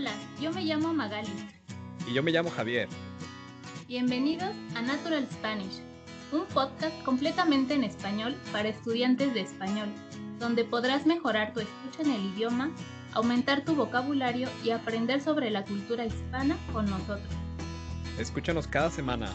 Hola, 0.00 0.14
yo 0.40 0.50
me 0.50 0.64
llamo 0.64 0.94
Magali. 0.94 1.28
Y 2.08 2.14
yo 2.14 2.22
me 2.22 2.30
llamo 2.30 2.48
Javier. 2.48 2.88
Bienvenidos 3.86 4.48
a 4.74 4.80
Natural 4.80 5.28
Spanish, 5.30 5.82
un 6.32 6.46
podcast 6.46 6.98
completamente 7.02 7.74
en 7.74 7.84
español 7.84 8.34
para 8.50 8.70
estudiantes 8.70 9.34
de 9.34 9.42
español, 9.42 9.90
donde 10.38 10.64
podrás 10.64 11.04
mejorar 11.04 11.52
tu 11.52 11.60
escucha 11.60 12.00
en 12.00 12.12
el 12.12 12.24
idioma, 12.34 12.70
aumentar 13.12 13.62
tu 13.62 13.74
vocabulario 13.74 14.48
y 14.64 14.70
aprender 14.70 15.20
sobre 15.20 15.50
la 15.50 15.66
cultura 15.66 16.06
hispana 16.06 16.56
con 16.72 16.86
nosotros. 16.88 17.34
Escúchanos 18.18 18.66
cada 18.68 18.90
semana 18.90 19.30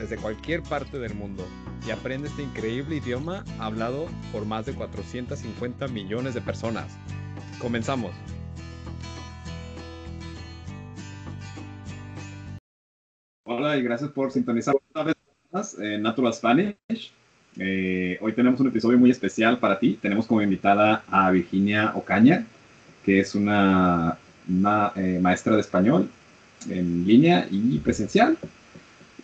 desde 0.00 0.16
cualquier 0.16 0.64
parte 0.64 0.98
del 0.98 1.14
mundo 1.14 1.46
y 1.86 1.92
aprende 1.92 2.26
este 2.26 2.42
increíble 2.42 2.96
idioma 2.96 3.44
hablado 3.60 4.08
por 4.32 4.46
más 4.46 4.66
de 4.66 4.74
450 4.74 5.86
millones 5.86 6.34
de 6.34 6.40
personas. 6.40 6.98
Comenzamos. 7.60 8.10
Hola 13.58 13.76
y 13.76 13.82
gracias 13.82 14.12
por 14.12 14.30
sintonizar 14.30 14.76
una 14.94 15.02
vez 15.02 15.16
más 15.50 15.76
en 15.80 16.02
Natural 16.02 16.32
Spanish. 16.32 17.10
Eh, 17.58 18.16
hoy 18.20 18.32
tenemos 18.32 18.60
un 18.60 18.68
episodio 18.68 18.96
muy 18.96 19.10
especial 19.10 19.58
para 19.58 19.80
ti. 19.80 19.98
Tenemos 20.00 20.28
como 20.28 20.40
invitada 20.40 21.02
a 21.10 21.28
Virginia 21.32 21.90
Ocaña, 21.96 22.46
que 23.04 23.18
es 23.18 23.34
una, 23.34 24.16
eh, 24.94 25.18
maestra 25.20 25.56
de 25.56 25.60
español 25.60 26.08
en 26.70 27.04
línea 27.04 27.48
y 27.50 27.76
presencial. 27.78 28.38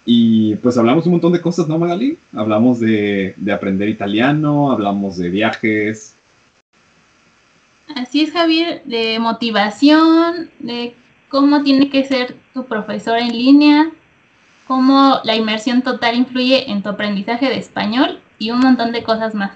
Y 0.05 0.57
pues 0.57 0.77
hablamos 0.77 1.07
un 1.07 1.13
montón 1.13 1.33
de 1.33 1.41
cosas, 1.41 1.69
¿no, 1.69 1.79
Magali? 1.79 2.19
Hablamos 2.33 2.81
de, 2.81 3.35
de 3.37 3.53
aprender 3.53 3.89
italiano, 3.89 4.73
hablamos 4.73 5.17
de 5.17 5.31
viajes. 5.31 6.17
Así 7.95 8.23
es, 8.23 8.33
Javier, 8.33 8.83
de 8.85 9.17
motivación, 9.21 10.51
de 10.59 10.93
cómo 11.29 11.63
tiene 11.63 11.89
que 11.89 12.05
ser 12.05 12.35
tu 12.53 12.65
profesor 12.65 13.17
en 13.17 13.29
línea, 13.29 13.93
cómo 14.67 15.21
la 15.25 15.37
inmersión 15.37 15.83
total 15.83 16.17
influye 16.17 16.71
en 16.71 16.83
tu 16.83 16.89
aprendizaje 16.89 17.47
de 17.49 17.59
español 17.59 18.21
y 18.39 18.51
un 18.51 18.61
montón 18.61 18.93
de 18.93 19.03
cosas 19.03 19.35
más. 19.35 19.53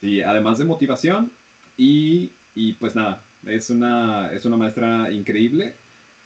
Sí, 0.00 0.22
además 0.22 0.58
de 0.58 0.64
motivación 0.64 1.30
y, 1.76 2.30
y 2.54 2.74
pues 2.74 2.94
nada, 2.94 3.22
es 3.46 3.70
una, 3.70 4.32
es 4.32 4.44
una 4.44 4.56
maestra 4.56 5.10
increíble 5.10 5.74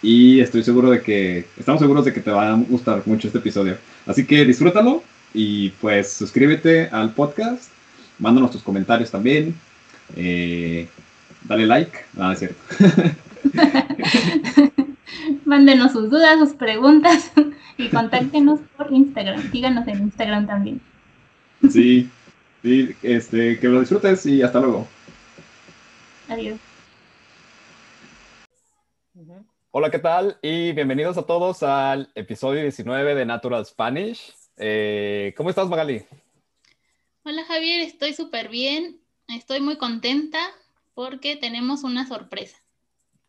y 0.02 0.40
estoy 0.40 0.62
seguro 0.62 0.90
de 0.90 1.02
que, 1.02 1.46
estamos 1.58 1.80
seguros 1.80 2.04
de 2.04 2.12
que 2.12 2.20
te 2.20 2.30
va 2.30 2.52
a 2.52 2.54
gustar 2.54 3.02
mucho 3.06 3.28
este 3.28 3.38
episodio. 3.38 3.76
Así 4.06 4.26
que 4.26 4.44
disfrútalo 4.44 5.02
y 5.34 5.70
pues 5.70 6.12
suscríbete 6.12 6.88
al 6.90 7.10
podcast, 7.10 7.70
mándanos 8.18 8.50
tus 8.50 8.62
comentarios 8.62 9.10
también, 9.10 9.54
eh, 10.16 10.88
dale 11.42 11.66
like, 11.66 11.98
nada, 12.14 12.32
es 12.32 12.38
cierto. 12.38 12.56
Mándenos 15.46 15.92
sus 15.92 16.10
dudas, 16.10 16.40
sus 16.40 16.54
preguntas 16.54 17.30
y 17.78 17.88
contáctenos 17.88 18.58
por 18.76 18.92
Instagram. 18.92 19.48
Síganos 19.52 19.86
en 19.86 20.02
Instagram 20.02 20.44
también. 20.44 20.80
Sí, 21.70 22.10
sí, 22.62 22.96
este, 23.00 23.60
que 23.60 23.68
lo 23.68 23.78
disfrutes 23.78 24.26
y 24.26 24.42
hasta 24.42 24.58
luego. 24.58 24.88
Adiós. 26.28 26.58
Hola, 29.70 29.90
¿qué 29.92 30.00
tal? 30.00 30.36
Y 30.42 30.72
bienvenidos 30.72 31.16
a 31.16 31.22
todos 31.22 31.62
al 31.62 32.10
episodio 32.16 32.62
19 32.62 33.14
de 33.14 33.24
Natural 33.24 33.64
Spanish. 33.64 34.34
Eh, 34.56 35.32
¿Cómo 35.36 35.50
estás, 35.50 35.68
Magali? 35.68 36.02
Hola, 37.22 37.44
Javier, 37.44 37.82
estoy 37.82 38.14
súper 38.14 38.48
bien. 38.48 39.00
Estoy 39.28 39.60
muy 39.60 39.76
contenta 39.76 40.40
porque 40.94 41.36
tenemos 41.36 41.84
una 41.84 42.04
sorpresa. 42.04 42.56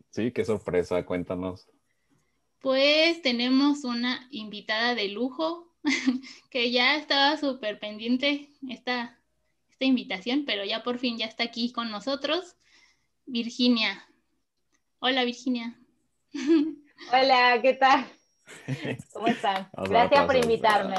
Sí, 0.09 0.31
qué 0.31 0.43
sorpresa, 0.43 1.05
cuéntanos. 1.05 1.67
Pues 2.67 3.21
tenemos 3.21 3.85
una 3.85 4.27
invitada 4.29 4.93
de 4.93 5.07
lujo 5.07 5.73
que 6.51 6.69
ya 6.69 6.97
estaba 6.97 7.37
súper 7.37 7.79
pendiente 7.79 8.49
esta, 8.69 9.17
esta 9.69 9.85
invitación, 9.85 10.43
pero 10.45 10.65
ya 10.65 10.83
por 10.83 10.99
fin 10.99 11.17
ya 11.17 11.27
está 11.27 11.45
aquí 11.45 11.71
con 11.71 11.89
nosotros, 11.89 12.57
Virginia. 13.25 14.03
Hola, 14.99 15.23
Virginia. 15.23 15.79
Hola, 17.13 17.57
¿qué 17.61 17.75
tal? 17.75 18.05
¿Cómo 19.13 19.27
están? 19.27 19.69
Gracias 19.89 20.25
por 20.25 20.35
invitarme. 20.35 20.95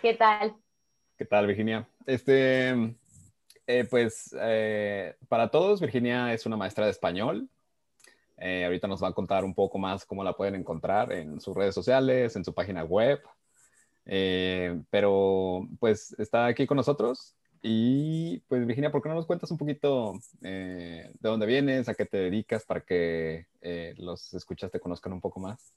¿Qué 0.00 0.14
tal? 0.14 0.56
¿Qué 1.18 1.26
tal, 1.26 1.46
Virginia? 1.46 1.86
Este, 2.06 2.70
eh, 3.66 3.84
pues 3.90 4.34
eh, 4.40 5.14
para 5.28 5.50
todos, 5.50 5.78
Virginia 5.78 6.32
es 6.32 6.46
una 6.46 6.56
maestra 6.56 6.86
de 6.86 6.92
español. 6.92 7.50
Eh, 8.38 8.64
ahorita 8.64 8.86
nos 8.88 9.02
va 9.02 9.08
a 9.08 9.12
contar 9.12 9.44
un 9.44 9.54
poco 9.54 9.78
más 9.78 10.04
cómo 10.04 10.22
la 10.22 10.34
pueden 10.34 10.54
encontrar 10.54 11.12
en 11.12 11.40
sus 11.40 11.56
redes 11.56 11.74
sociales, 11.74 12.36
en 12.36 12.44
su 12.44 12.54
página 12.54 12.84
web. 12.84 13.20
pero 14.90 15.66
pues 15.80 16.14
está 16.18 16.46
aquí 16.46 16.66
con 16.66 16.76
nosotros. 16.76 17.34
Y 17.62 18.38
pues 18.48 18.64
Virginia, 18.66 18.92
¿por 18.92 19.02
qué 19.02 19.08
no 19.08 19.16
nos 19.16 19.26
cuentas 19.26 19.50
un 19.50 19.58
poquito 19.58 20.14
de 20.40 21.10
dónde 21.20 21.46
vienes, 21.46 21.88
a 21.88 21.94
qué 21.94 22.04
te 22.04 22.18
dedicas 22.18 22.64
para 22.64 22.82
que 22.82 23.46
los 23.96 24.34
escuchas 24.34 24.70
te 24.70 24.80
conozcan 24.80 25.12
un 25.12 25.20
poco 25.20 25.40
más? 25.40 25.72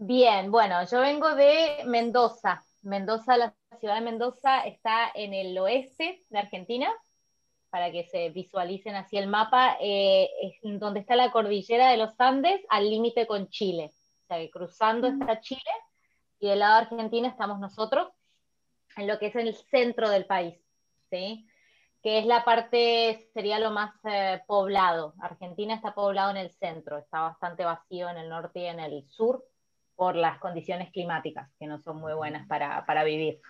Bien, 0.00 0.50
bueno, 0.52 0.84
yo 0.84 1.00
vengo 1.00 1.34
de 1.34 1.82
Mendoza, 1.84 2.64
Mendoza, 2.82 3.36
la 3.36 3.54
ciudad 3.80 3.96
de 3.96 4.00
Mendoza 4.00 4.60
está 4.60 5.10
en 5.12 5.34
el 5.34 5.58
oeste 5.58 6.24
de 6.30 6.38
Argentina, 6.38 6.88
para 7.70 7.90
que 7.90 8.04
se 8.04 8.30
visualicen 8.30 8.94
así 8.94 9.16
el 9.16 9.28
mapa, 9.28 9.76
eh, 9.80 10.28
es 10.42 10.80
donde 10.80 11.00
está 11.00 11.16
la 11.16 11.30
cordillera 11.30 11.90
de 11.90 11.96
los 11.96 12.18
Andes 12.20 12.60
al 12.68 12.88
límite 12.88 13.26
con 13.26 13.48
Chile. 13.48 13.90
O 14.24 14.26
sea, 14.26 14.38
que 14.38 14.50
cruzando 14.50 15.08
está 15.08 15.40
Chile 15.40 15.60
y 16.38 16.48
del 16.48 16.60
lado 16.60 16.74
de 16.74 16.80
Argentina 16.82 17.28
estamos 17.28 17.58
nosotros, 17.58 18.08
en 18.96 19.06
lo 19.06 19.18
que 19.18 19.26
es 19.26 19.36
el 19.36 19.54
centro 19.54 20.08
del 20.10 20.26
país, 20.26 20.54
¿sí? 21.10 21.46
que 22.02 22.18
es 22.18 22.26
la 22.26 22.44
parte, 22.44 23.28
sería 23.34 23.58
lo 23.58 23.70
más 23.70 23.92
eh, 24.04 24.40
poblado. 24.46 25.14
Argentina 25.20 25.74
está 25.74 25.94
poblado 25.94 26.30
en 26.30 26.36
el 26.36 26.50
centro, 26.50 26.98
está 26.98 27.22
bastante 27.22 27.64
vacío 27.64 28.08
en 28.08 28.18
el 28.18 28.28
norte 28.28 28.60
y 28.60 28.66
en 28.66 28.80
el 28.80 29.04
sur, 29.08 29.44
por 29.96 30.14
las 30.14 30.38
condiciones 30.38 30.92
climáticas, 30.92 31.50
que 31.58 31.66
no 31.66 31.80
son 31.80 31.96
muy 31.96 32.14
buenas 32.14 32.46
para, 32.46 32.86
para 32.86 33.02
vivir. 33.02 33.40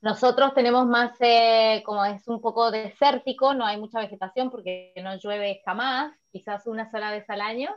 Nosotros 0.00 0.54
tenemos 0.54 0.86
más, 0.86 1.12
eh, 1.20 1.82
como 1.84 2.04
es 2.04 2.26
un 2.28 2.40
poco 2.40 2.70
desértico, 2.70 3.54
no 3.54 3.64
hay 3.64 3.78
mucha 3.78 4.00
vegetación 4.00 4.50
porque 4.50 4.92
no 5.02 5.16
llueve 5.16 5.60
jamás, 5.64 6.12
quizás 6.30 6.66
una 6.66 6.90
sola 6.90 7.10
vez 7.10 7.28
al 7.28 7.40
año. 7.40 7.74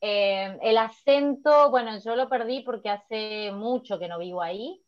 Eh, 0.00 0.58
el 0.62 0.76
acento, 0.76 1.70
bueno, 1.70 1.98
yo 1.98 2.14
lo 2.14 2.28
perdí 2.28 2.60
porque 2.60 2.90
hace 2.90 3.50
mucho 3.52 3.98
que 3.98 4.08
no 4.08 4.18
vivo 4.18 4.42
ahí, 4.42 4.82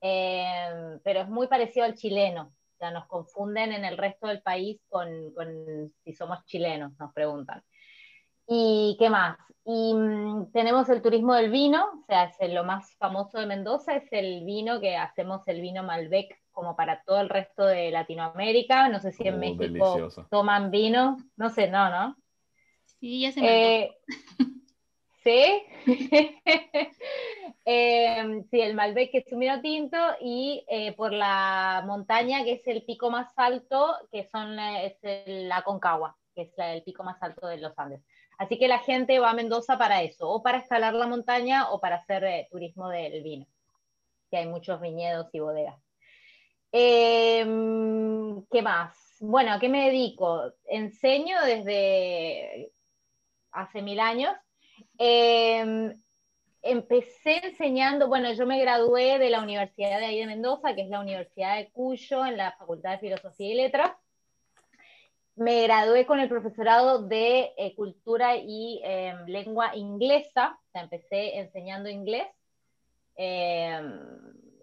eh, 0.00 0.98
pero 1.02 1.22
es 1.22 1.28
muy 1.28 1.48
parecido 1.48 1.84
al 1.84 1.94
chileno. 1.94 2.54
O 2.74 2.76
sea, 2.76 2.90
nos 2.90 3.06
confunden 3.06 3.72
en 3.72 3.84
el 3.84 3.96
resto 3.96 4.28
del 4.28 4.42
país 4.42 4.80
con, 4.88 5.32
con 5.34 5.92
si 6.04 6.12
somos 6.12 6.44
chilenos, 6.44 6.92
nos 6.98 7.12
preguntan. 7.12 7.62
¿Y 8.46 8.96
qué 8.98 9.10
más? 9.10 9.38
Y 9.66 9.94
mm, 9.94 10.52
tenemos 10.52 10.88
el 10.90 11.00
turismo 11.00 11.34
del 11.34 11.50
vino, 11.50 11.84
o 11.84 12.04
sea, 12.06 12.24
es 12.38 12.52
lo 12.52 12.64
más 12.64 12.94
famoso 12.96 13.38
de 13.38 13.46
Mendoza, 13.46 13.96
es 13.96 14.12
el 14.12 14.44
vino 14.44 14.78
que 14.78 14.96
hacemos 14.96 15.46
el 15.48 15.62
vino 15.62 15.82
Malbec 15.82 16.38
como 16.52 16.76
para 16.76 17.02
todo 17.02 17.20
el 17.20 17.30
resto 17.30 17.64
de 17.64 17.90
Latinoamérica. 17.90 18.88
No 18.88 19.00
sé 19.00 19.12
si 19.12 19.26
en 19.26 19.34
oh, 19.34 19.38
México 19.38 20.08
toman 20.30 20.70
vino, 20.70 21.16
no 21.36 21.48
sé, 21.48 21.68
no, 21.68 21.88
¿no? 21.90 22.16
Sí, 23.00 23.22
ya 23.22 23.32
se 23.32 23.40
me 23.40 23.80
eh, 23.82 23.98
¿Sí? 25.22 25.62
Em, 27.66 28.44
sí, 28.50 28.60
el 28.60 28.74
Malbec 28.74 29.10
que 29.10 29.18
es 29.18 29.32
un 29.32 29.38
vino 29.38 29.62
tinto 29.62 29.96
y 30.20 30.62
eh, 30.68 30.92
por 30.92 31.14
la 31.14 31.82
montaña 31.86 32.44
que 32.44 32.52
es 32.52 32.66
el 32.66 32.84
pico 32.84 33.10
más 33.10 33.32
alto, 33.36 33.96
que 34.12 34.28
son, 34.30 34.58
es 34.58 34.98
la 35.26 35.62
Concagua, 35.62 36.14
que 36.34 36.42
es 36.42 36.52
el 36.58 36.82
pico 36.82 37.04
más 37.04 37.22
alto 37.22 37.46
de 37.46 37.56
los 37.56 37.72
Andes. 37.78 38.02
Así 38.38 38.58
que 38.58 38.68
la 38.68 38.78
gente 38.80 39.18
va 39.18 39.30
a 39.30 39.34
Mendoza 39.34 39.78
para 39.78 40.02
eso, 40.02 40.28
o 40.28 40.42
para 40.42 40.58
escalar 40.58 40.94
la 40.94 41.06
montaña 41.06 41.70
o 41.70 41.80
para 41.80 41.96
hacer 41.96 42.24
eh, 42.24 42.48
turismo 42.50 42.88
del 42.88 43.22
vino, 43.22 43.46
que 44.30 44.38
hay 44.38 44.46
muchos 44.46 44.80
viñedos 44.80 45.28
y 45.32 45.40
bodegas. 45.40 45.76
Em, 46.72 48.44
¿Qué 48.50 48.62
más? 48.62 48.96
Bueno, 49.20 49.52
¿a 49.52 49.60
qué 49.60 49.68
me 49.68 49.86
dedico? 49.86 50.52
Enseño 50.66 51.40
desde 51.44 52.72
hace 53.52 53.80
mil 53.82 54.00
años. 54.00 54.34
Em, 54.98 55.92
empecé 56.62 57.46
enseñando, 57.46 58.08
bueno, 58.08 58.32
yo 58.32 58.46
me 58.46 58.60
gradué 58.60 59.18
de 59.18 59.30
la 59.30 59.42
Universidad 59.42 59.98
de 60.00 60.06
ahí 60.06 60.18
de 60.18 60.26
Mendoza, 60.26 60.74
que 60.74 60.82
es 60.82 60.88
la 60.88 61.00
Universidad 61.00 61.56
de 61.56 61.70
Cuyo, 61.70 62.26
en 62.26 62.36
la 62.36 62.52
Facultad 62.52 62.92
de 62.92 62.98
Filosofía 62.98 63.52
y 63.52 63.54
Letras 63.54 63.92
me 65.36 65.62
gradué 65.62 66.06
con 66.06 66.20
el 66.20 66.28
profesorado 66.28 67.02
de 67.02 67.52
eh, 67.56 67.74
cultura 67.74 68.36
y 68.36 68.80
em, 68.84 69.26
lengua 69.26 69.74
inglesa, 69.74 70.58
empecé 70.72 71.38
enseñando 71.38 71.88
inglés. 71.88 72.26
Em, 73.16 74.00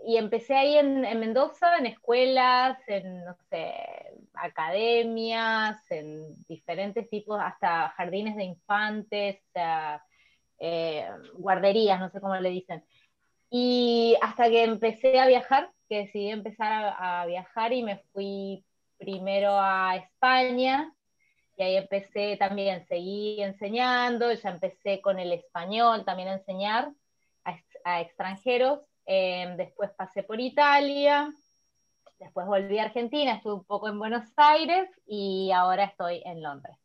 y 0.06 0.18
empecé 0.18 0.56
ahí 0.56 0.78
en, 0.78 1.02
Mendoza, 1.20 1.78
en 1.78 1.86
escuelas, 1.86 2.78
en, 2.88 3.24
no 3.24 3.36
sé, 3.50 3.74
academias, 4.34 5.80
en 5.92 6.44
diferentes 6.48 7.08
tipos, 7.10 7.40
hasta 7.40 7.90
jardines 7.90 8.36
de 8.36 8.44
infantes, 8.46 9.38
eh, 10.60 11.08
guarderías, 11.34 12.00
no 12.00 12.10
sé 12.10 12.20
cómo 12.20 12.36
le 12.36 12.50
dicen. 12.50 12.84
Y 13.50 14.16
hasta 14.22 14.50
que 14.50 14.64
empecé 14.64 15.20
a 15.20 15.28
viajar, 15.28 15.70
que 15.90 16.06
decidí 16.06 16.30
empezar 16.30 16.96
a, 16.98 17.26
viajar 17.26 17.74
y 17.74 17.84
me 17.84 17.98
fui 18.14 18.64
primero 19.02 19.58
a 19.60 19.96
España, 19.96 20.94
y 21.58 21.64
ahí 21.64 21.76
empecé 21.76 22.38
también, 22.38 22.86
seguí 22.88 23.42
enseñando, 23.42 24.32
ya 24.32 24.50
empecé 24.52 25.02
con 25.02 25.18
el 25.18 25.34
español 25.34 26.06
también 26.06 26.30
a 26.30 26.34
enseñar 26.34 26.92
a, 27.84 28.02
extranjeros, 28.02 28.80
em, 29.06 29.58
después 29.58 29.90
pasé 29.98 30.22
por 30.22 30.40
Italia, 30.40 31.34
después 32.20 32.46
volví 32.46 32.78
a 32.78 32.84
Argentina, 32.84 33.34
estuve 33.34 33.56
un 33.56 33.64
poco 33.64 33.90
en 33.90 33.98
Buenos 33.98 34.32
Aires 34.38 34.88
y 35.08 35.52
ahora 35.52 35.86
estoy 35.86 36.22
en 36.24 36.44
Londres. 36.44 36.78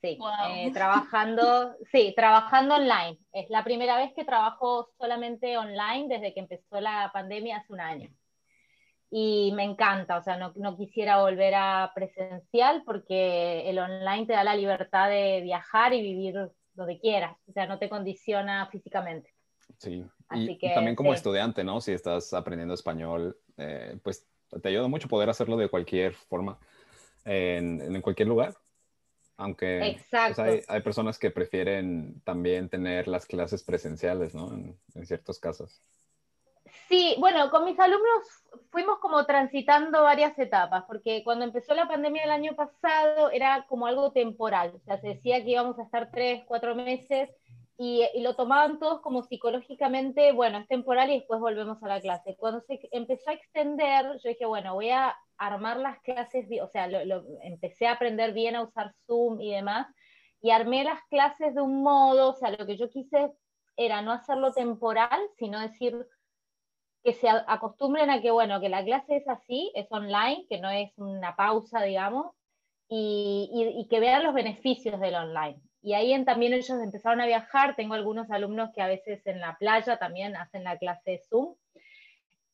Sí, 0.00 0.18
eh, 0.48 0.70
trabajando, 0.72 1.74
sí, 1.90 2.14
trabajando 2.14 2.76
online. 2.76 3.18
Es 3.32 3.50
la 3.50 3.64
primera 3.64 3.96
vez 3.96 4.14
que 4.14 4.24
trabajo 4.24 4.88
solamente 4.98 5.58
online 5.58 6.06
desde 6.08 6.32
que 6.32 6.40
empezó 6.40 6.80
la 6.80 7.10
pandemia 7.12 7.58
hace 7.58 7.72
un 7.72 7.80
año. 7.80 8.08
Y 9.10 9.52
me 9.56 9.64
encanta, 9.64 10.18
o 10.18 10.22
sea, 10.22 10.36
no, 10.36 10.52
no 10.54 10.76
quisiera 10.76 11.20
volver 11.20 11.54
a 11.56 11.90
presencial 11.94 12.84
porque 12.86 13.68
el 13.68 13.78
online 13.78 14.26
te 14.26 14.34
da 14.34 14.44
la 14.44 14.54
libertad 14.54 15.10
de 15.10 15.40
viajar 15.42 15.92
y 15.92 16.00
vivir 16.00 16.36
donde 16.74 17.00
quieras, 17.00 17.36
o 17.48 17.52
sea, 17.52 17.66
no 17.66 17.78
te 17.78 17.88
condiciona 17.88 18.68
físicamente. 18.70 19.34
Sí, 19.78 20.04
y, 20.32 20.58
también 20.74 20.96
como 20.96 21.14
estudiante, 21.14 21.64
¿no? 21.64 21.80
Si 21.80 21.92
estás 21.92 22.32
aprendiendo 22.32 22.74
español, 22.74 23.36
eh, 23.56 23.98
pues 24.02 24.26
te 24.62 24.68
ayuda 24.68 24.88
mucho 24.88 25.08
poder 25.08 25.28
hacerlo 25.30 25.56
de 25.56 25.68
cualquier 25.68 26.14
forma, 26.14 26.58
en, 27.24 27.80
en 27.80 28.02
cualquier 28.02 28.28
lugar. 28.28 28.54
Aunque 29.36 29.98
pues, 30.10 30.38
hay, 30.38 30.60
hay, 30.68 30.82
personas 30.82 31.18
que 31.18 31.30
prefieren 31.30 32.20
también 32.24 32.68
tener 32.68 33.08
las 33.08 33.24
clases 33.24 33.62
presenciales, 33.62 34.34
¿no? 34.34 34.52
En, 34.52 34.78
en, 34.94 35.06
ciertos 35.06 35.38
casos. 35.38 35.80
Sí, 36.90 37.14
bueno, 37.20 37.50
con 37.50 37.64
mis 37.64 37.78
alumnos 37.78 38.26
fuimos 38.72 38.98
como 38.98 39.24
transitando 39.24 40.02
varias 40.02 40.36
etapas, 40.36 40.82
porque 40.88 41.22
cuando 41.22 41.44
empezó 41.44 41.72
la 41.72 41.86
pandemia 41.86 42.24
el 42.24 42.32
año 42.32 42.56
pasado 42.56 43.30
era 43.30 43.64
como 43.68 43.86
algo 43.86 44.10
temporal, 44.10 44.72
o 44.74 44.80
sea, 44.80 45.00
se 45.00 45.10
decía 45.10 45.44
que 45.44 45.50
íbamos 45.50 45.78
a 45.78 45.84
estar 45.84 46.10
tres, 46.10 46.42
cuatro 46.48 46.74
meses 46.74 47.30
y, 47.78 48.04
lo 48.20 48.34
tomaban 48.34 48.80
todos 48.80 49.02
como 49.02 49.22
psicológicamente, 49.22 50.32
bueno, 50.32 50.58
es 50.58 50.66
temporal 50.66 51.10
y 51.10 51.18
después 51.20 51.40
volvemos 51.40 51.80
a 51.80 51.86
la 51.88 52.00
clase. 52.00 52.36
Cuando 52.36 52.60
se 52.62 52.80
empezó 52.90 53.30
a 53.30 53.34
extender, 53.34 54.06
yo 54.22 54.28
dije, 54.28 54.46
bueno, 54.46 54.74
voy 54.74 54.90
a 54.90 55.16
armar 55.38 55.76
las 55.76 56.00
clases, 56.00 56.46
o 56.60 56.68
sea, 56.72 56.88
lo, 56.88 57.22
empecé 57.42 57.86
a 57.86 57.92
aprender 57.92 58.32
bien 58.32 58.56
a 58.56 58.62
usar 58.62 58.92
Zoom 59.06 59.40
y 59.40 59.52
demás, 59.52 59.86
y 60.42 60.50
armé 60.50 60.82
las 60.82 61.02
clases 61.04 61.54
de 61.54 61.60
un 61.60 61.82
modo, 61.84 62.30
o 62.30 62.34
sea, 62.34 62.50
lo 62.50 62.66
que 62.66 62.76
yo 62.76 62.90
quise 62.90 63.30
era 63.76 64.02
no 64.02 64.10
hacerlo 64.10 64.52
temporal, 64.52 65.20
sino 65.38 65.60
decir 65.60 65.94
que 67.02 67.14
se 67.14 67.28
acostumbren 67.28 68.10
a 68.10 68.20
que, 68.20 68.30
bueno, 68.30 68.60
que 68.60 68.68
la 68.68 68.84
clase 68.84 69.16
es 69.16 69.28
así, 69.28 69.72
es 69.74 69.86
online, 69.90 70.46
que 70.48 70.60
no 70.60 70.70
es 70.70 70.92
una 70.98 71.34
pausa, 71.34 71.82
digamos, 71.82 72.32
y, 72.88 73.48
y, 73.52 73.80
y 73.80 73.88
que 73.88 74.00
vean 74.00 74.24
los 74.24 74.34
beneficios 74.34 75.00
del 75.00 75.14
online. 75.14 75.60
Y 75.82 75.94
ahí 75.94 76.12
en, 76.12 76.24
también 76.24 76.52
ellos 76.52 76.78
empezaron 76.82 77.20
a 77.20 77.26
viajar, 77.26 77.74
tengo 77.74 77.94
algunos 77.94 78.30
alumnos 78.30 78.70
que 78.74 78.82
a 78.82 78.86
veces 78.86 79.26
en 79.26 79.40
la 79.40 79.56
playa 79.58 79.98
también 79.98 80.36
hacen 80.36 80.64
la 80.64 80.76
clase 80.76 81.22
Zoom, 81.28 81.54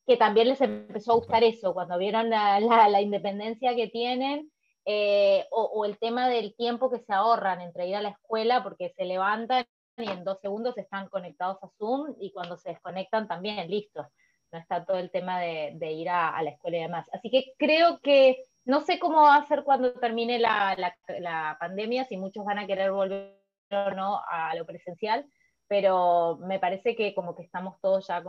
que 0.05 0.15
también 0.15 0.47
les 0.47 0.61
empezó 0.61 1.11
a 1.11 1.15
gustar 1.15 1.43
eso, 1.43 1.73
cuando 1.73 1.97
vieron 1.97 2.29
la, 2.29 2.59
la, 2.61 3.01
independencia 3.01 3.75
que 3.75 3.87
tienen, 3.89 4.49
eh, 4.85 5.45
o, 5.51 5.63
o, 5.63 5.83
el 5.83 5.97
tema 5.97 6.29
del 6.29 6.55
tiempo 6.55 6.89
que 6.89 6.99
se 6.99 7.11
ahorran 7.11 7.59
entre 7.59 7.89
ir 7.89 7.97
a 7.97 8.01
la 8.01 8.09
escuela, 8.09 8.63
porque 8.63 8.93
se 8.95 9.03
levantan 9.03 9.65
y 9.97 10.09
en 10.09 10.23
dos 10.23 10.39
segundos 10.39 10.77
están 10.77 11.09
conectados 11.09 11.57
a 11.61 11.69
Zoom, 11.77 12.15
y 12.21 12.31
cuando 12.31 12.55
se 12.55 12.69
desconectan 12.69 13.27
también, 13.27 13.69
listo, 13.69 14.07
no 14.51 14.59
está 14.59 14.85
todo 14.85 14.97
el 14.97 15.11
tema 15.11 15.39
de, 15.39 15.91
ir 15.91 16.09
a, 16.09 16.41
la 16.41 16.51
escuela 16.51 16.77
y 16.77 16.81
demás. 16.81 17.07
Así 17.13 17.29
que 17.29 17.53
creo 17.57 17.99
que, 17.99 18.43
no 18.65 18.81
sé 18.81 18.99
cómo 18.99 19.21
va 19.21 19.35
a 19.35 19.47
ser 19.47 19.63
cuando 19.63 19.93
termine 19.93 20.39
la, 20.39 21.57
pandemia, 21.59 22.05
si 22.05 22.17
muchos 22.17 22.45
van 22.45 22.59
a 22.59 22.67
querer 22.67 22.91
volver 22.91 23.37
o 23.71 23.91
no 23.91 24.21
a 24.29 24.55
lo 24.55 24.65
presencial, 24.65 25.25
pero 25.67 26.37
me 26.37 26.59
parece 26.59 26.95
que 26.95 27.13
como 27.13 27.35
que 27.35 27.43
estamos 27.43 27.79
todos 27.81 28.07
ya 28.07 28.23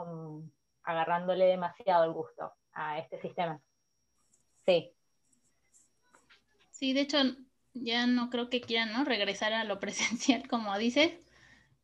agarrándole 0.83 1.47
demasiado 1.47 2.05
el 2.05 2.13
gusto 2.13 2.53
a 2.73 2.99
este 2.99 3.21
sistema. 3.21 3.61
Sí. 4.65 4.93
Sí, 6.71 6.93
de 6.93 7.01
hecho, 7.03 7.19
ya 7.75 8.07
no 8.07 8.31
creo 8.31 8.51
que 8.51 8.61
quieran 8.61 8.93
¿no? 8.93 9.05
regresar 9.05 9.53
a 9.53 9.65
lo 9.65 9.81
presencial, 9.81 10.49
como 10.49 10.77
dices, 10.79 11.13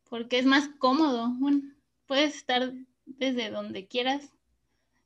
porque 0.09 0.39
es 0.39 0.45
más 0.45 0.69
cómodo. 0.79 1.29
Bueno, 1.39 1.61
puedes 2.05 2.35
estar 2.35 2.73
desde 3.17 3.49
donde 3.49 3.87
quieras 3.87 4.31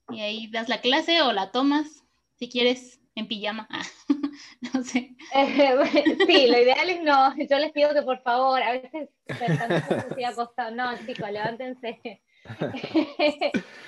y 0.10 0.22
ahí 0.22 0.48
das 0.48 0.70
la 0.70 0.82
clase 0.82 1.22
o 1.22 1.34
la 1.34 1.52
tomas, 1.52 2.04
si 2.36 2.50
quieres, 2.50 3.00
en 3.16 3.28
pijama. 3.28 3.68
no 4.74 4.84
sé. 4.84 5.16
sí, 6.28 6.48
lo 6.48 6.60
ideal 6.60 6.90
es 6.90 7.04
no. 7.04 7.36
Yo 7.38 7.58
les 7.58 7.72
pido 7.72 7.94
que 7.94 8.02
por 8.02 8.22
favor, 8.22 8.62
a 8.62 8.72
veces 8.74 9.10
estoy 9.26 10.24
acostado. 10.24 10.72
No, 10.76 10.96
chicos, 11.06 11.32
levántense 11.32 12.22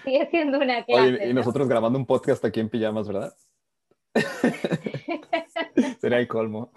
Sigue 0.03 0.27
siendo 0.29 0.59
una 0.59 0.83
clase. 0.83 1.29
y 1.29 1.33
nosotros 1.33 1.67
grabando 1.67 1.97
un 1.97 2.05
podcast 2.05 2.43
aquí 2.45 2.59
en 2.59 2.69
pijamas, 2.69 3.07
¿verdad? 3.07 3.33
Sería 5.99 6.19
el 6.19 6.27
colmo. 6.27 6.71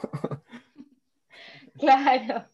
Claro. 1.78 2.46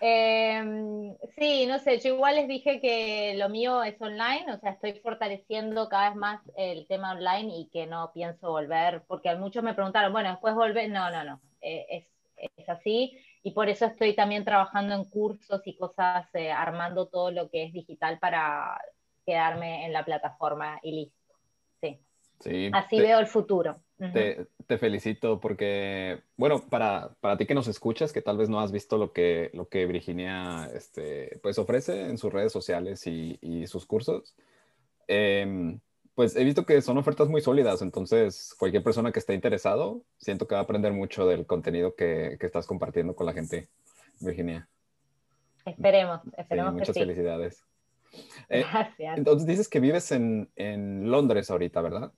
Em, 0.00 1.14
sí, 1.36 1.66
no 1.66 1.78
sé, 1.78 1.98
yo 2.00 2.14
igual 2.14 2.36
les 2.36 2.48
dije 2.48 2.80
que 2.80 3.34
lo 3.36 3.50
mío 3.50 3.82
es 3.82 4.00
online, 4.00 4.46
o 4.50 4.58
sea, 4.58 4.72
estoy 4.72 4.94
fortaleciendo 4.94 5.88
cada 5.90 6.08
vez 6.08 6.16
más 6.16 6.40
el 6.56 6.86
tema 6.86 7.12
online 7.12 7.54
y 7.54 7.68
que 7.68 7.86
no 7.86 8.12
pienso 8.14 8.50
volver, 8.50 9.02
porque 9.06 9.34
muchos 9.36 9.62
me 9.62 9.74
preguntaron, 9.74 10.12
bueno, 10.12 10.30
después 10.30 10.54
volver, 10.54 10.88
no, 10.90 11.10
no, 11.10 11.22
no, 11.22 11.40
eh, 11.60 11.86
es, 11.90 12.50
es 12.56 12.68
así 12.68 13.18
y 13.42 13.50
por 13.50 13.68
eso 13.68 13.86
estoy 13.86 14.14
también 14.14 14.44
trabajando 14.44 14.94
en 14.94 15.04
cursos 15.04 15.60
y 15.66 15.76
cosas, 15.76 16.26
eh, 16.34 16.50
armando 16.50 17.06
todo 17.06 17.30
lo 17.30 17.50
que 17.50 17.64
es 17.64 17.72
digital 17.72 18.18
para 18.18 18.80
quedarme 19.26 19.84
en 19.84 19.92
la 19.92 20.04
plataforma 20.04 20.78
y 20.82 20.92
listo. 20.92 21.34
Sí. 22.40 22.70
Así 22.72 22.98
veo 22.98 23.20
el 23.20 23.26
futuro. 23.26 23.80
Te, 24.10 24.46
te, 24.66 24.78
felicito 24.78 25.38
porque, 25.38 26.22
bueno, 26.36 26.66
para, 26.68 27.14
para, 27.20 27.36
ti 27.36 27.46
que 27.46 27.54
nos 27.54 27.68
escuchas, 27.68 28.12
que 28.12 28.22
tal 28.22 28.36
vez 28.36 28.48
no 28.48 28.60
has 28.60 28.72
visto 28.72 28.98
lo 28.98 29.12
que, 29.12 29.50
lo 29.54 29.68
que 29.68 29.86
Virginia 29.86 30.68
este, 30.74 31.38
pues 31.42 31.58
ofrece 31.58 32.08
en 32.08 32.18
sus 32.18 32.32
redes 32.32 32.52
sociales 32.52 33.06
y, 33.06 33.38
y 33.40 33.66
sus 33.68 33.86
cursos, 33.86 34.34
eh, 35.06 35.78
pues 36.14 36.36
he 36.36 36.44
visto 36.44 36.66
que 36.66 36.82
son 36.82 36.98
ofertas 36.98 37.28
muy 37.28 37.40
sólidas, 37.40 37.80
entonces 37.80 38.54
cualquier 38.58 38.82
persona 38.82 39.12
que 39.12 39.18
esté 39.18 39.34
interesado, 39.34 40.02
siento 40.18 40.46
que 40.46 40.54
va 40.54 40.60
a 40.60 40.64
aprender 40.64 40.92
mucho 40.92 41.26
del 41.26 41.46
contenido 41.46 41.94
que, 41.94 42.36
que 42.38 42.46
estás 42.46 42.66
compartiendo 42.66 43.14
con 43.14 43.26
la 43.26 43.32
gente, 43.32 43.68
Virginia. 44.20 44.68
Esperemos, 45.64 46.20
esperemos. 46.36 46.74
muchas 46.74 46.94
que 46.94 47.00
felicidades. 47.00 47.64
Eh, 48.50 48.64
Gracias. 48.70 49.16
entonces 49.16 49.46
dices 49.46 49.68
que 49.68 49.80
vives 49.80 50.12
en, 50.12 50.50
en 50.56 51.10
Londres 51.10 51.50
ahorita, 51.50 51.80
¿verdad? 51.80 52.12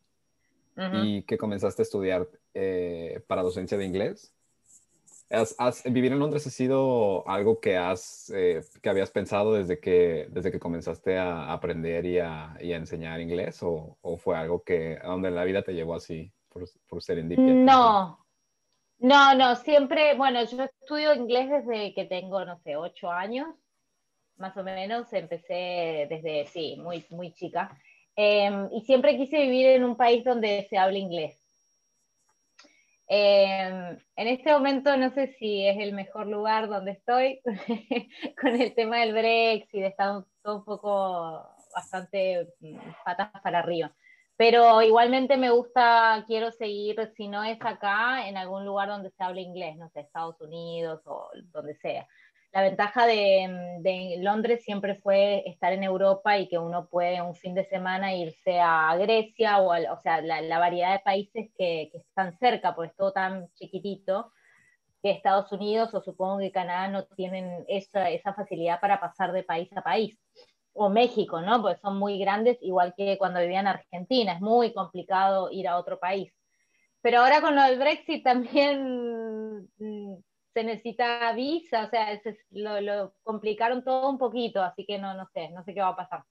Y 0.76 1.22
que 1.22 1.38
comenzaste 1.38 1.82
a 1.82 1.84
estudiar 1.84 2.28
eh, 2.52 3.22
para 3.28 3.42
docencia 3.42 3.78
de 3.78 3.84
inglés. 3.84 4.34
¿Has, 5.30 5.82
vivir 5.84 6.12
en 6.12 6.18
Londres 6.18 6.46
ha 6.46 6.50
sido 6.50 7.26
algo 7.28 7.60
que, 7.60 7.76
has, 7.76 8.30
eh, 8.34 8.62
que 8.82 8.88
habías 8.88 9.10
pensado 9.10 9.54
desde 9.54 9.80
que, 9.80 10.28
desde 10.30 10.52
que 10.52 10.60
comenzaste 10.60 11.16
a 11.18 11.52
aprender 11.52 12.04
y 12.04 12.18
a, 12.18 12.56
y 12.60 12.72
a 12.72 12.76
enseñar 12.76 13.20
inglés 13.20 13.62
o, 13.62 13.96
o, 14.02 14.16
fue 14.16 14.36
algo 14.36 14.62
que 14.62 14.98
a 15.02 15.08
donde 15.08 15.30
la 15.30 15.44
vida 15.44 15.62
te 15.62 15.74
llevó 15.74 15.94
así 15.94 16.30
por, 16.48 16.68
por 16.86 17.02
serendipia? 17.02 17.44
No, 17.44 18.24
no, 18.98 19.34
no, 19.34 19.56
siempre, 19.56 20.14
bueno, 20.14 20.44
yo 20.44 20.62
estudio 20.62 21.14
inglés 21.14 21.50
desde 21.50 21.94
que 21.94 22.04
tengo, 22.04 22.44
no 22.44 22.58
sé, 22.58 22.76
ocho 22.76 23.10
años, 23.10 23.48
más 24.36 24.56
o 24.56 24.62
menos, 24.62 25.12
empecé 25.12 26.06
desde, 26.08 26.46
sí, 26.46 26.76
muy, 26.78 27.04
muy 27.10 27.32
chica, 27.32 27.76
eh, 28.16 28.68
y 28.72 28.80
siempre 28.82 29.16
quise 29.16 29.38
vivir 29.40 29.66
en 29.66 29.84
un 29.84 29.96
país 29.96 30.24
donde 30.24 30.66
se 30.68 30.78
hable 30.78 30.98
inglés. 30.98 31.40
Eh, 33.06 33.98
en 34.16 34.28
este 34.28 34.50
momento 34.52 34.96
no 34.96 35.10
sé 35.10 35.36
si 35.38 35.66
es 35.66 35.76
el 35.78 35.92
mejor 35.92 36.26
lugar 36.26 36.68
donde 36.68 36.92
estoy 36.92 37.40
con 38.40 38.60
el 38.60 38.74
tema 38.74 39.00
del 39.00 39.12
Brexit, 39.12 39.82
está 39.82 40.18
un 40.18 40.64
poco 40.64 41.46
bastante 41.74 42.48
mm, 42.60 42.78
patas 43.04 43.30
para 43.42 43.58
arriba. 43.58 43.92
Pero 44.36 44.82
igualmente 44.82 45.36
me 45.36 45.50
gusta, 45.50 46.24
quiero 46.26 46.50
seguir, 46.50 47.12
si 47.16 47.28
no 47.28 47.44
es 47.44 47.58
acá, 47.60 48.26
en 48.28 48.36
algún 48.36 48.64
lugar 48.64 48.88
donde 48.88 49.10
se 49.10 49.22
hable 49.22 49.42
inglés, 49.42 49.76
no 49.76 49.88
sé, 49.90 50.00
Estados 50.00 50.40
Unidos 50.40 51.02
o 51.06 51.30
donde 51.52 51.76
sea. 51.76 52.08
La 52.54 52.62
ventaja 52.62 53.04
de, 53.04 54.16
Londres 54.20 54.62
siempre 54.62 54.94
fue 54.94 55.42
estar 55.48 55.72
en 55.72 55.82
Europa 55.82 56.38
y 56.38 56.48
que 56.48 56.56
uno 56.56 56.86
puede 56.88 57.20
un 57.20 57.34
fin 57.34 57.52
de 57.52 57.64
semana 57.64 58.14
irse 58.14 58.60
a 58.60 58.96
Grecia 58.96 59.58
o, 59.58 59.74
o 59.74 60.00
sea, 60.00 60.20
la, 60.20 60.58
variedad 60.60 60.92
de 60.92 61.00
países 61.00 61.50
que, 61.58 61.90
están 61.92 62.38
cerca, 62.38 62.76
porque 62.76 62.90
es 62.92 62.96
todo 62.96 63.12
tan 63.12 63.48
chiquitito, 63.54 64.32
que 65.02 65.10
Estados 65.10 65.50
Unidos 65.50 65.92
o 65.94 66.00
supongo 66.00 66.38
que 66.38 66.52
Canadá 66.52 66.86
no 66.88 67.04
tienen 67.16 67.64
esa, 67.66 68.08
esa 68.10 68.32
facilidad 68.34 68.80
para 68.80 69.00
pasar 69.00 69.32
de 69.32 69.42
país 69.42 69.68
a 69.76 69.82
país. 69.82 70.16
O 70.74 70.88
México, 70.88 71.40
¿no? 71.40 71.60
Porque 71.60 71.80
son 71.80 71.98
muy 71.98 72.18
grandes, 72.20 72.58
igual 72.62 72.94
que 72.96 73.18
cuando 73.18 73.40
vivía 73.40 73.60
en 73.60 73.66
Argentina, 73.66 74.32
es 74.32 74.40
muy 74.40 74.72
complicado 74.72 75.50
ir 75.50 75.66
a 75.66 75.76
otro 75.76 75.98
país. 75.98 76.32
Pero 77.02 77.20
ahora 77.20 77.40
con 77.40 77.56
lo 77.56 77.62
del 77.62 77.78
Brexit 77.78 78.22
también 78.24 79.68
mm, 79.78 80.14
se 80.54 80.62
necesita 80.62 81.32
visa, 81.32 81.84
o 81.84 81.90
sea, 81.90 82.20
lo, 82.52 83.12
complicaron 83.24 83.82
todo 83.82 84.08
un 84.08 84.18
poquito, 84.18 84.62
así 84.62 84.86
que 84.86 84.98
no, 84.98 85.12
no 85.14 85.26
sé, 85.26 85.50
no 85.50 85.64
sé 85.64 85.74
qué 85.74 85.80
va 85.80 85.88
a 85.88 85.96
pasar. 85.96 86.24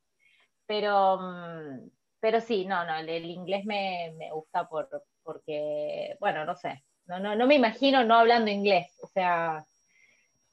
Pero, 0.65 1.19
mm, 1.19 1.89
pero 2.21 2.39
sí, 2.39 2.65
no, 2.65 2.85
no, 2.85 2.95
el, 2.95 3.25
inglés 3.25 3.65
me, 3.65 4.15
gusta 4.31 4.67
por, 4.69 4.89
porque, 5.23 6.15
bueno, 6.21 6.45
no 6.45 6.55
sé, 6.55 6.83
no, 7.05 7.19
no, 7.19 7.35
no 7.35 7.45
me 7.45 7.55
imagino 7.55 8.05
no 8.05 8.15
hablando 8.15 8.49
inglés, 8.49 8.97
o 9.01 9.07
sea, 9.07 9.65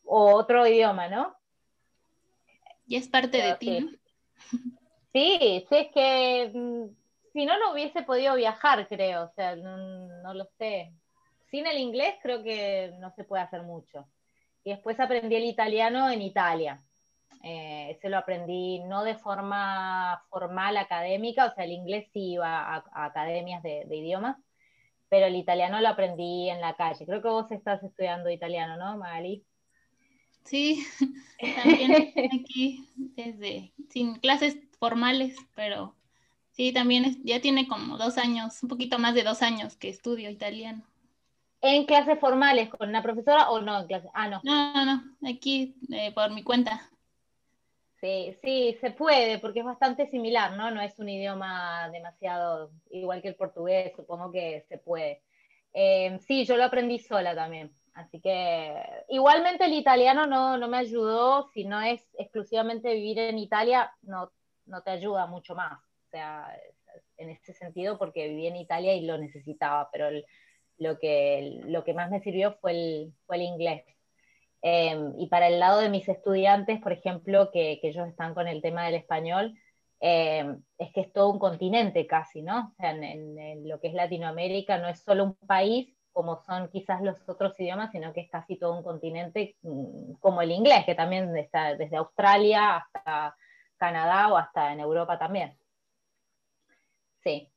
o 0.04 0.34
otro 0.34 0.66
idioma, 0.66 1.08
¿no? 1.08 1.36
Y 2.88 2.96
es 2.96 3.08
parte 3.08 3.40
de 3.40 3.54
ti, 3.54 4.00
Sí, 5.12 5.66
sí, 5.68 5.76
es 5.76 5.92
que 5.92 6.52
mm, 6.52 6.86
si 7.32 7.46
no, 7.46 7.58
no 7.58 7.72
hubiese 7.72 8.02
podido 8.02 8.34
viajar, 8.34 8.88
creo, 8.88 9.24
o 9.24 9.32
sea, 9.34 9.54
no 9.54 10.34
lo 10.34 10.44
sé 10.58 10.92
sin 11.50 11.66
el 11.66 11.78
inglés 11.78 12.14
creo 12.23 12.42
que 12.42 12.95
no 13.00 13.11
se 13.11 13.25
puede 13.25 13.42
hacer 13.42 13.62
mucho. 13.62 14.09
Y 14.64 14.71
después 14.71 15.00
aprendí 15.00 15.35
el 15.37 15.45
italiano 15.45 16.11
en 16.11 16.23
Italia. 16.23 16.83
Eh, 17.42 17.92
ese 17.92 18.09
lo 18.09 18.19
aprendí 18.19 18.80
no 18.80 19.02
de 19.02 19.16
forma 19.16 20.23
formal 20.28 20.76
académica, 20.76 21.47
o 21.47 21.54
sea, 21.54 21.64
el 21.64 21.73
inglés 21.73 22.07
sí 22.12 22.33
iba 22.33 22.75
a, 22.75 22.85
academias 22.92 23.62
de, 23.62 23.87
idiomas, 23.90 24.37
pero 25.09 25.26
el 25.26 25.37
italiano 25.37 25.80
lo 25.80 25.88
aprendí 25.88 26.50
en 26.50 26.61
la 26.61 26.76
calle. 26.76 27.07
Creo 27.07 27.23
que 27.23 27.28
vos 27.28 27.50
estás 27.50 27.83
estudiando 27.83 28.30
italiano, 28.30 28.76
¿no, 28.76 28.99
Magali? 28.99 29.42
Sí, 30.45 30.85
también 31.57 32.12
aquí 32.33 32.87
desde, 33.16 33.73
sin 33.88 34.16
clases 34.16 34.59
formales, 34.78 35.35
pero 35.54 35.97
sí, 36.52 36.73
también 36.73 37.25
ya 37.25 37.40
tiene 37.40 37.66
como 37.66 37.97
dos 37.97 38.19
años, 38.19 38.62
un 38.62 38.69
poquito 38.69 38.99
más 38.99 39.14
de 39.14 39.23
dos 39.23 39.40
años 39.40 39.76
que 39.76 39.88
estudio 39.88 40.28
italiano 40.28 40.89
en 41.60 41.84
clases 41.86 42.18
formales 42.18 42.68
con 42.70 42.88
una 42.88 43.02
profesora 43.02 43.50
o 43.50 43.60
no 43.60 43.80
en 43.80 43.86
clases? 43.86 44.10
Ah, 44.14 44.28
no. 44.28 44.40
No, 44.42 44.72
no, 44.72 44.84
no, 44.84 45.28
aquí 45.28 45.76
eh, 45.92 46.12
por 46.12 46.30
mi 46.30 46.42
cuenta. 46.42 46.90
Sí, 48.00 48.34
sí, 48.40 48.78
se 48.80 48.92
puede, 48.92 49.38
porque 49.38 49.58
es 49.60 49.64
bastante 49.64 50.06
similar, 50.06 50.52
¿no? 50.56 50.70
No 50.70 50.80
es 50.80 50.98
un 50.98 51.10
idioma 51.10 51.90
demasiado 51.90 52.70
igual 52.90 53.20
que 53.20 53.28
el 53.28 53.34
portugués, 53.34 53.92
supongo 53.94 54.32
que 54.32 54.64
se 54.68 54.78
puede. 54.78 55.22
Em, 55.74 56.18
sí, 56.18 56.46
yo 56.46 56.56
lo 56.56 56.64
aprendí 56.64 56.98
sola 56.98 57.34
también, 57.34 57.74
así 57.92 58.20
que 58.20 58.74
igualmente 59.08 59.66
el 59.66 59.74
italiano 59.74 60.26
no, 60.26 60.56
no 60.56 60.66
me 60.66 60.78
ayudó, 60.78 61.50
si 61.52 61.64
no 61.64 61.80
es 61.80 62.00
exclusivamente 62.18 62.94
vivir 62.94 63.18
en 63.18 63.38
Italia, 63.38 63.92
no, 64.02 64.32
no 64.64 64.82
te 64.82 64.90
ayuda 64.92 65.26
mucho 65.26 65.54
más, 65.54 65.78
o 65.78 66.10
sea, 66.10 66.58
en 67.18 67.28
ese 67.28 67.52
sentido, 67.52 67.98
porque 67.98 68.28
viví 68.28 68.46
en 68.46 68.56
Italia 68.56 68.94
y 68.94 69.04
lo 69.04 69.18
necesitaba, 69.18 69.90
pero 69.92 70.08
el, 70.08 70.24
lo 70.80 70.99
que, 70.99 71.60
lo 71.66 71.84
que 71.84 71.94
más 71.94 72.10
me 72.10 72.20
sirvió 72.20 72.56
fue 72.60 72.72
el, 72.72 73.14
fue 73.26 73.37
el 73.37 73.42
inglés. 73.42 73.84
Em, 74.62 75.14
y 75.18 75.28
para 75.28 75.49
el 75.49 75.60
lado 75.60 75.80
de 75.80 75.90
mis 75.90 76.08
estudiantes, 76.08 76.80
por 76.80 76.92
ejemplo, 76.92 77.50
que, 77.52 77.78
que 77.80 77.88
ellos 77.88 78.08
están 78.08 78.34
con 78.34 78.49
el 78.49 78.62
tema 78.62 78.84
del 78.84 78.94
español, 78.94 79.54
em, 80.00 80.62
es 80.78 80.92
que 80.92 81.02
es 81.02 81.12
todo 81.12 81.30
un 81.30 81.38
continente 81.38 82.06
casi, 82.06 82.42
¿no? 82.42 82.72
O 82.72 82.75
sea, 82.76 82.92
en, 82.92 83.68
lo 83.68 83.80
que 83.80 83.88
es 83.88 83.94
Latinoamérica 83.94 84.78
no 84.78 84.88
es 84.88 85.00
solo 85.02 85.25
un 85.25 85.34
país 85.46 85.94
como 86.12 86.42
son 86.44 86.68
quizás 86.70 87.02
los 87.02 87.16
otros 87.28 87.58
idiomas, 87.60 87.92
sino 87.92 88.12
que 88.12 88.22
es 88.22 88.30
casi 88.30 88.56
todo 88.58 88.76
un 88.76 88.82
continente 88.82 89.56
mm, 89.62 90.14
como 90.20 90.42
el 90.42 90.50
inglés, 90.50 90.84
que 90.87 90.94
también 90.94 91.37
está 91.37 91.76
desde 91.76 91.96
Australia 91.96 92.78
hasta 92.78 93.37
Canadá 93.76 94.28
o 94.32 94.37
hasta 94.37 94.72
en 94.72 94.80
Europa 94.80 95.18
también. 95.18 95.56
Sí. 97.22 97.50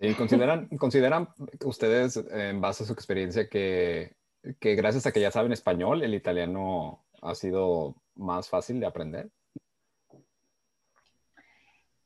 ¿Y 0.00 0.14
consideran, 0.14 0.66
consideran 0.78 1.28
ustedes, 1.64 2.16
en 2.16 2.60
base 2.60 2.84
a 2.84 2.86
su 2.86 2.92
experiencia, 2.94 3.48
que, 3.48 4.16
que 4.58 4.74
gracias 4.74 5.06
a 5.06 5.12
que 5.12 5.20
ya 5.20 5.30
saben 5.30 5.52
español, 5.52 6.02
el 6.02 6.14
italiano 6.14 7.04
ha 7.20 7.34
sido 7.34 7.96
más 8.14 8.48
fácil 8.48 8.80
de 8.80 8.86
aprender? 8.86 9.30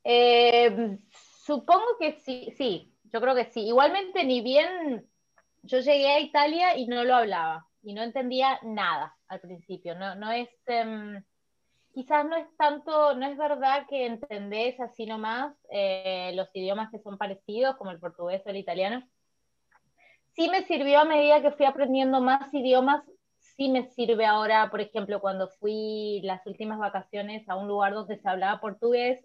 Eh, 0.03 0.99
supongo 1.45 1.97
que 2.01 2.19
sí, 2.21 2.53
sí, 2.57 2.93
yo 3.05 3.21
creo 3.21 3.35
que 3.35 3.47
sí. 3.47 3.61
Igualmente, 3.61 4.25
ni 4.25 4.43
bien 4.43 5.09
yo 5.63 5.79
llegué 5.79 6.09
a 6.09 6.21
Italia 6.21 6.77
y 6.77 6.87
no 6.87 7.05
lo 7.05 7.15
hablaba 7.15 7.69
y 7.83 7.95
no 7.95 8.03
entendía 8.03 8.59
nada 8.63 9.17
al 9.29 9.41
principio. 9.41 9.95
No, 9.95 10.15
no 10.17 10.33
es, 10.33 10.49
em, 10.67 11.23
quizás 11.95 12.27
no 12.27 12.37
es 12.37 12.47
tanto, 12.57 13.15
no 13.15 13.27
es 13.27 13.39
verdad 13.39 13.87
que 13.89 14.05
entendés 14.05 14.79
así 14.81 15.07
nomás 15.07 15.55
eh, 15.71 16.33
los 16.35 16.49
idiomas 16.55 16.91
que 16.91 16.99
son 16.99 17.17
parecidos, 17.17 17.77
como 17.77 17.93
el 17.93 18.01
portugués 18.01 18.43
o 18.45 18.51
el 18.51 18.57
italiano. 18.57 19.09
Sí 20.33 20.49
me 20.51 20.65
sirvió 20.65 20.99
a 20.99 21.05
medida 21.05 21.41
que 21.41 21.53
fui 21.53 21.65
aprendiendo 21.65 22.21
más 22.21 22.53
idiomas, 22.53 23.05
sí 23.39 23.69
me 23.69 23.89
sirve 23.91 24.27
ahora, 24.27 24.69
por 24.71 24.81
ejemplo, 24.81 25.21
cuando 25.21 25.49
fui 25.49 26.21
las 26.25 26.45
últimas 26.47 26.81
vacaciones 26.81 27.49
a 27.49 27.55
un 27.55 27.69
lugar 27.69 27.95
donde 27.95 28.19
se 28.19 28.29
hablaba 28.29 28.61
portugués, 28.61 29.25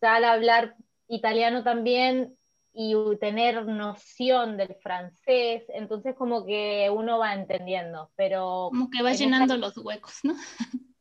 al 0.00 0.24
hablar 0.24 0.74
italiano 1.08 1.62
también 1.62 2.36
y 2.72 2.94
tener 3.20 3.66
noción 3.66 4.56
del 4.56 4.74
francés, 4.76 5.64
entonces 5.68 6.16
como 6.16 6.46
que 6.46 6.90
uno 6.90 7.18
va 7.18 7.34
entendiendo, 7.34 8.10
pero... 8.16 8.70
Como 8.70 8.88
que 8.88 9.02
va 9.02 9.12
llenando 9.12 9.58
los 9.58 9.76
huecos, 9.76 10.20
¿no? 10.22 10.34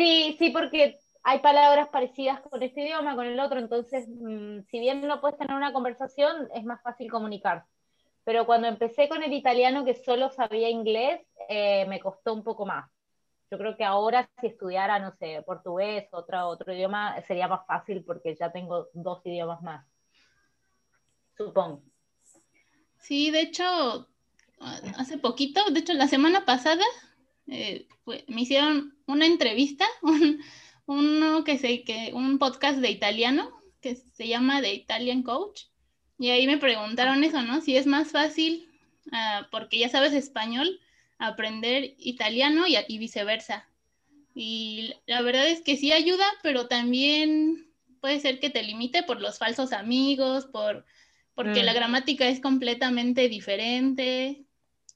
Sí, 0.00 0.34
sí, 0.38 0.48
porque 0.48 0.98
hay 1.22 1.40
palabras 1.40 1.90
parecidas 1.90 2.40
con 2.40 2.62
este 2.62 2.80
idioma, 2.80 3.14
con 3.14 3.26
el 3.26 3.38
otro, 3.38 3.58
entonces, 3.58 4.08
mm, 4.08 4.60
si 4.70 4.80
bien 4.80 5.06
no 5.06 5.20
puedes 5.20 5.36
tener 5.36 5.54
una 5.54 5.74
conversación, 5.74 6.48
es 6.54 6.64
más 6.64 6.80
fácil 6.80 7.10
comunicar. 7.10 7.66
Pero 8.24 8.46
cuando 8.46 8.66
empecé 8.66 9.10
con 9.10 9.22
el 9.22 9.34
italiano, 9.34 9.84
que 9.84 9.92
solo 9.92 10.30
sabía 10.30 10.70
inglés, 10.70 11.20
eh, 11.50 11.84
me 11.84 12.00
costó 12.00 12.32
un 12.32 12.42
poco 12.42 12.64
más. 12.64 12.90
Yo 13.50 13.58
creo 13.58 13.76
que 13.76 13.84
ahora 13.84 14.26
si 14.40 14.46
estudiara, 14.46 14.98
no 15.00 15.12
sé, 15.18 15.42
portugués, 15.42 16.08
otro, 16.12 16.48
otro 16.48 16.72
idioma, 16.72 17.20
sería 17.26 17.46
más 17.46 17.66
fácil 17.66 18.02
porque 18.02 18.34
ya 18.36 18.50
tengo 18.50 18.88
dos 18.94 19.20
idiomas 19.26 19.60
más. 19.60 19.86
Supongo. 21.36 21.82
Sí, 22.96 23.30
de 23.30 23.42
hecho, 23.42 24.08
hace 24.96 25.18
poquito, 25.18 25.60
de 25.70 25.80
hecho 25.80 25.92
la 25.92 26.08
semana 26.08 26.46
pasada, 26.46 26.84
eh, 27.50 27.86
me 28.28 28.42
hicieron 28.42 28.96
una 29.06 29.26
entrevista, 29.26 29.84
un, 30.02 30.40
uno 30.86 31.44
que 31.44 31.58
se, 31.58 31.82
que, 31.82 32.12
un 32.14 32.38
podcast 32.38 32.78
de 32.78 32.90
italiano 32.90 33.50
que 33.80 33.96
se 33.96 34.28
llama 34.28 34.60
The 34.60 34.74
Italian 34.74 35.22
Coach. 35.22 35.64
Y 36.18 36.30
ahí 36.30 36.46
me 36.46 36.58
preguntaron 36.58 37.24
eso, 37.24 37.42
¿no? 37.42 37.60
Si 37.60 37.76
es 37.76 37.86
más 37.86 38.10
fácil, 38.10 38.68
ah, 39.12 39.48
porque 39.50 39.78
ya 39.78 39.88
sabes 39.88 40.12
español, 40.12 40.80
aprender 41.18 41.94
italiano 41.98 42.66
y, 42.66 42.76
y, 42.88 42.98
viceversa. 42.98 43.68
Y 44.34 44.94
la 45.06 45.22
verdad 45.22 45.48
es 45.48 45.62
que 45.62 45.76
sí 45.76 45.92
ayuda, 45.92 46.26
pero 46.42 46.68
también 46.68 47.70
puede 48.00 48.20
ser 48.20 48.38
que 48.38 48.50
te 48.50 48.62
limite 48.62 49.02
por 49.02 49.20
los 49.20 49.38
falsos 49.38 49.72
amigos, 49.72 50.46
por, 50.46 50.84
porque 51.34 51.62
la 51.62 51.72
mm. 51.72 51.76
gramática 51.76 52.28
es 52.28 52.40
completamente 52.40 53.28
diferente. 53.28 54.44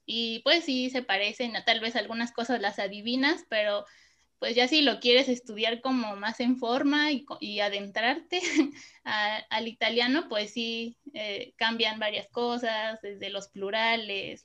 Y 0.05 0.39
pues 0.39 0.65
sí 0.65 0.89
se 0.89 1.01
parecen, 1.01 1.53
tal 1.65 1.79
vez 1.79 1.95
algunas 1.95 2.31
cosas 2.31 2.61
las 2.61 2.79
adivinas, 2.79 3.45
pero 3.49 3.85
pues 4.39 4.55
ya 4.55 4.67
si 4.67 4.81
lo 4.81 4.99
quieres 4.99 5.29
estudiar 5.29 5.81
como 5.81 6.15
más 6.15 6.39
en 6.39 6.57
forma 6.57 7.09
y, 7.11 7.59
adentrarte 7.59 8.41
al 9.03 9.67
italiano, 9.67 10.27
pues 10.29 10.51
sí 10.51 10.97
eh, 11.13 11.53
cambian 11.55 11.99
varias 11.99 12.27
cosas, 12.27 13.01
desde 13.01 13.29
los 13.29 13.47
plurales, 13.47 14.43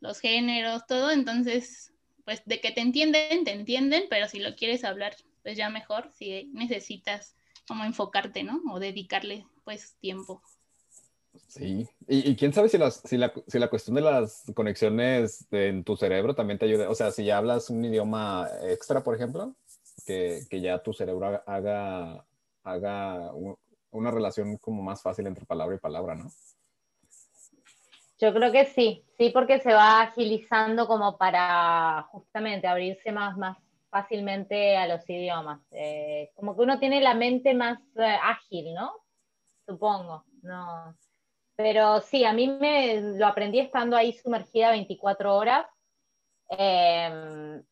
los 0.00 0.20
géneros, 0.20 0.86
todo. 0.86 1.10
Entonces, 1.10 1.92
pues 2.24 2.42
de 2.46 2.60
que 2.60 2.72
te 2.72 2.80
entienden, 2.80 3.44
te 3.44 3.52
entienden, 3.52 4.04
pero 4.08 4.28
si 4.28 4.38
lo 4.38 4.56
quieres 4.56 4.84
hablar, 4.84 5.14
pues 5.42 5.56
ya 5.56 5.68
mejor, 5.70 6.10
si 6.12 6.50
necesitas 6.52 7.36
como 7.68 7.84
enfocarte, 7.84 8.42
¿no? 8.42 8.60
O 8.72 8.80
dedicarle 8.80 9.46
pues 9.64 9.96
tiempo. 10.00 10.42
Sí, 11.48 11.86
y, 12.08 12.36
quién 12.36 12.52
sabe 12.52 12.68
si, 12.68 12.78
si, 13.04 13.16
la, 13.18 13.32
si, 13.46 13.58
la, 13.58 13.68
cuestión 13.68 13.94
de 13.94 14.02
las 14.02 14.44
conexiones 14.54 15.46
en 15.50 15.84
tu 15.84 15.96
cerebro 15.96 16.34
también 16.34 16.58
te 16.58 16.66
ayuda. 16.66 16.90
O 16.90 16.94
sea, 16.94 17.10
si 17.10 17.24
ya 17.24 17.38
hablas 17.38 17.70
un 17.70 17.84
idioma 17.84 18.48
extra, 18.62 19.02
por 19.02 19.14
ejemplo, 19.14 19.54
que, 20.06 20.40
que 20.50 20.60
ya 20.60 20.82
tu 20.82 20.92
cerebro 20.92 21.42
haga, 21.46 22.24
haga 22.64 23.32
una 23.90 24.10
relación 24.10 24.56
como 24.58 24.82
más 24.82 25.02
fácil 25.02 25.26
entre 25.26 25.44
palabra 25.44 25.76
y 25.76 25.78
palabra, 25.78 26.14
¿no? 26.14 26.30
Yo 28.18 28.32
creo 28.32 28.52
que 28.52 28.66
sí, 28.66 29.04
sí, 29.18 29.30
porque 29.30 29.58
se 29.58 29.74
va 29.74 30.02
agilizando 30.02 30.86
como 30.86 31.18
para 31.18 32.06
justamente 32.12 32.68
abrirse 32.68 33.10
más, 33.10 33.36
más 33.36 33.58
fácilmente 33.90 34.76
a 34.76 34.86
los 34.86 35.08
idiomas. 35.10 35.60
Eh, 35.72 36.30
como 36.34 36.56
que 36.56 36.62
uno 36.62 36.78
tiene 36.78 37.00
la 37.00 37.14
mente 37.14 37.52
más 37.52 37.80
eh, 37.96 38.16
ágil, 38.22 38.74
¿no? 38.74 38.92
Supongo, 39.66 40.24
no. 40.42 40.96
Pero 41.56 42.00
sí, 42.00 42.24
a 42.24 42.32
mí 42.32 42.48
me 42.48 43.00
lo 43.00 43.26
aprendí 43.26 43.60
estando 43.60 43.96
ahí 43.96 44.12
sumergida 44.12 44.70
24 44.70 45.36
horas. 45.36 45.66
Em, 46.48 47.62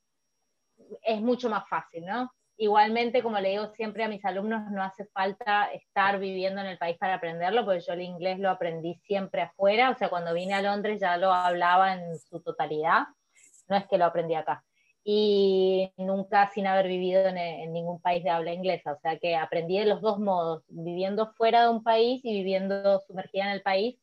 es 1.03 1.21
mucho 1.21 1.49
más 1.49 1.69
fácil, 1.69 2.05
¿no? 2.05 2.31
Igualmente, 2.57 3.23
como 3.23 3.41
le 3.41 3.51
digo 3.51 3.69
siempre 3.69 4.05
a 4.05 4.09
mis 4.09 4.25
alumnos, 4.25 4.71
no 4.71 4.83
hace 4.83 5.07
falta 5.07 5.73
estar 5.73 6.19
viviendo 6.19 6.61
en 6.61 6.67
el 6.67 6.79
país 6.79 6.99
para 6.99 7.15
aprenderlo, 7.15 7.65
porque 7.65 7.81
yo 7.81 7.95
el 7.95 8.03
inglés 8.03 8.39
lo 8.39 8.51
aprendí 8.51 8.97
siempre 8.97 9.43
afuera, 9.43 9.91
o 9.91 9.95
sea, 9.95 10.11
cuando 10.11 10.35
vine 10.35 10.53
a 10.53 10.63
Londres 10.63 11.01
ya 11.01 11.17
lo 11.17 11.33
hablaba 11.33 11.95
en 11.95 12.19
su 12.19 12.43
totalidad, 12.43 13.05
no 13.69 13.77
es 13.77 13.87
que 13.87 13.97
lo 13.97 14.05
aprendí 14.05 14.35
acá. 14.35 14.63
Y 15.03 15.91
nunca 15.97 16.51
sin 16.53 16.67
haber 16.67 16.87
vivido 16.87 17.27
en, 17.27 17.73
ningún 17.73 18.01
país 18.01 18.23
de 18.23 18.31
habla 18.31 18.53
inglesa, 18.53 18.93
o 18.93 18.99
sea 19.01 19.19
que 19.19 19.35
aprendí 19.35 19.79
de 19.79 19.87
los 19.87 20.03
dos 20.03 20.19
modos, 20.19 20.63
viviendo 20.69 21.33
fuera 21.35 21.65
de 21.65 21.71
un 21.71 21.83
país 21.83 22.21
y 22.25 22.33
viviendo 22.33 23.01
sumergida 23.01 23.45
en 23.45 23.51
el 23.51 23.63
país. 23.63 23.99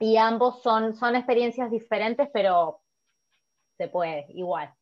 Y 0.00 0.16
ambos 0.16 0.62
son, 0.62 0.94
son 0.96 1.14
experiencias 1.14 1.70
diferentes, 1.70 2.28
pero 2.32 2.80
se 3.78 3.88
puede, 3.88 4.26
igual. 4.30 4.74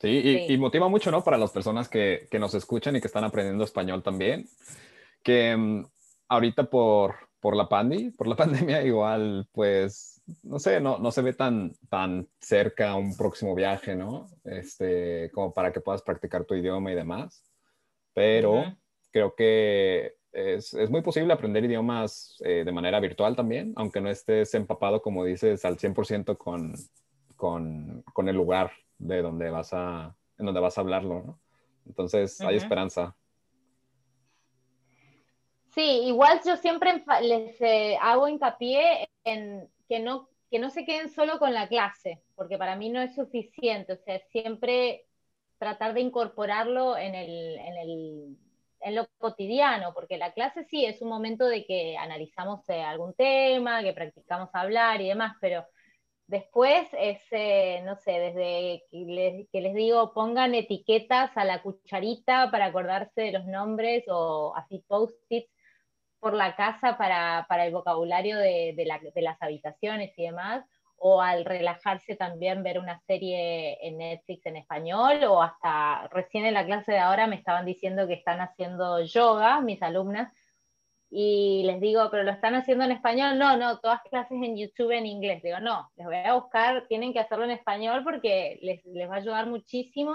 Sí, 0.00 0.46
y, 0.48 0.56
motiva 0.58 0.88
mucho, 0.88 1.10
¿no? 1.10 1.22
Para 1.22 1.36
las 1.36 1.50
personas 1.50 1.88
que, 1.88 2.28
que, 2.30 2.38
nos 2.38 2.54
escuchan 2.54 2.94
y 2.96 3.00
que 3.00 3.08
están 3.08 3.24
aprendiendo 3.24 3.64
español 3.64 4.02
también, 4.02 4.48
que 5.24 5.56
mm, 5.56 5.84
ahorita 6.28 6.70
por, 6.70 7.27
por 7.40 7.56
la 7.56 7.68
pandemia, 7.68 8.12
por 8.16 8.26
la 8.26 8.36
pandemia 8.36 8.82
igual, 8.82 9.48
pues, 9.52 10.22
no 10.42 10.58
sé, 10.58 10.80
no, 10.80 10.98
no 10.98 11.10
se 11.10 11.22
ve 11.22 11.32
tan, 11.32 11.72
tan 11.88 12.28
cerca 12.40 12.94
un 12.94 13.16
próximo 13.16 13.54
viaje, 13.54 13.96
¿no? 13.96 14.28
Este, 14.44 15.30
como 15.32 15.52
para 15.52 15.72
que 15.72 15.80
puedas 15.80 16.02
practicar 16.02 16.44
tu 16.44 16.54
idioma 16.54 16.92
y 16.92 16.94
demás. 16.94 17.44
Pero 18.14 18.64
creo 19.12 19.34
que 19.34 20.16
es, 20.32 20.74
es, 20.74 20.90
muy 20.90 21.02
posible 21.02 21.32
aprender 21.32 21.64
idiomas 21.64 22.36
eh, 22.44 22.64
de 22.64 22.72
manera 22.72 22.98
virtual 23.00 23.36
también, 23.36 23.72
aunque 23.76 24.00
no 24.00 24.10
estés 24.10 24.52
empapado, 24.54 25.00
como 25.02 25.24
dices, 25.24 25.64
al 25.64 25.78
100% 25.78 26.36
con, 26.36 26.74
con, 27.36 28.02
con 28.12 28.28
el 28.28 28.36
lugar 28.36 28.72
de 28.98 29.22
donde 29.22 29.50
vas 29.50 29.72
a, 29.72 30.16
en 30.36 30.46
donde 30.46 30.60
vas 30.60 30.76
a 30.76 30.80
hablarlo, 30.80 31.22
¿no? 31.24 31.40
Entonces, 31.86 32.40
hay 32.42 32.56
esperanza. 32.56 33.16
Sí, 35.74 36.02
igual 36.06 36.40
yo 36.44 36.56
siempre 36.56 37.04
les 37.22 37.60
eh, 37.60 37.96
hago 38.00 38.28
hincapié 38.28 39.08
en 39.24 39.68
que 39.88 40.00
no, 40.00 40.28
que 40.50 40.58
no 40.58 40.70
se 40.70 40.84
queden 40.84 41.08
solo 41.10 41.38
con 41.38 41.52
la 41.54 41.68
clase, 41.68 42.22
porque 42.34 42.58
para 42.58 42.76
mí 42.76 42.88
no 42.88 43.00
es 43.00 43.14
suficiente, 43.14 43.92
o 43.92 43.96
sea, 43.96 44.18
siempre 44.30 45.06
tratar 45.58 45.94
de 45.94 46.00
incorporarlo 46.00 46.96
en, 46.96 47.14
el, 47.14 47.58
en, 47.58 47.76
el, 47.76 48.36
en 48.80 48.94
lo 48.94 49.06
cotidiano, 49.18 49.92
porque 49.92 50.16
la 50.18 50.32
clase 50.32 50.64
sí 50.64 50.84
es 50.84 51.02
un 51.02 51.08
momento 51.08 51.46
de 51.46 51.64
que 51.66 51.96
analizamos 51.96 52.68
eh, 52.68 52.82
algún 52.82 53.14
tema, 53.14 53.82
que 53.82 53.92
practicamos 53.92 54.50
hablar 54.52 55.00
y 55.00 55.08
demás, 55.08 55.36
pero 55.40 55.64
Después, 56.28 56.86
es, 56.92 57.22
eh, 57.30 57.80
no 57.86 57.96
sé, 57.96 58.10
desde 58.12 58.84
que 58.90 59.60
les, 59.62 59.74
digo, 59.74 60.12
pongan 60.12 60.54
etiquetas 60.54 61.34
a 61.38 61.44
la 61.46 61.62
cucharita 61.62 62.50
para 62.50 62.66
acordarse 62.66 63.22
de 63.22 63.32
los 63.32 63.46
nombres 63.46 64.04
o 64.08 64.54
así 64.54 64.84
post-its 64.86 65.50
por 66.20 66.34
la 66.34 66.56
casa 66.56 66.96
para, 66.98 67.46
el 67.64 67.72
vocabulario 67.72 68.38
de, 68.38 68.74
las 69.16 69.42
habitaciones 69.42 70.12
y 70.18 70.24
demás, 70.24 70.64
o 70.96 71.20
al 71.20 71.44
relajarse 71.44 72.16
también 72.16 72.62
ver 72.62 72.78
una 72.78 72.98
serie 73.06 73.78
en 73.86 73.98
Netflix 73.98 74.46
en 74.46 74.56
español, 74.56 75.22
o 75.24 75.42
hasta 75.42 76.08
recién 76.08 76.44
en 76.44 76.54
la 76.54 76.66
clase 76.66 76.92
de 76.92 76.98
ahora 76.98 77.26
me 77.26 77.36
estaban 77.36 77.64
diciendo 77.64 78.06
que 78.06 78.14
están 78.14 78.40
haciendo 78.40 79.00
yoga, 79.02 79.60
mis 79.60 79.80
alumnas, 79.82 80.32
y 81.10 81.62
les 81.64 81.80
digo, 81.80 82.08
pero 82.10 82.22
lo 82.22 82.32
están 82.32 82.54
haciendo 82.54 82.84
en 82.84 82.92
español, 82.92 83.38
no, 83.38 83.56
no, 83.56 83.78
todas 83.78 84.02
clases 84.10 84.42
en 84.42 84.56
YouTube 84.56 84.90
en 84.90 85.06
inglés. 85.06 85.42
Digo, 85.42 85.58
no, 85.60 85.90
les 85.96 86.06
voy 86.06 86.16
a 86.16 86.34
buscar, 86.34 86.86
tienen 86.86 87.12
que 87.12 87.20
hacerlo 87.20 87.44
en 87.44 87.52
español 87.52 88.04
porque 88.04 88.58
les, 88.60 88.84
les 88.84 89.08
va 89.08 89.14
a 89.14 89.18
ayudar 89.18 89.46
muchísimo. 89.46 90.14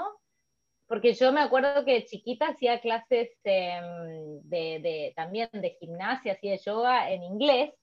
Porque 0.88 1.13
yo 1.13 1.32
me 1.32 1.41
acuerdo 1.41 1.86
que 1.86 2.06
chiquita 2.06 2.50
hacía 2.50 2.82
clases 2.82 3.30
em, 3.43 4.41
de, 4.43 4.80
de, 4.80 5.13
también 5.15 5.50
de 5.54 5.78
gimnasia, 5.80 6.34
así 6.34 6.50
de 6.50 6.58
yoga 6.58 7.10
en 7.12 7.24
inglés, 7.24 7.74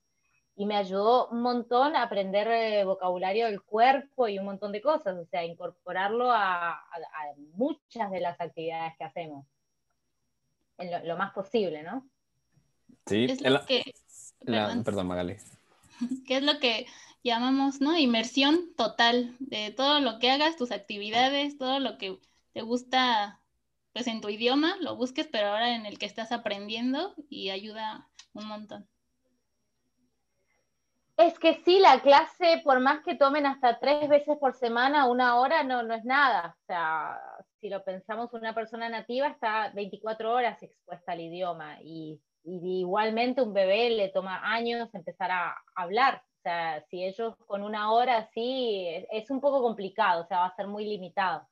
y 0.55 0.65
me 0.65 0.75
ayudó 0.75 1.27
un 1.29 1.41
montón 1.41 1.95
a 1.95 2.03
aprender 2.03 2.47
eh, 2.47 2.83
vocabulario 2.83 3.47
del 3.47 3.61
cuerpo 3.63 4.27
y 4.27 4.37
un 4.37 4.45
montón 4.45 4.71
de 4.71 4.81
cosas, 4.81 5.17
o 5.17 5.25
sea, 5.25 5.43
incorporarlo 5.43 6.31
a, 6.31 6.71
a, 6.71 7.33
muchas 7.55 8.11
de 8.11 8.19
las 8.19 8.39
actividades 8.39 8.93
que 8.97 9.03
hacemos, 9.03 9.45
en 10.77 11.07
lo 11.07 11.17
más 11.17 11.33
posible, 11.33 11.83
¿no? 11.83 12.07
Sí, 13.07 13.25
es 13.25 13.41
lo 13.41 13.65
que, 13.65 13.83
perdón. 14.45 15.07
Magali. 15.07 15.37
¿Qué 16.27 16.37
es 16.37 16.43
lo 16.43 16.59
que 16.59 16.85
llamamos, 17.23 17.81
¿no? 17.81 17.97
Inmersión 17.97 18.73
total 18.75 19.35
de 19.39 19.71
todo 19.71 19.99
lo 19.99 20.19
que 20.19 20.31
hagas, 20.31 20.57
tus 20.57 20.71
actividades, 20.71 21.57
todo 21.57 21.79
lo 21.79 21.97
que 21.97 22.19
te 22.53 22.61
gusta, 22.61 23.41
pues 23.93 24.07
en 24.07 24.21
tu 24.21 24.29
idioma, 24.29 24.75
lo 24.81 24.95
busques, 24.95 25.27
pero 25.27 25.47
ahora 25.47 25.75
en 25.75 25.85
el 25.85 25.97
que 25.97 26.05
estás 26.05 26.31
aprendiendo 26.31 27.13
y 27.29 27.49
ayuda 27.49 28.09
un 28.33 28.47
montón. 28.47 28.87
Es 31.17 31.37
que 31.37 31.61
sí, 31.63 31.79
la 31.79 32.01
clase, 32.01 32.61
por 32.63 32.79
más 32.79 33.03
que 33.03 33.15
tomen 33.15 33.45
hasta 33.45 33.77
tres 33.79 34.09
veces 34.09 34.37
por 34.39 34.55
semana, 34.55 35.07
una 35.07 35.39
hora, 35.39 35.63
no, 35.63 35.83
no 35.83 35.93
es 35.93 36.03
nada. 36.03 36.57
O 36.59 36.65
sea, 36.65 37.19
si 37.59 37.69
lo 37.69 37.83
pensamos, 37.83 38.33
una 38.33 38.55
persona 38.55 38.89
nativa 38.89 39.27
está 39.27 39.69
24 39.69 40.33
horas 40.33 40.63
expuesta 40.63 41.11
al 41.11 41.21
idioma 41.21 41.77
y 41.83 42.19
igualmente 42.43 43.43
un 43.43 43.53
bebé 43.53 43.91
le 43.91 44.09
toma 44.09 44.41
años 44.51 44.89
empezar 44.95 45.29
a 45.29 45.55
hablar. 45.75 46.23
O 46.39 46.41
sea, 46.41 46.83
si 46.89 47.03
ellos 47.03 47.35
con 47.45 47.61
una 47.61 47.91
hora 47.91 48.27
sí, 48.33 48.87
es 49.11 49.29
un 49.29 49.41
poco 49.41 49.61
complicado, 49.61 50.23
o 50.23 50.27
sea, 50.27 50.39
va 50.39 50.45
a 50.47 50.55
ser 50.55 50.65
muy 50.65 50.85
limitado. 50.85 51.47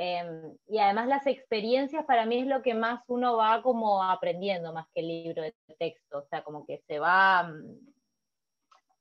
Em, 0.00 0.56
y 0.68 0.78
además 0.78 1.08
las 1.08 1.26
experiencias 1.26 2.04
para 2.04 2.24
mí 2.24 2.38
es 2.40 2.46
lo 2.46 2.62
que 2.62 2.72
más 2.72 3.02
uno 3.08 3.36
va 3.36 3.62
como 3.62 4.02
aprendiendo 4.02 4.72
más 4.72 4.86
que 4.94 5.00
el 5.00 5.08
libro 5.08 5.42
de 5.42 5.54
texto, 5.78 6.18
o 6.18 6.26
sea, 6.30 6.42
como 6.44 6.64
que 6.64 6.78
se 6.86 7.00
va 7.00 7.42
mm, 7.42 7.78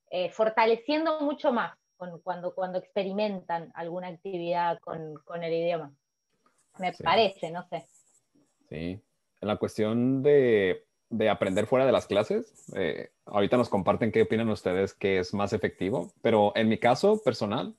eh, 0.09 0.29
fortaleciendo 0.31 1.21
mucho 1.21 1.53
más 1.53 1.77
cuando, 2.23 2.53
cuando 2.53 2.79
experimentan 2.79 3.71
alguna 3.75 4.07
actividad 4.07 4.79
con, 4.79 5.15
con 5.23 5.43
el 5.43 5.53
idioma. 5.53 5.93
Me 6.79 6.93
parece, 6.93 7.51
no 7.51 7.63
sé. 7.69 7.85
Sí, 8.69 8.99
en 9.41 9.47
la 9.47 9.57
cuestión 9.57 10.23
de 10.23 10.87
de 11.09 11.29
aprender 11.29 11.67
fuera 11.67 11.85
de 11.85 11.91
las 11.91 12.07
clases. 12.07 12.53
Eh, 12.75 13.09
ahorita 13.25 13.57
nos 13.57 13.69
comparten 13.69 14.11
qué 14.11 14.23
opinan 14.23 14.49
ustedes 14.49 14.93
que 14.93 15.19
es 15.19 15.33
más 15.33 15.53
efectivo, 15.53 16.11
pero 16.21 16.51
en 16.55 16.67
mi 16.67 16.77
caso 16.77 17.21
personal, 17.23 17.75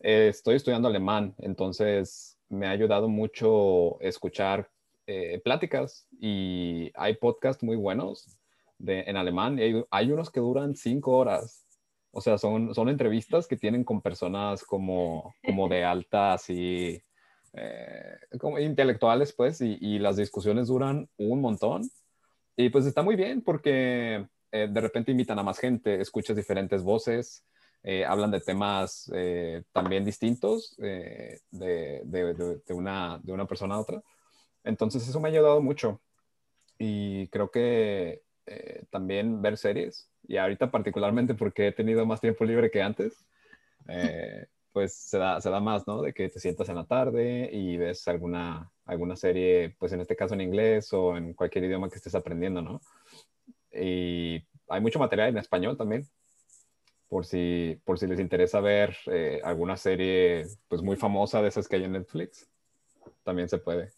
eh, 0.00 0.28
estoy 0.28 0.56
estudiando 0.56 0.88
alemán, 0.88 1.34
entonces 1.38 2.33
me 2.54 2.66
ha 2.66 2.70
ayudado 2.70 3.08
mucho 3.08 4.00
escuchar 4.00 4.70
eh, 5.06 5.40
pláticas 5.44 6.06
y 6.20 6.90
hay 6.94 7.16
podcasts 7.16 7.62
muy 7.62 7.76
buenos 7.76 8.38
en 8.86 9.16
alemán 9.16 9.58
y 9.58 9.84
hay, 9.90 10.12
unos 10.12 10.30
que 10.30 10.40
duran 10.40 10.74
cinco 10.74 11.16
horas. 11.16 11.64
O 12.10 12.20
sea, 12.20 12.38
son, 12.38 12.74
son 12.74 12.88
entrevistas 12.88 13.46
que 13.46 13.56
tienen 13.56 13.84
con 13.84 14.00
personas 14.00 14.64
como, 14.64 15.34
como 15.44 15.68
de 15.68 15.84
alta, 15.84 16.34
así, 16.34 17.02
como 18.38 18.58
intelectuales, 18.58 19.32
pues, 19.32 19.60
y, 19.60 19.78
y 19.80 19.98
las 19.98 20.16
discusiones 20.16 20.68
duran 20.68 21.08
un 21.16 21.40
montón 21.40 21.88
y 22.56 22.68
pues 22.68 22.86
está 22.86 23.02
muy 23.02 23.16
bien 23.16 23.42
porque 23.42 24.26
eh, 24.52 24.68
de 24.70 24.80
repente 24.80 25.10
invitan 25.10 25.38
a 25.38 25.42
más 25.42 25.58
gente, 25.58 26.00
escuchas 26.00 26.36
diferentes 26.36 26.82
voces, 26.82 27.44
eh, 27.84 28.04
hablan 28.04 28.30
de 28.30 28.40
temas 28.40 29.10
eh, 29.14 29.62
también 29.72 30.04
distintos 30.04 30.74
de, 30.78 31.40
de, 31.50 32.02
de, 32.66 32.74
una, 32.74 33.20
de 33.22 33.32
una 33.32 33.46
persona 33.46 33.76
a 33.76 33.80
otra. 33.80 34.02
Entonces 34.64 35.06
eso 35.06 35.20
me 35.20 35.28
ha 35.28 35.32
ayudado 35.32 35.60
mucho. 35.60 36.00
Y 36.78 37.28
creo 37.28 37.50
que 37.50 38.22
también 38.90 39.40
ver 39.40 39.56
series, 39.56 40.10
y 40.28 40.36
ahorita 40.36 40.70
particularmente 40.70 41.34
porque 41.34 41.68
he 41.68 41.72
tenido 41.72 42.04
más 42.04 42.20
tiempo 42.20 42.44
libre 42.44 42.70
que 42.70 42.82
antes, 42.82 43.24
pues 44.74 44.92
se 44.92 45.18
da, 45.18 45.40
se 45.40 45.50
da 45.50 45.60
más, 45.60 45.86
¿no? 45.86 46.02
De 46.02 46.12
que 46.12 46.28
te 46.28 46.40
sientas 46.40 46.68
en 46.68 46.74
la 46.74 46.84
tarde 46.84 47.48
y 47.52 47.76
ves 47.76 48.08
alguna, 48.08 48.72
alguna 48.84 49.14
serie, 49.14 49.76
pues 49.78 49.92
en 49.92 50.00
este 50.00 50.16
caso 50.16 50.34
en 50.34 50.40
inglés 50.40 50.92
o 50.92 51.16
en 51.16 51.32
cualquier 51.32 51.64
idioma 51.64 51.88
que 51.88 51.96
estés 51.96 52.14
aprendiendo, 52.16 52.60
¿no? 52.60 52.80
Y 53.72 54.44
hay 54.68 54.80
mucho 54.80 54.98
material 54.98 55.28
en 55.28 55.38
español 55.38 55.76
también, 55.76 56.08
por 57.14 57.26
si, 57.26 57.80
por 57.84 57.96
si 57.96 58.08
les 58.08 58.18
interesa 58.18 58.58
ver 58.58 58.96
eh, 59.06 59.40
alguna 59.44 59.76
serie 59.76 60.48
pues 60.66 60.82
muy 60.82 60.96
famosa 60.96 61.40
de 61.40 61.46
esas 61.46 61.68
que 61.68 61.76
hay 61.76 61.84
en 61.84 61.92
Netflix, 61.92 62.50
también 63.22 63.48
se 63.48 63.58
puede. 63.58 63.92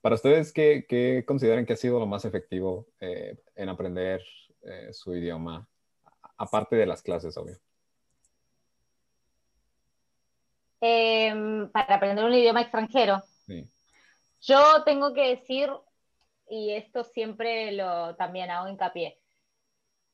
Para 0.00 0.14
ustedes, 0.14 0.50
¿qué, 0.50 0.86
qué 0.88 1.24
consideran 1.26 1.66
que 1.66 1.74
ha 1.74 1.76
sido 1.76 2.00
lo 2.00 2.06
más 2.06 2.24
efectivo 2.24 2.86
eh, 3.00 3.36
en 3.54 3.68
aprender 3.68 4.22
eh, 4.62 4.94
su 4.94 5.14
idioma 5.14 5.68
aparte 6.38 6.76
de 6.76 6.86
las 6.86 7.02
clases, 7.02 7.36
obvio? 7.36 7.58
Em, 10.80 11.68
para 11.70 11.96
aprender 11.96 12.24
un 12.24 12.32
idioma 12.32 12.62
extranjero. 12.62 13.22
Yo 14.40 14.84
tengo 14.86 15.12
que 15.12 15.36
decir, 15.36 15.68
y 16.48 16.70
esto 16.70 17.04
siempre 17.04 17.72
lo 17.72 18.16
también 18.16 18.50
hago 18.50 18.70
hincapié, 18.70 19.18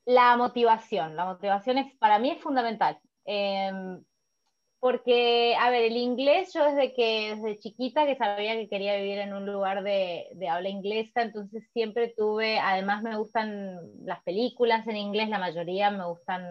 la 0.05 0.35
motivación. 0.37 1.15
La 1.15 1.25
motivación 1.25 1.77
es, 1.77 1.95
para 1.97 2.19
mí 2.19 2.31
es 2.31 2.41
fundamental. 2.41 2.99
Em, 3.25 4.03
porque, 4.79 5.55
a 5.59 5.69
ver, 5.69 5.83
el 5.83 5.97
inglés, 5.97 6.53
yo 6.53 6.65
desde 6.65 6.93
que 6.93 7.35
desde 7.35 7.59
chiquita 7.59 8.07
que 8.07 8.15
sabía 8.15 8.55
que 8.55 8.67
quería 8.67 8.95
vivir 8.95 9.19
en 9.19 9.33
un 9.33 9.45
lugar 9.45 9.83
de, 9.83 10.27
de, 10.33 10.49
habla 10.49 10.69
inglesa, 10.69 11.21
entonces 11.21 11.69
siempre 11.71 12.13
tuve, 12.17 12.59
además 12.59 13.03
me 13.03 13.15
gustan 13.15 13.77
las 14.03 14.23
películas 14.23 14.87
en 14.87 14.97
inglés, 14.97 15.29
la 15.29 15.37
mayoría 15.37 15.91
me 15.91 16.05
gustan, 16.07 16.43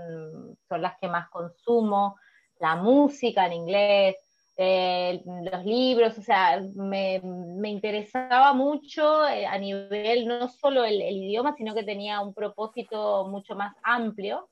son 0.68 0.80
las 0.82 0.96
que 1.00 1.08
más 1.08 1.28
consumo, 1.28 2.16
la 2.60 2.76
música 2.76 3.46
en 3.46 3.52
inglés, 3.54 4.16
eh, 4.62 5.22
los 5.24 5.64
libros, 5.64 6.18
o 6.18 6.22
sea, 6.22 6.60
me, 6.76 7.18
me 7.22 7.70
interesaba 7.70 8.52
mucho 8.52 9.26
eh, 9.26 9.46
a 9.46 9.56
nivel 9.56 10.28
no 10.28 10.50
solo 10.50 10.84
el, 10.84 11.00
el 11.00 11.16
idioma, 11.16 11.54
sino 11.56 11.74
que 11.74 11.82
tenía 11.82 12.20
un 12.20 12.34
propósito 12.34 13.26
mucho 13.26 13.54
más 13.54 13.74
amplio 13.82 14.50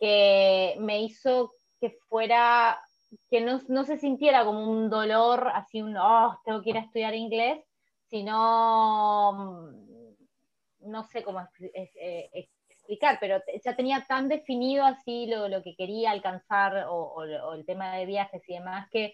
que 0.00 0.76
me 0.78 1.02
hizo 1.02 1.52
que 1.78 1.90
fuera 2.08 2.80
que 3.30 3.42
no, 3.42 3.60
no, 3.68 3.84
se 3.84 3.98
sintiera 3.98 4.46
como 4.46 4.66
un 4.66 4.88
dolor, 4.88 5.50
así 5.52 5.82
un, 5.82 5.94
oh, 5.98 6.40
tengo 6.46 6.62
que 6.62 6.70
ir 6.70 6.78
a 6.78 6.80
estudiar 6.80 7.14
inglés, 7.14 7.62
sino, 8.08 9.32
mm, 9.34 10.90
no 10.90 11.04
sé 11.04 11.22
cómo 11.22 11.46
eh, 11.60 12.30
explicar, 12.32 13.18
pero 13.20 13.42
ya 13.62 13.76
tenía 13.76 14.06
tan 14.08 14.28
definido 14.28 14.86
así 14.86 15.26
lo, 15.26 15.48
lo 15.48 15.62
que 15.62 15.76
quería 15.76 16.12
alcanzar 16.12 16.86
o, 16.88 16.94
o, 16.94 17.24
o, 17.24 17.54
el 17.54 17.66
tema 17.66 17.96
de 17.98 18.06
viajes 18.06 18.42
y 18.48 18.54
demás, 18.54 18.88
que 18.90 19.12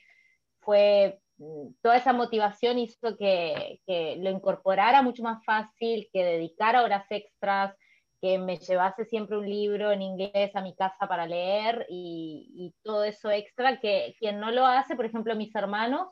fue, 0.61 1.21
mm, 1.39 1.75
toda 1.83 1.97
esa 1.97 2.13
motivación 2.13 2.79
hizo 2.79 3.17
que, 3.17 3.81
que 3.87 4.17
lo 4.21 4.31
incorporara 4.31 5.03
mucho 5.03 5.23
más 5.23 5.45
fácil, 5.45 6.09
que 6.13 6.25
dedicara 6.25 6.83
horas 6.83 7.07
extras, 7.11 7.75
que 8.21 8.39
me 8.39 8.59
llevase 8.59 9.05
siempre 9.07 9.39
un 9.39 9.49
libro 9.49 9.93
en 9.93 10.03
inglés 10.03 10.55
a 10.55 10.61
mi 10.61 10.75
casa 10.75 11.09
para 11.09 11.27
leer 11.27 11.87
y, 11.89 12.75
todo 12.83 13.05
eso 13.05 13.31
extra, 13.31 13.81
que 13.81 14.15
quien 14.19 14.41
no 14.41 14.51
lo 14.51 14.67
hace, 14.67 14.95
por 14.95 15.07
ejemplo, 15.07 15.35
mis 15.35 15.55
hermanos 15.55 16.09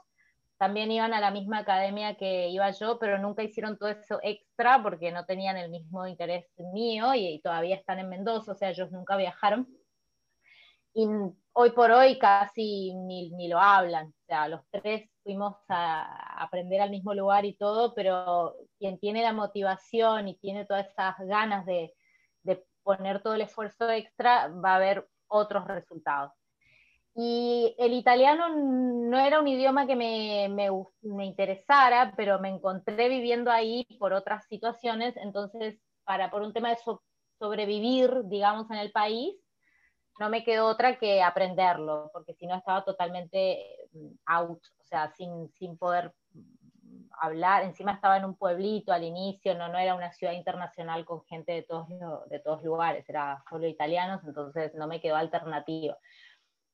también 0.57 0.91
iban 0.91 1.13
a 1.13 1.21
la 1.21 1.31
misma 1.31 1.59
academia 1.59 2.17
que 2.17 2.49
iba 2.49 2.71
yo, 2.71 2.99
pero 2.99 3.19
nunca 3.19 3.45
hicieron 3.45 3.79
todo 3.79 3.91
eso 3.91 4.19
extra 4.23 4.83
porque 4.83 5.13
no 5.13 5.25
tenían 5.25 5.57
el 5.57 5.71
mismo 5.71 6.07
interés 6.07 6.47
mío 6.73 7.15
y, 7.15 7.27
y 7.29 7.41
todavía 7.41 7.77
están 7.77 8.01
en 8.01 8.09
Mendoza, 8.09 8.53
o 8.53 8.55
sea, 8.57 8.71
ellos 8.71 8.91
nunca 8.91 9.17
viajaron. 9.17 9.69
Y 10.95 11.07
hoy 11.61 11.71
por 11.71 11.91
hoy 11.91 12.21
casi 12.21 12.95
ni, 12.95 13.31
ni 13.31 13.49
lo 13.49 13.59
hablan, 13.59 14.07
o 14.07 14.27
sea, 14.29 14.47
los 14.47 14.61
tres 14.71 15.11
fuimos 15.25 15.57
a 15.69 16.41
aprender 16.41 16.81
al 16.81 16.91
mismo 16.91 17.15
lugar 17.15 17.45
y 17.45 17.57
todo, 17.57 17.95
pero 17.95 18.55
quien 18.79 18.97
tiene 19.01 19.23
la 19.23 19.33
motivación 19.33 20.29
y 20.29 20.39
tiene 20.39 20.67
todas 20.67 20.87
esas 20.89 21.17
ganas 21.19 21.67
de, 21.67 21.93
de 22.45 22.65
poner 22.85 23.21
todo 23.25 23.35
el 23.35 23.41
esfuerzo 23.41 23.91
extra, 23.91 24.47
va 24.47 24.75
a 24.75 24.77
haber 24.77 25.09
otros 25.27 25.67
resultados. 25.67 26.31
Y 27.17 27.75
el 27.77 27.93
italiano 27.93 28.51
no 28.51 29.19
era 29.19 29.41
un 29.41 29.49
idioma 29.49 29.89
que 29.89 29.97
me, 29.97 30.49
me, 30.49 30.71
me, 31.03 31.27
interesara, 31.27 32.15
pero 32.17 32.39
me 32.39 32.51
encontré 32.51 33.09
viviendo 33.09 33.51
ahí 33.51 33.85
por 33.99 34.13
otras 34.13 34.47
situaciones, 34.47 35.17
entonces, 35.17 35.81
para, 36.05 36.31
por 36.31 36.43
un 36.43 36.53
tema 36.53 36.71
de 36.71 36.77
so, 36.77 37.03
sobrevivir, 37.41 38.13
digamos, 38.27 38.71
en 38.71 38.77
el 38.77 38.93
país, 38.93 39.35
no 40.19 40.29
me 40.31 40.45
quedó 40.45 40.67
otra 40.67 40.99
que 40.99 41.23
aprenderlo, 41.23 42.11
porque 42.13 42.35
si 42.35 42.47
no 42.47 42.57
estaba 42.57 42.85
totalmente 42.85 43.65
mm, 43.93 44.09
out, 44.27 44.63
o 44.81 44.85
sea, 44.85 45.13
sin, 45.17 45.49
sin 45.59 45.77
poder 45.77 46.13
hablar, 47.21 47.65
encima 47.65 47.93
estaba 47.93 48.17
en 48.17 48.25
un 48.25 48.37
pueblito 48.37 48.93
al 48.93 49.05
inicio, 49.05 49.55
no, 49.55 49.69
no 49.69 49.79
era 49.79 49.95
una 49.95 50.13
ciudad 50.13 50.33
internacional 50.33 51.05
con 51.05 51.25
gente 51.25 51.53
de 51.53 51.63
todos, 51.63 51.89
de 52.29 52.39
todos 52.41 52.63
lugares, 52.63 53.09
era 53.09 53.43
solo 53.49 53.67
italianos, 53.67 54.23
entonces 54.25 54.75
no 54.75 54.87
me 54.87 55.01
quedó 55.01 55.17
alternativa. 55.17 55.97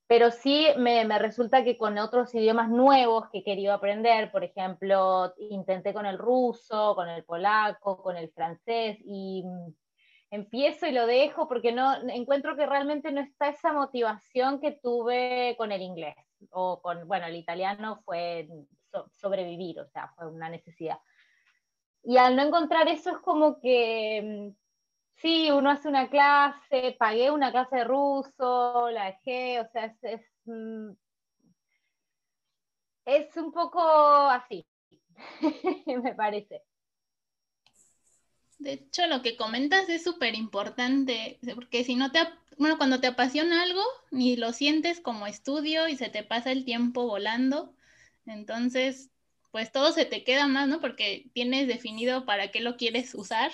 Pero 0.07 0.30
sí 0.30 0.66
me, 0.76 1.04
me, 1.07 1.18
resulta 1.18 1.64
que 1.64 1.78
con 1.78 1.96
otros 1.96 2.35
idiomas 2.35 2.68
nuevos 2.68 3.30
que 3.30 3.38
he 3.38 3.44
querido 3.44 3.72
aprender, 3.72 4.30
por 4.30 4.44
ejemplo, 4.44 5.33
intenté 5.38 5.94
con 5.94 6.04
el 6.04 6.18
ruso, 6.18 6.94
con 6.94 7.09
el 7.09 7.24
polaco, 7.24 8.02
con 8.02 8.16
el 8.18 8.30
francés, 8.30 8.98
y 9.00 9.44
empiezo 10.35 10.87
y 10.87 10.92
lo 10.92 11.07
dejo 11.07 11.47
porque 11.47 11.73
no 11.73 11.94
encuentro 12.09 12.57
que 12.57 12.66
realmente 12.66 13.12
no 13.12 13.20
está 13.20 13.49
esa 13.49 13.73
motivación 13.73 14.61
que 14.61 14.73
tuve 14.73 15.55
con 15.57 15.70
el 15.70 15.81
inglés 15.81 16.16
o 16.51 16.81
con, 16.83 17.07
bueno, 17.07 17.27
el 17.27 17.37
italiano 17.37 18.03
fue 18.05 18.49
so, 18.90 19.09
sobrevivir, 19.12 19.79
o 19.79 19.87
sea, 19.87 20.09
fue 20.16 20.27
una 20.27 20.49
necesidad. 20.49 20.99
Y 22.03 22.16
al 22.16 22.35
no 22.37 22.42
encontrar 22.42 22.88
eso 22.88 23.11
es 23.11 23.18
como 23.18 23.61
que, 23.61 24.51
mm, 24.53 24.57
sí, 25.14 25.51
uno 25.53 25.70
hace 25.70 25.88
una 25.88 26.11
clase, 26.11 26.97
pagué 26.99 27.31
una 27.31 27.53
clase 27.53 27.77
de 27.77 27.85
ruso, 27.85 28.90
la 28.90 29.07
dejé, 29.07 29.61
o 29.61 29.68
sea, 29.68 29.85
es, 29.87 30.03
es, 30.03 30.23
mm, 30.47 30.90
es 33.07 33.37
un 33.37 33.53
poco 33.53 33.81
así, 33.81 34.66
me 35.87 36.14
parece. 36.14 36.62
De 38.59 38.75
hecho, 38.75 39.07
lo 39.07 39.23
que 39.23 39.37
comentas 39.37 39.88
es 39.88 40.05
súper 40.05 40.35
importante, 40.35 41.38
porque 41.55 41.85
si 41.85 41.97
no 41.97 42.12
te, 42.12 42.21
bueno, 42.57 42.79
cuando 42.79 43.01
te 43.01 43.09
apasiona 43.09 43.62
algo, 43.62 43.83
ni 44.11 44.37
lo 44.37 44.53
sientes 44.53 45.01
como 45.01 45.27
estudio 45.27 45.88
y 45.88 45.97
se 45.97 46.09
te 46.09 46.23
pasa 46.23 46.53
el 46.53 46.64
tiempo 46.64 47.07
volando, 47.07 47.75
entonces, 48.27 49.11
pues 49.51 49.71
todo 49.73 49.93
se 49.93 50.05
te 50.05 50.25
queda 50.25 50.47
más, 50.47 50.69
¿no? 50.69 50.81
Porque 50.81 51.27
tienes 51.33 51.69
definido 51.69 52.25
para 52.25 52.51
qué 52.51 52.61
lo 52.61 52.77
quieres 52.77 53.14
usar 53.14 53.53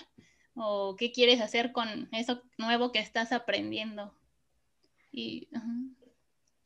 o 0.55 0.97
qué 0.97 1.13
quieres 1.13 1.41
hacer 1.41 1.73
con 1.73 2.09
eso 2.13 2.43
nuevo 2.59 2.93
que 2.93 2.99
estás 2.99 3.33
aprendiendo. 3.33 4.15
Y, 5.13 5.49
uh 5.53 5.59
-huh. 5.59 5.95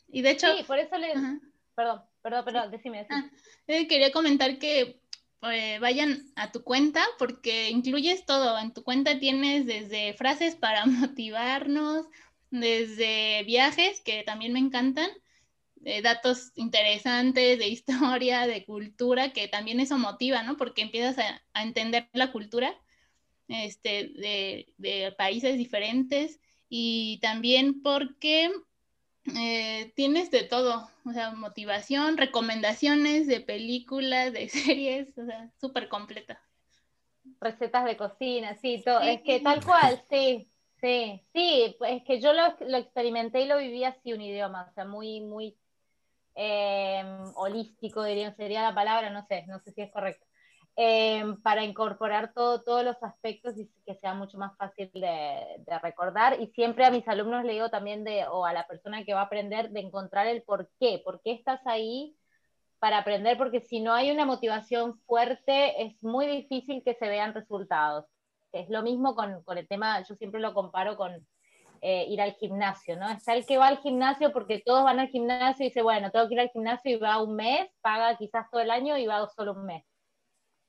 y 0.09 0.23
de 0.23 0.31
hecho... 0.31 0.55
Sí, 0.57 0.65
por 0.65 0.79
eso 0.79 0.99
le... 0.99 1.13
Uh 1.13 1.21
-huh. 1.21 1.41
Perdón, 1.75 2.03
perdón, 2.23 2.45
perdón, 2.45 2.71
decime. 2.71 2.99
decime. 2.99 3.31
Ah, 3.31 3.31
eh, 3.67 3.89
quería 3.89 4.13
comentar 4.13 4.59
que 4.59 5.01
eh, 5.51 5.79
vayan 5.81 6.27
a 6.37 6.53
tu 6.53 6.63
cuenta 6.63 7.05
porque 7.19 7.71
incluyes 7.71 8.25
todo. 8.27 8.59
En 8.59 8.73
tu 8.73 8.83
cuenta 8.83 9.19
tienes 9.19 9.67
desde 9.67 10.15
frases 10.15 10.55
para 10.57 10.87
motivarnos, 10.87 12.07
desde 12.51 13.43
viajes 13.45 14.01
que 14.01 14.23
también 14.23 14.53
me 14.53 14.61
encantan, 14.61 15.11
datos 16.03 16.53
interesantes 16.55 17.59
de 17.59 17.69
historia, 17.69 18.47
de 18.47 18.65
cultura, 18.65 19.35
que 19.35 19.49
también 19.49 19.81
eso 19.81 19.99
motiva, 19.99 20.43
¿no? 20.43 20.57
Porque 20.57 20.81
empiezas 20.81 21.19
a, 21.19 21.63
entender 21.63 22.09
la 22.15 22.33
cultura 22.33 22.75
este, 23.49 24.13
de, 24.79 25.15
países 25.19 25.59
diferentes 25.59 26.41
y 26.69 27.19
también 27.21 27.83
porque 27.83 28.51
eh, 29.37 29.93
tienes 29.97 30.31
de 30.31 30.43
todo, 30.45 30.89
o 31.07 31.13
sea, 31.13 31.31
motivación, 31.33 32.19
recomendaciones 32.19 33.27
de 33.27 33.41
películas, 33.41 34.33
de 34.33 34.49
series, 34.51 35.17
o 35.17 35.25
sea, 35.25 35.51
súper 35.61 35.89
completa. 35.89 36.41
Recetas 37.41 37.85
de 37.85 37.97
cocina, 37.97 38.57
sí, 38.57 38.83
todo. 38.85 39.01
Sí. 39.01 39.09
es 39.09 39.23
que 39.23 39.41
tal 39.41 39.65
cual, 39.65 40.03
sí, 40.11 40.47
sí, 40.81 41.23
sí, 41.33 41.77
es 41.87 42.03
que 42.05 42.21
yo 42.21 42.33
lo, 42.33 42.57
lo, 42.67 42.77
experimenté 42.77 43.43
y 43.43 43.47
lo 43.47 43.59
viví 43.59 43.85
así 43.85 44.13
un 44.13 44.21
idioma, 44.21 44.69
o 44.71 44.75
sea, 44.75 44.85
muy, 44.85 45.21
muy 45.21 45.57
eh, 46.35 47.03
holístico, 47.35 48.05
diría, 48.05 48.35
sería 48.35 48.63
la 48.63 48.75
palabra, 48.75 49.11
no 49.11 49.27
sé, 49.27 49.47
no 49.47 49.59
sé 49.61 49.73
si 49.73 49.83
es 49.83 49.91
correcto 49.91 50.27
eh, 50.77 51.25
para 51.43 51.65
incorporar 51.65 52.33
todo, 52.35 52.63
todos 52.63 52.85
los 52.85 53.01
aspectos 53.03 53.57
y 53.57 53.71
que 53.87 53.95
sea 53.95 54.15
mucho 54.15 54.39
más 54.39 54.57
fácil 54.57 54.91
de, 54.93 55.01
de, 55.59 55.79
recordar. 55.81 56.41
Y 56.41 56.49
siempre 56.49 56.85
a 56.85 56.91
mis 56.91 57.07
alumnos 57.07 57.45
le 57.45 57.53
digo 57.53 57.71
también 57.71 58.03
de, 58.03 58.27
o 58.27 58.45
a 58.45 58.53
la 58.53 58.67
persona 58.67 59.05
que 59.05 59.15
va 59.15 59.21
a 59.21 59.25
aprender, 59.25 59.71
de 59.71 59.81
encontrar 59.81 60.27
el 60.27 60.43
por 60.43 60.69
qué, 60.81 61.01
por 61.05 61.23
qué 61.23 61.33
estás 61.33 61.65
ahí 61.67 62.17
para 62.81 62.99
aprender, 62.99 63.39
porque 63.39 63.61
si 63.61 63.81
no 63.81 63.95
hay 63.95 64.11
una 64.11 64.27
motivación 64.27 64.99
fuerte, 65.07 65.83
es 65.85 66.03
muy 66.03 66.27
difícil 66.27 66.83
que 66.85 66.95
se 66.95 67.09
vean 67.09 67.35
resultados. 67.35 68.07
Es 68.53 68.69
lo 68.69 68.83
mismo 68.83 69.15
con, 69.15 69.43
con 69.45 69.59
el 69.59 69.69
tema, 69.69 70.03
yo 70.03 70.17
siempre 70.17 70.41
lo 70.41 70.55
comparo 70.55 70.97
con 70.97 71.27
eh, 71.83 72.07
ir 72.09 72.21
al 72.21 72.33
gimnasio, 72.35 72.97
¿no? 72.99 73.09
Está 73.11 73.35
el 73.35 73.47
que 73.47 73.59
va 73.59 73.69
al 73.69 73.79
gimnasio 73.79 74.33
porque 74.33 74.63
todos 74.65 74.85
van 74.85 75.01
al 75.01 75.09
gimnasio 75.09 75.65
y 75.65 75.69
dice, 75.69 75.83
bueno, 75.83 76.11
tengo 76.11 76.29
que 76.29 76.35
ir 76.35 76.41
al 76.41 76.51
gimnasio 76.51 76.91
y 76.91 76.97
va 76.97 77.23
un 77.23 77.37
mes, 77.37 77.69
paga 77.81 78.17
quizás 78.17 78.51
todo 78.51 78.61
el 78.61 78.71
año 78.71 78.97
y 78.97 79.07
va 79.07 79.29
solo 79.29 79.53
un 79.53 79.67
mes 79.67 79.85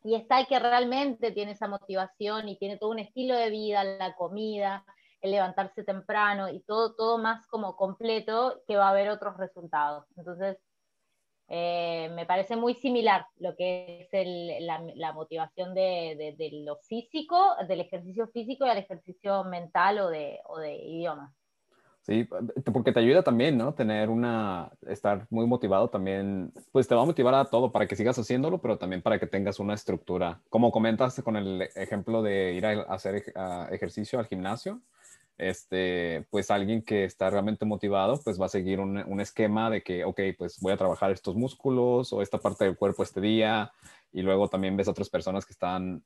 y 0.06 0.14
está 0.14 0.40
el 0.40 0.46
que 0.46 0.60
realmente 0.60 1.32
tiene 1.32 1.54
esa 1.54 1.68
motivación 1.68 2.48
y 2.48 2.58
tiene 2.60 2.78
todo 2.78 2.92
un 2.92 3.00
estilo 3.00 3.36
de 3.36 3.50
vida, 3.50 3.84
la 3.84 4.16
comida, 4.16 4.86
el 5.20 5.32
levantarse 5.32 5.84
temprano 5.84 6.48
y 6.48 6.60
todo, 6.62 6.94
todo 6.96 7.18
más 7.18 7.48
como 7.48 7.76
completo, 7.76 8.62
que 8.68 8.78
va 8.78 8.88
a 8.88 8.92
haber 8.92 9.10
otros 9.10 9.36
resultados. 9.38 10.06
Entonces, 10.16 10.58
eh, 11.48 12.10
me 12.14 12.28
parece 12.28 12.56
muy 12.56 12.76
similar 12.76 13.26
lo 13.38 13.56
que 13.56 14.02
es 14.02 14.10
el, 14.14 14.66
la, 14.68 14.80
la, 14.96 15.12
motivación 15.14 15.74
de, 15.74 16.16
de, 16.18 16.36
de, 16.38 16.64
lo 16.64 16.78
físico, 16.78 17.56
del 17.68 17.82
ejercicio 17.82 18.28
físico 18.28 18.66
y 18.68 18.70
al 18.70 18.78
ejercicio 18.78 19.44
mental 19.44 20.00
o 20.00 20.10
de, 20.10 20.40
o 20.46 20.60
de 20.60 20.76
idiomas. 20.76 21.34
Sí, 22.06 22.30
porque 22.72 22.92
te 22.92 23.00
ayuda 23.00 23.24
también, 23.24 23.58
¿no? 23.58 23.74
Tener 23.74 24.10
una, 24.12 24.72
estar 24.88 25.26
muy 25.32 25.48
motivado 25.48 25.90
también, 25.90 26.54
pues 26.72 26.88
te 26.88 26.94
va 26.94 27.02
a 27.02 27.06
motivar 27.06 27.34
a 27.34 27.46
todo 27.46 27.72
para 27.72 27.88
que 27.88 27.96
sigas 27.96 28.20
haciéndolo, 28.20 28.62
pero 28.62 28.78
también 28.78 29.02
para 29.02 29.18
que 29.18 29.26
tengas 29.26 29.60
una 29.60 29.74
estructura. 29.74 30.40
Como 30.50 30.72
comentaste 30.72 31.24
con 31.24 31.36
el 31.36 31.64
ejemplo 31.74 32.22
de 32.22 32.54
ir 32.54 32.66
a 32.68 32.84
hacer 32.84 33.34
ejercicio 33.72 34.20
al 34.20 34.28
gimnasio, 34.28 34.82
este, 35.40 36.28
pues 36.30 36.52
alguien 36.52 36.84
que 36.84 37.06
está 37.06 37.32
realmente 37.32 37.66
motivado, 37.66 38.22
pues 38.24 38.40
va 38.40 38.46
a 38.46 38.50
seguir 38.50 38.80
un, 38.80 38.98
un, 38.98 39.20
esquema 39.20 39.72
de 39.72 39.82
que, 39.82 40.06
ok, 40.06 40.22
pues 40.38 40.60
voy 40.62 40.74
a 40.74 40.78
trabajar 40.78 41.10
estos 41.12 41.36
músculos 41.36 42.14
o 42.14 42.22
esta 42.22 42.38
parte 42.38 42.66
del 42.66 42.78
cuerpo 42.78 43.02
este 43.02 43.20
día, 43.20 43.72
y 44.14 44.22
luego 44.22 44.48
también 44.48 44.78
ves 44.78 44.88
otras 44.88 45.10
personas 45.10 45.44
que 45.44 45.54
están 45.54 46.04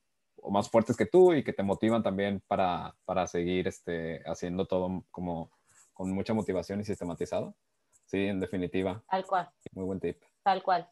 más 0.49 0.69
fuertes 0.69 0.95
que 0.95 1.05
tú 1.05 1.33
y 1.33 1.43
que 1.43 1.51
te 1.51 1.61
motivan 1.61 2.03
también 2.03 2.41
para, 2.47 2.95
para 3.03 3.27
seguir 3.27 3.67
este, 3.67 4.23
haciendo 4.25 4.65
todo 4.65 5.03
como 5.11 5.51
con 5.99 6.11
mucha 6.11 6.33
motivación 6.33 6.79
y 6.79 6.85
sistematizado. 6.85 7.57
Sí, 8.05 8.27
en 8.27 8.39
definitiva. 8.39 9.03
Tal 9.09 9.25
cual. 9.25 9.49
Muy 9.73 9.83
buen 9.83 9.99
tip. 9.99 10.17
Tal 10.43 10.63
cual. 10.63 10.89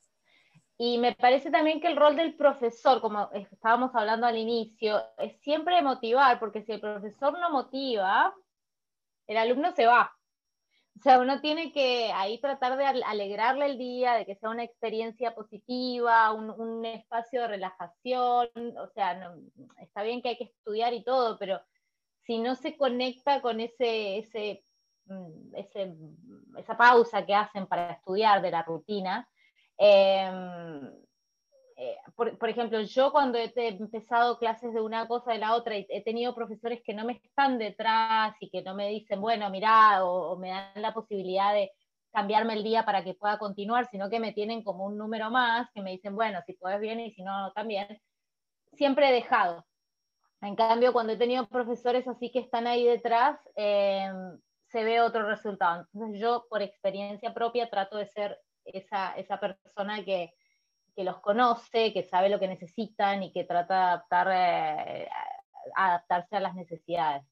Y 0.78 0.98
me 0.98 1.16
parece 1.16 1.50
también 1.50 1.80
que 1.80 1.88
el 1.88 1.96
rol 1.96 2.18
del 2.18 2.36
profesor, 2.36 3.00
como 3.00 3.30
estábamos 3.32 3.96
hablando 3.96 4.28
al 4.28 4.38
inicio, 4.38 5.02
es 5.18 5.40
siempre 5.40 5.82
motivar, 5.82 6.40
porque 6.40 6.62
si 6.62 6.74
el 6.74 6.82
profesor 6.82 7.40
no 7.40 7.50
motiva, 7.50 8.36
el 9.28 9.38
alumno 9.38 9.72
se 9.72 9.86
va. 9.86 10.14
O 10.98 11.02
sea, 11.02 11.22
uno 11.22 11.40
tiene 11.40 11.72
que 11.72 12.12
ahí 12.14 12.42
tratar 12.42 12.78
de 12.78 12.86
alegrarle 12.86 13.66
el 13.68 13.78
día, 13.78 14.16
de 14.16 14.26
que 14.26 14.36
sea 14.36 14.50
una 14.50 14.66
experiencia 14.66 15.34
positiva, 15.34 16.34
un, 16.34 16.50
un 16.50 16.86
espacio 16.86 17.44
de 17.44 17.48
relajación. 17.48 18.50
O 18.78 18.88
sea, 18.94 19.34
está 19.80 20.04
bien 20.04 20.22
que 20.22 20.30
hay 20.30 20.38
que 20.38 20.52
estudiar 20.56 20.94
y 20.94 21.06
todo, 21.06 21.40
pero 21.40 21.62
si 22.26 22.40
no 22.40 22.56
se 22.56 22.76
conecta 22.76 23.42
con 23.42 23.62
ese, 23.62 24.18
ese 24.18 24.67
ese, 25.54 25.94
esa 26.58 26.78
pausa 26.78 27.26
que 27.26 27.36
hacen 27.36 27.68
para 27.68 27.92
estudiar 27.92 28.42
de 28.42 28.52
la 28.52 28.64
rutina. 28.64 29.28
Em, 29.78 30.92
eh, 31.80 31.96
por, 32.16 32.50
ejemplo, 32.50 32.82
yo 32.82 33.12
cuando 33.12 33.38
he 33.38 33.52
empezado 33.56 34.40
clases 34.40 34.74
de 34.74 34.82
una 34.82 35.08
cosa 35.08 35.34
de 35.34 35.38
la 35.38 35.54
otra, 35.54 35.76
he 35.76 36.04
tenido 36.04 36.34
profesores 36.34 36.82
que 36.84 36.96
no 36.96 37.06
me 37.06 37.14
están 37.24 37.60
detrás 37.60 38.36
y 38.40 38.50
que 38.50 38.64
no 38.64 38.74
me 38.74 38.90
dicen, 38.90 39.22
bueno, 39.22 39.48
mira, 39.52 40.04
o, 40.04 40.36
me 40.38 40.50
dan 40.50 40.72
la 40.76 40.94
posibilidad 40.94 41.54
de 41.54 41.72
cambiarme 42.12 42.54
el 42.54 42.64
día 42.64 42.84
para 42.84 43.04
que 43.04 43.14
pueda 43.14 43.38
continuar, 43.38 43.88
sino 43.92 44.10
que 44.10 44.20
me 44.20 44.34
tienen 44.34 44.64
como 44.64 44.86
un 44.86 44.98
número 44.98 45.30
más, 45.30 45.70
que 45.72 45.84
me 45.84 45.92
dicen, 45.92 46.16
bueno, 46.16 46.40
si 46.48 46.54
puedes 46.54 46.80
bien 46.80 47.00
y 47.00 47.12
si 47.12 47.22
no, 47.22 47.52
también. 47.54 48.02
Siempre 48.74 49.10
he 49.10 49.14
dejado. 49.14 49.64
En 50.42 50.56
cambio, 50.56 50.94
cuando 50.94 51.14
he 51.14 51.18
tenido 51.18 51.48
profesores 51.48 52.08
así 52.08 52.32
que 52.32 52.40
están 52.40 52.66
ahí 52.66 52.86
detrás, 52.86 53.40
eh, 53.56 54.12
se 54.78 54.84
ve 54.84 55.02
otro 55.02 55.28
resultado. 55.28 55.88
Entonces 55.92 56.22
yo 56.22 56.46
por 56.50 56.62
experiencia 56.62 57.34
propia 57.34 57.68
trato 57.68 57.98
de 57.98 58.06
ser 58.06 58.38
esa, 58.64 59.14
esa 59.14 59.40
persona 59.40 60.06
que, 60.06 60.36
que, 60.96 61.04
los 61.04 61.20
conoce, 61.20 61.94
que 61.94 62.04
sabe 62.04 62.30
lo 62.30 62.40
que 62.40 62.48
necesitan 62.48 63.24
y 63.24 63.32
que 63.32 63.44
trata 63.44 63.74
de 63.74 63.82
adaptar, 63.82 64.28
eh, 64.32 65.10
adaptarse 65.76 66.36
a 66.36 66.42
las 66.42 66.54
necesidades. 66.54 67.24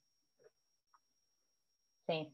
Sí. 2.08 2.34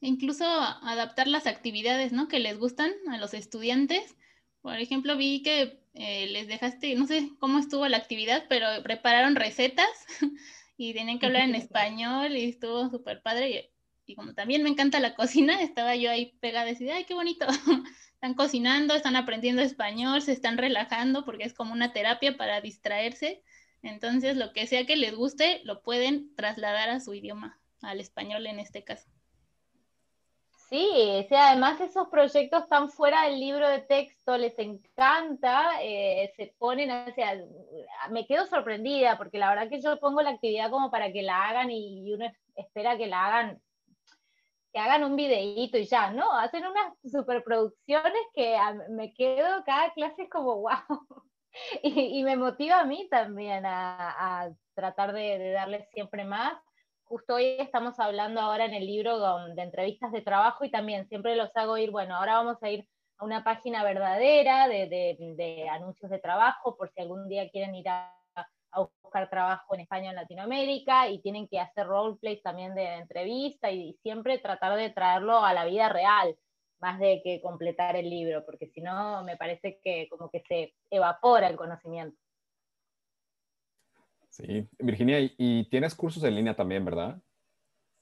Incluso 0.00 0.46
adaptar 0.46 1.28
las 1.28 1.46
actividades 1.46 2.12
¿no? 2.12 2.26
que 2.26 2.38
les 2.38 2.58
gustan 2.58 2.90
a 3.10 3.18
los 3.18 3.34
estudiantes. 3.34 4.16
Por 4.62 4.78
ejemplo, 4.78 5.14
vi 5.18 5.42
que 5.42 5.82
eh, 5.92 6.26
les 6.28 6.48
dejaste, 6.48 6.94
no 6.94 7.06
sé 7.06 7.32
cómo 7.38 7.58
estuvo 7.58 7.86
la 7.86 7.98
actividad, 7.98 8.46
pero 8.48 8.66
prepararon 8.82 9.36
recetas 9.36 10.06
y 10.78 10.94
tenían 10.94 11.18
que 11.18 11.26
hablar 11.26 11.42
en 11.42 11.54
español 11.56 12.34
y 12.34 12.48
estuvo 12.48 12.88
súper 12.88 13.20
padre. 13.20 13.72
Y, 14.06 14.14
como 14.14 14.32
también 14.32 14.62
me 14.62 14.70
encanta 14.70 15.00
la 15.00 15.14
cocina, 15.16 15.60
estaba 15.60 15.94
yo 15.96 16.10
ahí 16.10 16.38
pegada 16.40 16.70
y 16.70 16.72
decía, 16.72 16.94
ay, 16.96 17.04
qué 17.04 17.12
bonito. 17.12 17.46
están 18.14 18.34
cocinando, 18.34 18.94
están 18.94 19.16
aprendiendo 19.16 19.60
español, 19.60 20.22
se 20.22 20.32
están 20.32 20.56
relajando 20.56 21.24
porque 21.24 21.44
es 21.44 21.52
como 21.52 21.72
una 21.74 21.92
terapia 21.92 22.36
para 22.38 22.62
distraerse. 22.62 23.42
Entonces, 23.82 24.36
lo 24.36 24.52
que 24.52 24.66
sea 24.66 24.86
que 24.86 24.96
les 24.96 25.14
guste, 25.14 25.60
lo 25.64 25.82
pueden 25.82 26.34
trasladar 26.34 26.88
a 26.88 27.00
su 27.00 27.14
idioma, 27.14 27.60
al 27.82 28.00
español 28.00 28.46
en 28.46 28.58
este 28.58 28.82
caso. 28.82 29.08
Sí, 30.68 31.26
además 31.30 31.80
esos 31.80 32.08
proyectos 32.08 32.64
están 32.64 32.90
fuera 32.90 33.22
del 33.22 33.40
libro 33.40 33.66
de 33.66 33.80
texto, 33.80 34.36
les 34.36 34.58
encanta, 34.58 35.82
eh, 35.82 36.30
se 36.36 36.54
ponen, 36.58 36.90
o 36.90 37.10
sea, 37.14 37.40
me 38.10 38.26
quedo 38.26 38.46
sorprendida 38.46 39.16
porque 39.16 39.38
la 39.38 39.48
verdad 39.48 39.70
que 39.70 39.80
yo 39.80 39.98
pongo 39.98 40.20
la 40.20 40.30
actividad 40.30 40.70
como 40.70 40.90
para 40.90 41.10
que 41.10 41.22
la 41.22 41.48
hagan 41.48 41.70
y, 41.70 42.12
uno 42.12 42.30
espera 42.54 42.98
que 42.98 43.06
la 43.06 43.26
hagan, 43.26 43.62
que 44.70 44.78
hagan 44.78 45.04
un 45.04 45.16
videíto 45.16 45.78
y 45.78 45.86
ya, 45.86 46.10
¿no? 46.10 46.30
Hacen 46.38 46.66
unas 46.66 46.92
superproducciones 47.02 48.22
que 48.34 48.58
me 48.90 49.14
quedo 49.14 49.64
cada 49.64 49.90
clase 49.94 50.28
como 50.28 50.56
wow. 50.56 51.24
Y, 51.82 52.22
me 52.24 52.36
motiva 52.36 52.80
a 52.80 52.84
mí 52.84 53.08
también 53.10 53.64
a, 53.66 54.50
tratar 54.74 55.12
de, 55.12 55.38
de 55.38 55.50
darles 55.52 55.88
siempre 55.90 56.24
más 56.24 56.54
justo 57.08 57.34
hoy 57.34 57.56
estamos 57.58 57.98
hablando 57.98 58.40
ahora 58.40 58.66
en 58.66 58.74
el 58.74 58.86
libro 58.86 59.18
de 59.54 59.62
entrevistas 59.62 60.12
de 60.12 60.20
trabajo 60.20 60.64
y 60.64 60.70
también 60.70 61.08
siempre 61.08 61.36
los 61.36 61.50
hago 61.56 61.78
ir, 61.78 61.90
bueno, 61.90 62.16
ahora 62.16 62.34
vamos 62.34 62.62
a 62.62 62.70
ir 62.70 62.86
a 63.16 63.24
una 63.24 63.42
página 63.42 63.82
verdadera 63.82 64.68
de, 64.68 65.66
anuncios 65.70 66.10
de 66.10 66.18
trabajo, 66.18 66.76
por 66.76 66.92
si 66.92 67.00
algún 67.00 67.28
día 67.28 67.48
quieren 67.50 67.74
ir 67.74 67.88
a, 67.88 68.14
buscar 69.02 69.30
trabajo 69.30 69.74
en 69.74 69.80
España 69.80 70.08
o 70.08 70.10
en 70.10 70.16
Latinoamérica, 70.16 71.08
y 71.08 71.20
tienen 71.20 71.48
que 71.48 71.58
hacer 71.58 71.86
roleplays 71.86 72.42
también 72.42 72.74
de 72.74 72.96
entrevista 72.96 73.70
y, 73.70 73.94
siempre 74.02 74.38
tratar 74.38 74.76
de 74.76 74.90
traerlo 74.90 75.42
a 75.42 75.54
la 75.54 75.64
vida 75.64 75.88
real, 75.88 76.36
más 76.80 77.00
de 77.00 77.22
que 77.24 77.40
completar 77.40 77.96
el 77.96 78.08
libro, 78.08 78.44
porque 78.44 78.68
si 78.68 78.82
no 78.82 79.24
me 79.24 79.36
parece 79.36 79.80
que 79.82 80.06
como 80.10 80.30
que 80.30 80.42
se 80.46 80.74
evapora 80.90 81.48
el 81.48 81.56
conocimiento. 81.56 82.16
Sí, 84.38 84.68
Virginia, 84.78 85.18
y, 85.20 85.68
tienes 85.68 85.96
cursos 85.96 86.22
en 86.22 86.36
línea 86.36 86.54
también, 86.54 86.84
¿verdad? 86.84 87.20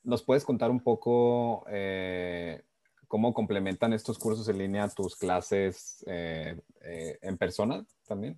¿Nos 0.03 0.23
puedes 0.23 0.45
contar 0.45 0.71
un 0.71 0.81
poco 0.81 1.65
eh, 1.67 2.63
cómo 3.09 3.33
complementan 3.33 3.95
estos 3.95 4.19
cursos 4.19 4.47
en 4.51 4.59
línea 4.59 4.87
tus 4.91 5.17
clases 5.17 6.05
eh, 6.07 6.61
eh, 6.83 7.19
en 7.23 7.39
persona 7.39 7.87
también? 8.07 8.37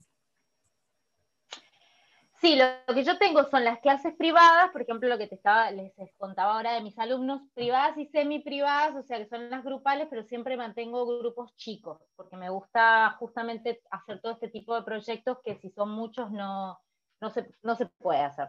Sí, 2.41 2.55
lo, 2.55 2.95
que 2.95 3.03
yo 3.03 3.19
tengo 3.19 3.43
son 3.51 3.65
las 3.65 3.81
clases 3.81 4.15
privadas, 4.15 4.71
por 4.71 4.83
ejemplo, 4.83 5.09
lo 5.09 5.19
que 5.19 5.27
te 5.27 5.35
estaba, 5.35 5.73
les 5.73 5.93
contaba 6.19 6.55
ahora 6.55 6.75
de 6.75 6.83
mis 6.83 6.97
alumnos, 7.01 7.43
privadas 7.53 7.99
y 7.99 8.07
semi 8.07 8.39
privadas, 8.39 8.95
o 8.95 9.03
sea 9.03 9.19
que 9.19 9.27
son 9.27 9.51
las 9.51 9.65
grupales, 9.65 10.07
pero 10.09 10.23
siempre 10.23 10.57
mantengo 10.57 11.19
grupos 11.19 11.57
chicos, 11.57 12.01
porque 12.15 12.37
me 12.37 12.49
gusta 12.49 13.17
justamente 13.19 13.83
hacer 13.91 14.21
todo 14.21 14.35
este 14.35 14.47
tipo 14.47 14.77
de 14.77 14.85
proyectos 14.85 15.39
que 15.45 15.57
si 15.57 15.69
son 15.71 15.91
muchos 15.91 16.31
no, 16.31 16.79
no 17.21 17.31
se, 17.31 17.51
no 17.63 17.77
se 17.77 17.87
puede 17.87 18.21
hacer. 18.21 18.49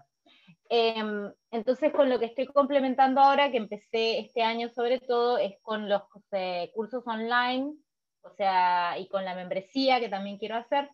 Em, 0.69 1.31
entonces, 1.51 1.91
con 1.93 2.09
lo 2.09 2.19
que 2.19 2.25
estoy 2.25 2.45
complementando 2.47 3.21
ahora, 3.21 3.51
que 3.51 3.57
empecé 3.57 4.19
este 4.19 4.43
año 4.43 4.69
sobre 4.69 4.99
todo, 4.99 5.37
es 5.37 5.59
con 5.61 5.89
los 5.89 6.03
eh, 6.31 6.71
cursos 6.75 7.03
online, 7.07 7.73
o 8.21 8.29
sea, 8.31 8.97
y 8.99 9.07
con 9.07 9.25
la 9.25 9.35
membresía 9.35 9.99
que 9.99 10.09
también 10.09 10.37
quiero 10.37 10.55
hacer, 10.55 10.89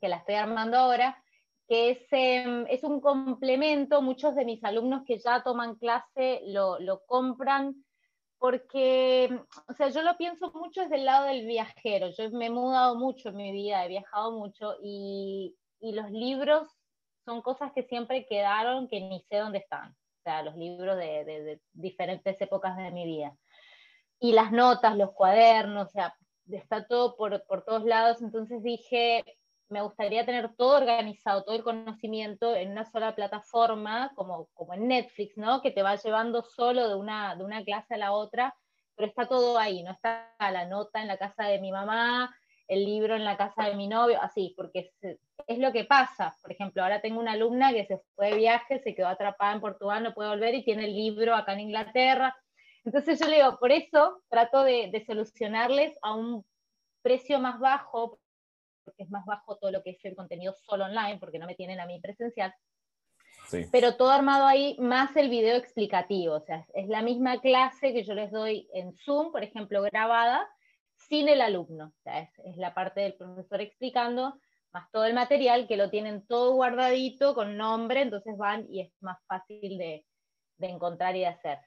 que 0.00 0.08
la 0.08 0.16
estoy 0.16 0.36
armando 0.36 0.78
ahora, 0.78 1.22
que 1.68 1.90
es, 1.90 2.06
em, 2.12 2.66
es 2.68 2.82
un 2.84 3.00
complemento, 3.00 4.00
muchos 4.00 4.34
de 4.34 4.44
mis 4.44 4.64
alumnos 4.64 5.02
que 5.06 5.18
ya 5.18 5.42
toman 5.42 5.76
clase 5.76 6.42
lo, 6.46 6.78
lo 6.78 7.04
compran 7.04 7.84
porque, 8.38 9.28
o 9.66 9.72
sea, 9.74 9.88
yo 9.88 10.02
lo 10.02 10.16
pienso 10.16 10.52
mucho 10.52 10.82
desde 10.82 10.96
el 10.96 11.04
lado 11.04 11.26
del 11.26 11.44
viajero. 11.46 12.08
Yo 12.16 12.30
me 12.30 12.46
he 12.46 12.50
mudado 12.50 12.94
mucho 12.94 13.30
en 13.30 13.36
mi 13.36 13.52
vida, 13.52 13.84
he 13.84 13.88
viajado 13.88 14.32
mucho 14.32 14.76
y, 14.82 15.56
y 15.80 15.92
los 15.92 16.10
libros 16.10 16.68
son 17.28 17.42
cosas 17.42 17.72
que 17.74 17.82
siempre 17.82 18.24
quedaron 18.24 18.88
que 18.88 19.02
ni 19.02 19.20
sé 19.28 19.36
dónde 19.36 19.58
están. 19.58 19.90
O 19.90 20.22
sea, 20.22 20.42
los 20.42 20.56
libros 20.56 20.96
de, 20.96 21.60
diferentes 21.74 22.40
épocas 22.40 22.74
de 22.78 22.90
mi 22.90 23.04
vida. 23.04 23.36
Y 24.18 24.32
las 24.32 24.50
notas, 24.50 24.96
los 24.96 25.12
cuadernos, 25.12 25.88
o 25.88 25.90
sea, 25.90 26.16
está 26.50 26.86
todo 26.86 27.16
por, 27.16 27.44
por 27.44 27.66
todos 27.66 27.84
lados. 27.84 28.22
Entonces 28.22 28.62
dije, 28.62 29.24
me 29.68 29.82
gustaría 29.82 30.24
tener 30.24 30.56
todo 30.56 30.78
organizado, 30.78 31.44
todo 31.44 31.54
el 31.54 31.62
conocimiento 31.62 32.56
en 32.56 32.70
una 32.70 32.90
sola 32.90 33.14
plataforma, 33.14 34.10
como, 34.14 34.46
como 34.54 34.72
en 34.72 34.88
Netflix, 34.88 35.36
¿no? 35.36 35.60
Que 35.60 35.70
te 35.70 35.82
va 35.82 35.96
llevando 35.96 36.42
solo 36.42 36.88
de 36.88 36.94
una, 36.94 37.36
de 37.36 37.44
una 37.44 37.62
clase 37.62 37.94
a 37.94 37.98
la 37.98 38.12
otra, 38.12 38.56
pero 38.96 39.06
está 39.06 39.28
todo 39.28 39.58
ahí, 39.58 39.82
no 39.82 39.92
está 39.92 40.34
la 40.40 40.64
nota 40.64 41.02
en 41.02 41.08
la 41.08 41.18
casa 41.18 41.44
de 41.44 41.60
mi 41.60 41.72
mamá, 41.72 42.34
el 42.68 42.84
libro 42.84 43.16
en 43.16 43.24
la 43.24 43.36
casa 43.36 43.64
de 43.64 43.74
mi 43.74 43.88
novio, 43.88 44.20
así, 44.20 44.52
porque 44.56 44.92
es, 45.00 45.58
lo 45.58 45.72
que 45.72 45.84
pasa. 45.84 46.36
Por 46.42 46.52
ejemplo, 46.52 46.82
ahora 46.82 47.00
tengo 47.00 47.18
una 47.18 47.32
alumna 47.32 47.72
que 47.72 47.86
se 47.86 47.98
fue 48.14 48.30
de 48.30 48.36
viaje, 48.36 48.78
se 48.80 48.94
quedó 48.94 49.08
atrapada 49.08 49.54
en 49.54 49.60
Portugal, 49.60 50.02
no 50.02 50.14
puede 50.14 50.28
volver 50.28 50.54
y 50.54 50.64
tiene 50.64 50.84
el 50.84 50.94
libro 50.94 51.34
acá 51.34 51.54
en 51.54 51.60
Inglaterra. 51.60 52.36
Entonces 52.84 53.18
yo 53.18 53.26
le 53.26 53.36
digo, 53.36 53.58
por 53.58 53.72
eso 53.72 54.22
trato 54.28 54.62
de, 54.62 55.02
solucionarles 55.06 55.98
a 56.02 56.14
un 56.14 56.44
precio 57.00 57.40
más 57.40 57.58
bajo, 57.58 58.18
porque 58.84 59.02
es 59.02 59.10
más 59.10 59.24
bajo 59.24 59.56
todo 59.56 59.70
lo 59.70 59.82
que 59.82 59.90
es 59.90 60.04
el 60.04 60.14
contenido 60.14 60.52
solo 60.52 60.84
online, 60.84 61.18
porque 61.18 61.38
no 61.38 61.46
me 61.46 61.54
tienen 61.54 61.80
a 61.80 61.86
mí 61.86 61.98
presencial. 62.00 62.54
pero 63.72 63.96
todo 63.96 64.10
armado 64.10 64.46
ahí 64.46 64.76
más 64.78 65.16
el 65.16 65.30
video 65.30 65.56
explicativo. 65.56 66.34
O 66.34 66.40
sea, 66.40 66.66
es 66.74 66.86
la 66.88 67.00
misma 67.00 67.40
clase 67.40 67.94
que 67.94 68.04
yo 68.04 68.12
les 68.12 68.30
doy 68.30 68.68
en 68.74 68.94
Zoom, 68.94 69.32
por 69.32 69.42
ejemplo, 69.42 69.80
grabada, 69.82 70.46
sin 71.08 71.28
el 71.28 71.40
alumno. 71.40 71.92
Es, 72.04 72.56
la 72.56 72.74
parte 72.74 73.00
del 73.00 73.14
profesor 73.14 73.60
explicando, 73.60 74.38
más 74.72 74.90
todo 74.90 75.04
el 75.04 75.14
material, 75.14 75.66
que 75.66 75.76
lo 75.76 75.90
tienen 75.90 76.26
todo 76.26 76.54
guardadito 76.54 77.34
con 77.34 77.56
nombre, 77.56 78.02
entonces 78.02 78.36
van 78.36 78.66
y 78.70 78.82
es 78.82 78.92
más 79.00 79.18
fácil 79.26 79.78
de, 79.78 80.04
encontrar 80.60 81.16
y 81.16 81.20
de 81.20 81.26
hacer. 81.26 81.58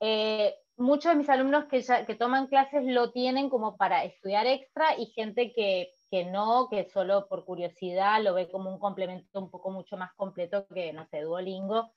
Eh, 0.00 0.54
muchos 0.76 1.12
de 1.12 1.18
mis 1.18 1.28
alumnos 1.28 1.66
que, 1.66 2.14
toman 2.16 2.48
clases 2.48 2.84
lo 2.84 3.12
tienen 3.12 3.48
como 3.48 3.76
para 3.76 4.04
estudiar 4.04 4.46
extra 4.46 4.96
y 4.98 5.06
gente 5.06 5.52
que 5.52 5.90
no, 6.30 6.68
que 6.68 6.90
solo 6.90 7.26
por 7.28 7.44
curiosidad 7.44 8.22
lo 8.22 8.34
ve 8.34 8.50
como 8.50 8.70
un 8.70 8.78
complemento 8.78 9.40
un 9.40 9.50
poco 9.50 9.70
mucho 9.70 9.96
más 9.96 10.12
completo 10.14 10.66
que, 10.68 10.92
no 10.92 11.06
sé, 11.06 11.22
Duolingo, 11.22 11.90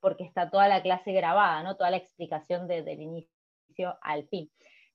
porque 0.00 0.24
está 0.24 0.50
toda 0.50 0.66
la 0.66 0.82
clase 0.82 1.12
grabada, 1.12 1.62
¿no? 1.62 1.76
Toda 1.76 1.90
la 1.90 1.98
explicación 1.98 2.66
desde 2.66 2.92
el 2.92 3.02
inicio 3.02 3.98
al 4.02 4.26
fin. 4.28 4.50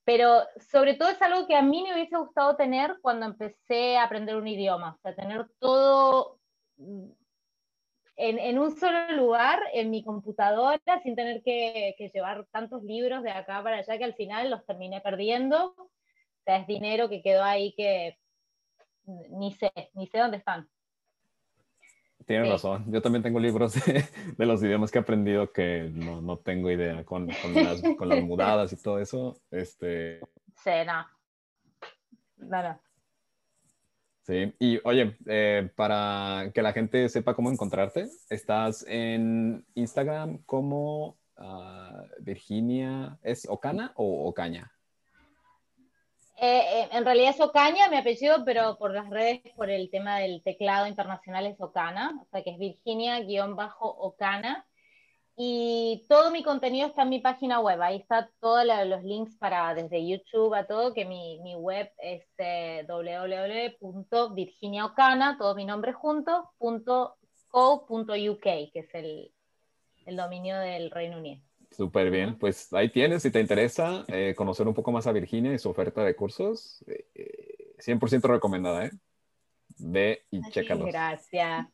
Pero 0.06 0.44
sobre 0.70 0.94
todo 0.94 1.08
es 1.08 1.20
algo 1.20 1.48
que 1.48 1.56
a 1.56 1.62
mí 1.62 1.82
me 1.82 1.92
hubiese 1.92 2.16
gustado 2.16 2.54
tener 2.54 2.96
cuando 3.02 3.26
empecé 3.26 3.96
a 3.96 4.04
aprender 4.04 4.36
un 4.36 4.46
idioma, 4.46 4.94
o 4.94 5.00
sea, 5.02 5.16
tener 5.16 5.48
todo 5.58 6.38
mm, 6.76 7.08
en, 8.14 8.58
un 8.60 8.70
solo 8.76 9.10
lugar, 9.12 9.60
en 9.72 9.90
mi 9.90 10.04
computadora, 10.04 11.02
sin 11.02 11.16
tener 11.16 11.42
que, 11.42 11.96
que, 11.98 12.08
llevar 12.08 12.46
tantos 12.52 12.84
libros 12.84 13.24
de 13.24 13.32
acá 13.32 13.60
para 13.64 13.78
allá 13.78 13.98
que 13.98 14.04
al 14.04 14.14
final 14.14 14.48
los 14.48 14.64
terminé 14.64 15.00
perdiendo. 15.00 15.74
O 15.76 15.90
sea, 16.44 16.58
es 16.58 16.68
dinero 16.68 17.08
que 17.08 17.20
quedó 17.20 17.42
ahí 17.42 17.74
que 17.74 18.16
ni 19.06 19.52
sé, 19.54 19.72
ni 19.94 20.06
sé 20.06 20.18
dónde 20.18 20.36
están. 20.36 20.68
Tienes 22.26 22.50
razón. 22.50 22.84
Yo 22.88 23.00
también 23.00 23.22
tengo 23.22 23.38
libros 23.38 23.74
de, 23.74 24.46
los 24.46 24.62
idiomas 24.62 24.90
que 24.90 24.98
he 24.98 25.00
aprendido 25.00 25.52
que 25.52 25.90
no, 25.94 26.20
no 26.20 26.36
tengo 26.38 26.70
idea 26.70 27.04
con, 27.04 27.28
con, 27.28 27.54
las, 27.54 27.80
con, 27.98 28.08
las, 28.08 28.22
mudadas 28.22 28.72
y 28.72 28.76
todo 28.76 28.98
eso. 28.98 29.40
Este... 29.50 30.20
Sí, 30.62 30.70
no. 30.84 31.06
No, 32.38 32.80
Sí, 34.26 34.52
y 34.58 34.80
oye, 34.82 35.16
eh, 35.26 35.70
para 35.76 36.50
que 36.52 36.60
la 36.60 36.72
gente 36.72 37.08
sepa 37.08 37.34
cómo 37.34 37.48
encontrarte, 37.48 38.08
estás 38.28 38.84
en 38.88 39.64
Instagram 39.76 40.38
como 40.38 41.16
ah, 41.36 42.02
Virginia, 42.18 43.20
¿es 43.22 43.46
Ocana 43.48 43.92
o 43.94 44.28
Ocaña? 44.28 44.75
Eh, 46.38 46.82
eh, 46.82 46.88
en 46.92 47.04
realidad 47.04 47.30
es 47.30 47.40
Ocaña, 47.40 47.88
mi 47.88 47.96
apellido, 47.96 48.44
pero 48.44 48.76
por 48.76 48.92
las 48.92 49.08
redes, 49.08 49.40
por 49.56 49.70
el 49.70 49.88
tema 49.90 50.18
del 50.18 50.42
teclado 50.42 50.86
internacional 50.86 51.46
es 51.46 51.58
Ocana, 51.60 52.20
o 52.22 52.26
sea 52.26 52.42
que 52.42 52.50
es 52.50 52.58
Virginia-Ocana. 52.58 54.66
Y 55.38 56.04
todo 56.08 56.30
mi 56.30 56.42
contenido 56.42 56.88
está 56.88 57.02
en 57.02 57.10
mi 57.10 57.18
página 57.20 57.60
web, 57.60 57.82
ahí 57.82 57.96
está 57.96 58.30
todos 58.40 58.64
los 58.86 59.02
links 59.02 59.36
para 59.36 59.74
desde 59.74 60.06
YouTube 60.06 60.54
a 60.54 60.66
todo, 60.66 60.94
que 60.94 61.04
mi, 61.04 61.38
mi 61.40 61.54
web 61.54 61.92
es 61.98 62.24
eh, 62.38 62.86
www.virginiaocana, 62.88 65.36
todo 65.38 65.54
mi 65.54 65.66
nombre 65.66 65.92
junto, 65.92 66.52
punto 66.58 67.16
.co.uk, 67.50 68.42
que 68.42 68.70
es 68.74 68.94
el, 68.94 69.30
el 70.06 70.16
dominio 70.16 70.58
del 70.58 70.90
Reino 70.90 71.18
Unido. 71.18 71.45
Súper 71.76 72.10
bien, 72.10 72.38
pues 72.38 72.72
ahí 72.72 72.88
tienes, 72.88 73.22
si 73.22 73.30
te 73.30 73.38
interesa 73.38 74.06
eh, 74.08 74.34
conocer 74.34 74.66
un 74.66 74.72
poco 74.72 74.92
más 74.92 75.06
a 75.06 75.12
Virginia 75.12 75.52
y 75.52 75.58
su 75.58 75.68
oferta 75.68 76.02
de 76.02 76.16
cursos, 76.16 76.82
100% 76.86 78.24
eh, 78.24 78.28
recomendada, 78.28 78.86
¿eh? 78.86 78.92
Ve 79.76 80.24
y 80.30 80.40
chécalos. 80.50 80.86
Gracias. 80.86 81.66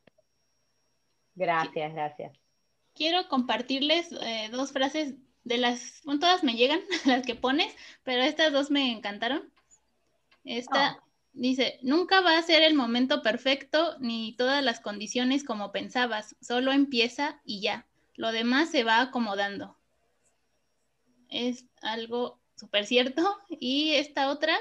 Gracias, 1.37 1.93
gracias. 1.93 2.33
Quiero 2.95 3.29
compartirles 3.29 4.11
eh, 4.23 4.49
dos 4.51 4.73
frases 4.73 5.15
de 5.45 5.59
las, 5.59 6.01
bueno, 6.03 6.19
todas 6.19 6.43
me 6.43 6.55
llegan, 6.55 6.81
las 7.05 7.25
que 7.25 7.37
pones, 7.37 7.73
pero 8.03 8.23
estas 8.23 8.53
dos 8.53 8.73
me 8.73 8.91
encantaron. 8.91 9.53
Esta 10.43 10.99
oh. 10.99 11.09
dice, 11.33 11.79
nunca 11.83 12.23
va 12.23 12.39
a 12.39 12.43
ser 12.43 12.65
el 12.65 12.75
momento 12.75 13.23
perfecto 13.23 13.97
ni 14.01 14.35
todas 14.37 14.65
las 14.65 14.81
condiciones 14.81 15.45
como 15.45 15.71
pensabas, 15.71 16.35
solo 16.41 16.73
empieza 16.73 17.41
y 17.45 17.61
ya, 17.61 17.87
lo 18.17 18.33
demás 18.33 18.69
se 18.69 18.83
va 18.83 19.01
acomodando 19.01 19.77
es 21.33 21.67
algo 21.81 22.41
súper 22.57 22.87
cierto. 22.87 23.23
Y 23.61 23.93
esta 23.95 24.31
otra, 24.31 24.57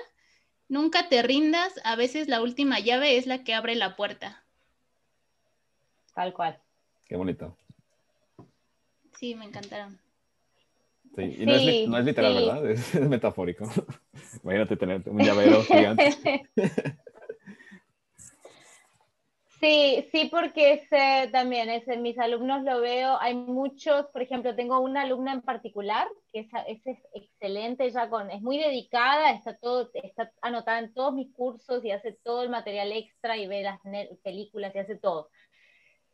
nunca 0.68 1.10
te 1.10 1.22
rindas, 1.22 1.74
a 1.84 1.96
veces 1.96 2.28
la 2.28 2.42
última 2.42 2.80
llave 2.80 3.18
es 3.18 3.28
la 3.28 3.44
que 3.44 3.54
abre 3.54 3.76
la 3.76 3.96
puerta. 3.96 4.44
Tal 6.14 6.34
cual. 6.34 6.60
Qué 7.08 7.16
bonito. 7.16 7.58
Sí, 9.18 9.36
me 9.36 9.46
encantaron. 9.46 10.00
Sí, 11.16 11.36
y 11.40 11.46
no, 11.46 11.54
es, 11.54 12.06
literal, 12.06 12.34
¿verdad? 12.36 12.72
Es, 12.72 12.96
es 12.96 13.08
metafórico. 13.08 13.70
Imagínate 14.44 14.78
tener 14.78 15.04
un 15.06 15.20
llavero 15.20 15.64
gigante. 15.64 16.48
Sí, 19.62 20.08
sí, 20.12 20.28
porque 20.32 20.88
también 21.32 21.70
ese, 21.70 21.96
mis 21.98 22.18
alumnos 22.18 22.64
lo 22.64 22.82
veo, 22.82 23.16
hay 23.22 23.36
muchos, 23.36 24.08
por 24.08 24.24
ejemplo, 24.24 24.56
tengo 24.56 24.80
una 24.80 25.04
alumna 25.04 25.34
en 25.34 25.44
particular 25.44 26.08
que 26.34 26.40
es, 26.40 26.84
es, 26.84 26.98
excelente, 27.14 27.86
ella 27.86 28.10
con, 28.10 28.32
es 28.32 28.42
muy 28.42 28.58
dedicada, 28.58 29.30
está, 29.30 29.56
todo, 29.56 29.92
está 29.94 30.32
anotada 30.42 30.80
en 30.80 30.92
todos 30.96 31.14
mis 31.14 31.32
cursos 31.32 31.86
y 31.86 31.92
hace 31.92 32.14
todo 32.24 32.42
el 32.42 32.50
material 32.50 32.92
extra 32.92 33.38
y 33.38 33.46
ve 33.46 33.62
las 33.62 33.80
películas 34.24 34.74
y 34.74 34.80
hace 34.80 34.96
todo. 34.98 35.30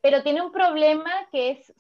Pero 0.02 0.24
tiene 0.24 0.42
un 0.42 0.52
problema 0.52 1.10
que 1.32 1.52
es 1.52 1.74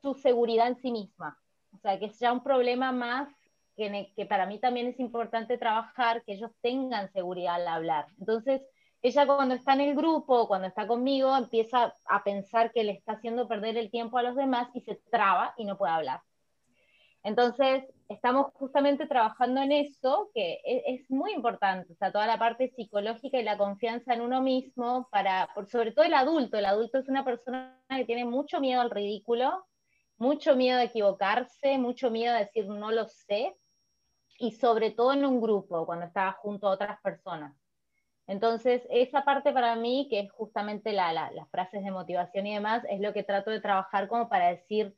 su 0.00 0.14
seguridad 0.14 0.68
en 0.68 0.76
sí 0.76 0.90
misma, 0.90 1.38
o 1.74 1.78
sea, 1.78 1.98
que 1.98 2.06
es 2.06 2.18
ya 2.18 2.32
un 2.32 2.42
problema 2.42 2.90
más 2.90 3.28
que, 3.76 4.10
que 4.16 4.24
para 4.24 4.46
mí 4.46 4.58
también 4.58 4.86
es 4.86 4.98
importante 4.98 5.58
trabajar, 5.58 6.24
que 6.24 6.32
ellos 6.32 6.52
tengan 6.62 7.12
seguridad 7.12 7.56
al 7.56 7.68
hablar. 7.68 8.06
Entonces, 8.18 8.62
ella 9.02 9.26
cuando 9.26 9.54
está 9.54 9.74
en 9.74 9.80
el 9.80 9.96
grupo, 9.96 10.46
cuando 10.46 10.68
está 10.68 10.86
conmigo, 10.86 11.36
empieza 11.36 11.94
a 12.06 12.22
pensar 12.22 12.72
que 12.72 12.84
le 12.84 12.92
está 12.92 13.12
haciendo 13.12 13.48
perder 13.48 13.76
el 13.76 13.90
tiempo 13.90 14.16
a 14.18 14.22
los 14.22 14.36
demás 14.36 14.68
y 14.74 14.80
se 14.80 14.94
traba 15.10 15.54
y 15.56 15.64
no 15.64 15.76
puede 15.76 15.92
hablar. 15.92 16.20
Entonces, 17.24 17.84
estamos 18.08 18.52
justamente 18.54 19.06
trabajando 19.06 19.60
en 19.60 19.72
eso, 19.72 20.30
que 20.34 20.60
e, 20.64 20.82
es, 20.86 21.10
muy 21.10 21.32
importante, 21.32 21.92
o 21.92 21.96
sea, 21.96 22.10
toda 22.12 22.26
la 22.26 22.38
parte 22.38 22.72
psicológica 22.76 23.38
y 23.38 23.44
la 23.44 23.58
confianza 23.58 24.14
en 24.14 24.22
uno 24.22 24.40
mismo, 24.40 25.08
para, 25.10 25.48
sobre 25.70 25.92
todo 25.92 26.04
el 26.04 26.14
adulto. 26.14 26.56
El 26.56 26.66
adulto 26.66 26.98
es 26.98 27.08
una 27.08 27.24
persona 27.24 27.80
que 27.88 28.04
tiene 28.04 28.24
mucho 28.24 28.60
miedo 28.60 28.80
al 28.80 28.90
ridículo, 28.90 29.66
mucho 30.16 30.56
miedo 30.56 30.78
a 30.78 30.84
equivocarse, 30.84 31.78
mucho 31.78 32.10
miedo 32.10 32.34
a 32.34 32.38
decir 32.40 32.66
no 32.68 32.90
lo 32.90 33.06
sé, 33.08 33.56
y 34.38 34.52
sobre 34.52 34.90
todo 34.90 35.12
en 35.12 35.24
un 35.24 35.40
grupo, 35.40 35.86
cuando 35.86 36.06
está 36.06 36.32
junto 36.32 36.66
a 36.68 36.72
otras 36.72 37.00
personas. 37.00 37.61
Entonces, 38.32 38.80
esa 38.88 39.26
parte 39.26 39.52
para 39.52 39.76
mí, 39.76 40.06
que 40.08 40.20
es 40.20 40.32
justamente 40.32 40.94
las 40.94 41.50
frases 41.50 41.84
de 41.84 41.90
motivación 41.90 42.46
y 42.46 42.54
demás, 42.54 42.82
es 42.88 42.98
lo 42.98 43.12
que 43.12 43.24
trato 43.24 43.50
de 43.50 43.60
trabajar 43.60 44.08
como 44.08 44.30
para 44.30 44.48
decir, 44.48 44.96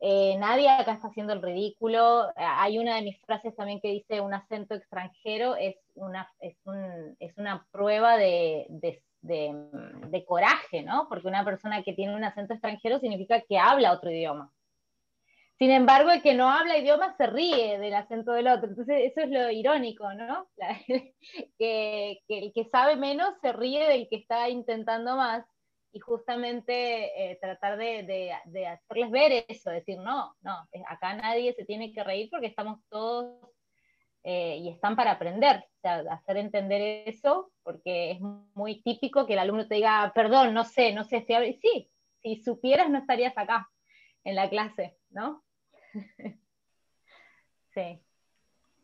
eh, 0.00 0.36
nadie 0.38 0.68
acá 0.68 0.94
está 0.94 1.06
haciendo 1.06 1.32
el 1.32 1.42
ridículo. 1.42 2.26
Hay 2.34 2.80
una 2.80 2.96
de 2.96 3.02
mis 3.02 3.20
frases 3.20 3.54
también 3.54 3.80
que 3.80 3.92
dice, 3.92 4.20
un 4.20 4.34
acento 4.34 4.74
extranjero 4.74 5.54
es 5.54 5.76
una, 5.94 6.28
es 6.40 7.38
una 7.38 7.64
prueba 7.70 8.16
de, 8.16 8.66
de 9.20 10.24
coraje, 10.26 10.82
¿no? 10.82 11.06
Porque 11.08 11.28
una 11.28 11.44
persona 11.44 11.84
que 11.84 11.92
tiene 11.92 12.16
un 12.16 12.24
acento 12.24 12.52
extranjero 12.52 12.98
significa 12.98 13.42
que 13.42 13.58
habla 13.58 13.92
otro 13.92 14.10
idioma. 14.10 14.52
Sin 15.58 15.70
embargo, 15.70 16.10
el 16.10 16.22
que 16.22 16.34
no 16.34 16.50
habla 16.50 16.76
idioma 16.76 17.16
se 17.16 17.26
ríe 17.26 17.78
del 17.78 17.94
acento 17.94 18.32
del 18.32 18.48
otro. 18.48 18.68
Entonces, 18.68 19.10
eso 19.10 19.22
es 19.22 19.30
lo 19.30 19.50
irónico, 19.50 20.12
¿no? 20.12 20.48
que, 21.58 22.20
el 22.28 22.52
que 22.52 22.64
sabe 22.70 22.96
menos 22.96 23.34
se 23.40 23.52
ríe 23.52 23.88
del 23.88 24.08
que 24.08 24.16
está 24.16 24.50
intentando 24.50 25.16
más. 25.16 25.46
Y 25.92 26.00
justamente 26.00 27.30
eh, 27.30 27.38
tratar 27.40 27.78
de, 27.78 28.32
hacerles 28.66 29.10
ver 29.10 29.46
eso, 29.48 29.70
decir, 29.70 29.98
no, 29.98 30.36
no, 30.42 30.68
acá 30.88 31.14
nadie 31.14 31.54
se 31.54 31.64
tiene 31.64 31.90
que 31.90 32.04
reír 32.04 32.28
porque 32.30 32.48
estamos 32.48 32.80
todos 32.90 33.48
eh, 34.22 34.58
y 34.58 34.68
están 34.68 34.94
para 34.94 35.12
aprender. 35.12 35.64
O 35.76 35.80
sea, 35.80 36.04
hacer 36.10 36.36
entender 36.36 37.08
eso, 37.08 37.50
porque 37.62 38.10
es 38.10 38.20
muy 38.20 38.82
típico 38.82 39.26
que 39.26 39.32
el 39.32 39.38
alumno 39.38 39.66
te 39.66 39.76
diga, 39.76 40.12
perdón, 40.14 40.52
no 40.52 40.64
sé, 40.64 40.92
no 40.92 41.04
sé, 41.04 41.24
Y 41.26 41.54
sí, 41.54 41.90
si 42.20 42.42
supieras 42.42 42.90
no 42.90 42.98
estarías 42.98 43.38
acá 43.38 43.70
en 44.22 44.34
la 44.34 44.50
clase, 44.50 44.98
¿no? 45.08 45.45
sí. 47.74 48.00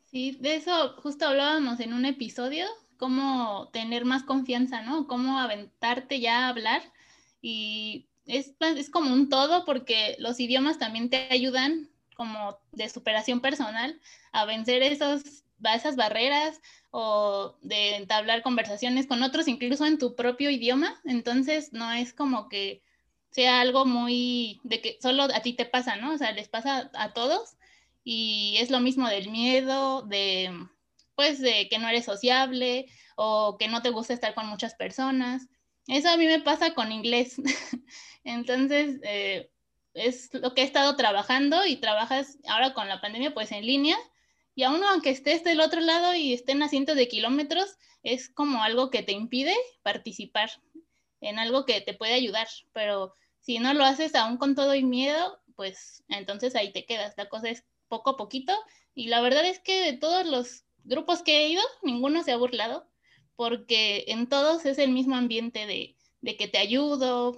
Sí, 0.07 0.37
de 0.41 0.57
eso 0.57 0.97
justo 1.03 1.27
hablábamos 1.27 1.81
en 1.81 1.95
un 1.95 2.05
episodio, 2.05 2.67
cómo 2.99 3.71
tener 3.73 4.05
más 4.05 4.25
confianza, 4.25 4.83
¿no? 4.83 5.07
Cómo 5.07 5.39
aventarte 5.39 6.21
ya 6.21 6.45
a 6.45 6.49
hablar. 6.49 6.83
Y 7.41 8.09
es, 8.27 8.55
es 8.61 8.91
como 8.91 9.13
un 9.13 9.29
todo 9.29 9.65
porque 9.65 10.17
los 10.19 10.39
idiomas 10.39 10.79
también 10.79 11.09
te 11.11 11.29
ayudan 11.31 11.89
como 12.15 12.59
de 12.73 12.89
superación 12.89 13.41
personal 13.41 13.99
a 14.33 14.45
vencer 14.45 14.83
esos, 14.83 15.45
esas 15.75 15.97
barreras 15.97 16.61
o 16.91 17.57
de 17.63 17.97
entablar 17.97 18.43
conversaciones 18.43 19.07
con 19.07 19.23
otros, 19.23 19.49
incluso 19.49 19.87
en 19.87 19.99
tu 19.99 20.15
propio 20.15 20.51
idioma. 20.51 21.01
Entonces, 21.05 21.73
no 21.73 21.91
es 21.91 22.13
como 22.13 22.49
que 22.49 22.83
sea 23.33 23.61
algo 23.61 23.85
muy 23.85 24.61
de 24.62 24.80
que 24.80 24.99
solo 25.03 25.24
a 25.24 25.41
ti 25.41 25.55
te 25.55 25.64
pasa, 25.64 25.97
¿no? 25.97 26.12
O 26.12 26.18
sea, 26.18 26.33
les 26.33 26.49
pasa 26.49 26.91
a 26.95 27.12
todos 27.12 27.57
y 28.05 28.57
es 28.61 28.70
lo 28.70 28.80
mismo 28.80 29.09
del 29.09 29.30
miedo, 29.30 30.03
de 30.03 30.53
pues 31.16 31.41
de 31.41 31.68
que 31.68 31.78
no 31.78 31.89
eres 31.89 32.05
sociable 32.05 32.87
o 33.16 33.57
que 33.59 33.68
no 33.68 33.83
te 33.83 33.91
gusta 33.91 34.14
estar 34.14 34.35
con 34.35 34.47
muchas 34.47 34.74
personas. 34.74 35.49
Eso 35.87 36.11
a 36.11 36.16
mí 36.16 36.26
me 36.26 36.41
pasa 36.41 36.74
con 36.74 36.93
inglés. 36.93 37.37
Entonces, 38.24 39.01
eh, 39.03 39.51
es 39.95 40.33
lo 40.35 40.55
que 40.55 40.62
he 40.62 40.64
estado 40.64 40.97
trabajando 40.97 41.66
y 41.66 41.76
trabajas 41.76 42.39
ahora 42.49 42.72
con 42.74 42.89
la 42.89 43.01
pandemia 43.01 43.35
pues 43.35 43.53
en 43.53 43.66
línea 43.66 43.97
y 44.55 44.64
aún 44.64 44.83
aunque 44.85 45.11
estés 45.11 45.45
del 45.45 45.61
otro 45.61 45.80
lado 45.80 46.14
y 46.14 46.33
estén 46.33 46.62
a 46.62 46.68
cientos 46.68 46.97
de 46.97 47.09
kilómetros, 47.09 47.78
es 48.03 48.28
como 48.28 48.62
algo 48.62 48.91
que 48.91 49.03
te 49.03 49.12
impide 49.12 49.55
participar 49.83 50.51
en 51.23 51.39
algo 51.39 51.64
que 51.64 51.81
te 51.81 51.95
puede 51.95 52.12
ayudar, 52.12 52.49
pero 52.73 53.14
si 53.41 53.59
no 53.59 53.73
lo 53.73 53.85
haces 53.85 54.14
aún 54.14 54.37
con 54.37 54.55
todo 54.55 54.75
y 54.75 54.85
miedo, 54.85 55.41
pues 55.57 56.05
entonces 56.09 56.55
ahí 56.55 56.73
te 56.73 56.85
quedas. 56.85 57.14
La 57.16 57.29
cosa 57.29 57.49
es 57.49 57.64
poco 57.89 58.11
a 58.11 58.16
poquito 58.16 58.53
y 58.95 59.07
la 59.07 59.20
verdad 59.20 59.47
es 59.47 59.59
que 59.61 59.81
de 59.81 59.93
todos 59.95 60.27
los 60.27 60.64
grupos 60.85 61.23
que 61.23 61.39
he 61.39 61.49
ido, 61.49 61.62
ninguno 61.83 62.23
se 62.23 62.33
ha 62.33 62.37
burlado 62.37 62.87
porque 63.37 64.05
en 64.09 64.29
todos 64.29 64.66
es 64.66 64.79
el 64.79 64.91
mismo 64.91 65.16
ambiente 65.16 65.66
de, 65.66 65.97
de 66.20 66.37
que 66.37 66.49
te 66.49 66.59
ayudo 66.59 67.37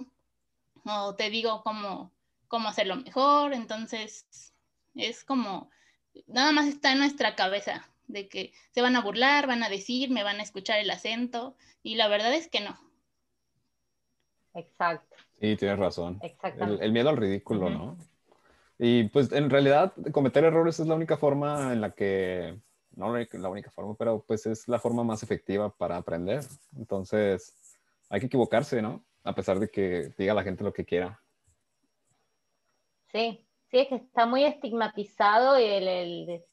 o 0.83 1.15
te 1.15 1.29
digo 1.29 1.63
cómo, 1.63 2.11
cómo 2.47 2.69
hacerlo 2.69 2.95
mejor, 2.97 3.53
entonces 3.53 4.53
es 4.95 5.23
como, 5.23 5.69
nada 6.27 6.51
más 6.51 6.67
está 6.67 6.91
en 6.91 6.99
nuestra 6.99 7.35
cabeza 7.35 7.89
de 8.07 8.27
que 8.27 8.53
se 8.71 8.81
van 8.81 8.95
a 8.95 9.01
burlar, 9.01 9.47
van 9.47 9.63
a 9.63 9.69
decir, 9.69 10.09
me 10.09 10.23
van 10.23 10.39
a 10.39 10.43
escuchar 10.43 10.79
el 10.79 10.91
acento 10.91 11.55
y 11.81 11.95
la 11.95 12.07
verdad 12.07 12.33
es 12.33 12.47
que 12.47 12.61
no. 12.61 12.79
Exacto. 14.55 15.15
Sí, 15.39 15.55
tienes 15.57 15.77
razón. 15.77 16.19
El, 16.21 16.79
el, 16.81 16.91
miedo 16.91 17.09
al 17.09 17.17
ridículo, 17.17 17.69
¿no? 17.69 17.97
Y 18.77 19.05
pues 19.05 19.31
en 19.31 19.49
realidad 19.49 19.93
cometer 20.11 20.43
errores 20.43 20.79
es 20.79 20.87
la 20.87 20.95
única 20.95 21.17
forma 21.17 21.71
en 21.73 21.81
la 21.81 21.91
que, 21.91 22.59
no 22.95 23.15
la 23.15 23.49
única 23.49 23.71
forma, 23.71 23.95
pero 23.95 24.23
pues 24.25 24.45
es 24.45 24.67
la 24.67 24.79
forma 24.79 25.03
más 25.03 25.23
efectiva 25.23 25.69
para 25.69 25.97
aprender. 25.97 26.43
Entonces 26.77 27.77
hay 28.09 28.19
que 28.19 28.25
equivocarse, 28.27 28.81
¿no? 28.81 29.05
A 29.23 29.33
pesar 29.33 29.59
de 29.59 29.69
que 29.69 30.13
diga 30.17 30.33
la 30.33 30.43
gente 30.43 30.63
lo 30.63 30.73
que 30.73 30.85
quiera. 30.85 31.21
Sí, 33.11 33.45
sí, 33.71 33.79
es 33.79 33.87
que 33.87 33.95
está 33.95 34.25
muy 34.25 34.43
estigmatizado 34.43 35.59
y 35.59 35.63
el, 35.63 36.43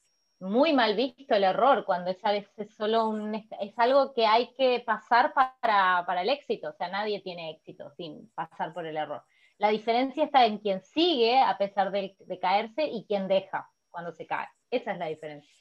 muy 0.43 0.73
mal 0.73 0.95
visto 0.95 1.35
el 1.35 1.45
error, 1.45 1.85
cuando 1.85 2.11
es 2.11 2.17
a 2.23 2.33
solo 2.75 3.07
un, 3.07 3.33
es 3.33 3.73
algo 3.77 4.13
que 4.13 4.25
hay 4.25 4.53
que 4.53 4.83
pasar 4.85 5.33
para, 5.33 6.03
para 6.05 6.21
el 6.21 6.29
éxito, 6.29 6.69
o 6.69 6.73
sea, 6.73 6.89
nadie 6.89 7.21
tiene 7.21 7.51
éxito 7.51 7.89
sin 7.95 8.29
pasar 8.35 8.73
por 8.73 8.85
el 8.85 8.97
error. 8.97 9.23
La 9.57 9.69
diferencia 9.69 10.25
está 10.25 10.45
en 10.45 10.57
quien 10.57 10.81
sigue 10.81 11.39
a 11.39 11.57
pesar 11.57 11.91
de, 11.91 12.15
caerse 12.41 12.83
y 12.85 13.05
quien 13.05 13.27
deja 13.27 13.69
cuando 13.89 14.11
se 14.11 14.25
cae. 14.25 14.47
Esa 14.69 14.91
es 14.91 14.97
la 14.97 15.07
diferencia. 15.07 15.55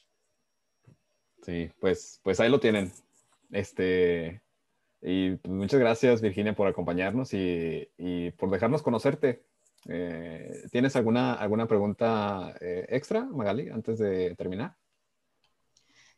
Sí, 1.43 1.71
pues, 1.81 2.21
pues 2.25 2.41
ahí 2.41 2.49
lo 2.49 2.59
tienen. 2.59 2.91
Este, 3.53 4.43
y 5.01 5.39
muchas 5.45 5.79
gracias, 5.79 6.21
Virginia, 6.21 6.55
por 6.55 6.67
acompañarnos 6.67 7.33
y, 7.33 8.31
por 8.39 8.51
dejarnos 8.51 8.83
conocerte. 8.83 9.45
Eh, 9.89 10.63
¿Tienes 10.71 10.95
alguna, 10.97 11.35
alguna 11.35 11.67
pregunta 11.67 12.55
eh, 12.61 12.87
extra, 12.89 13.25
Magali, 13.25 13.69
antes 13.69 13.99
de 13.99 14.35
terminar? 14.37 14.77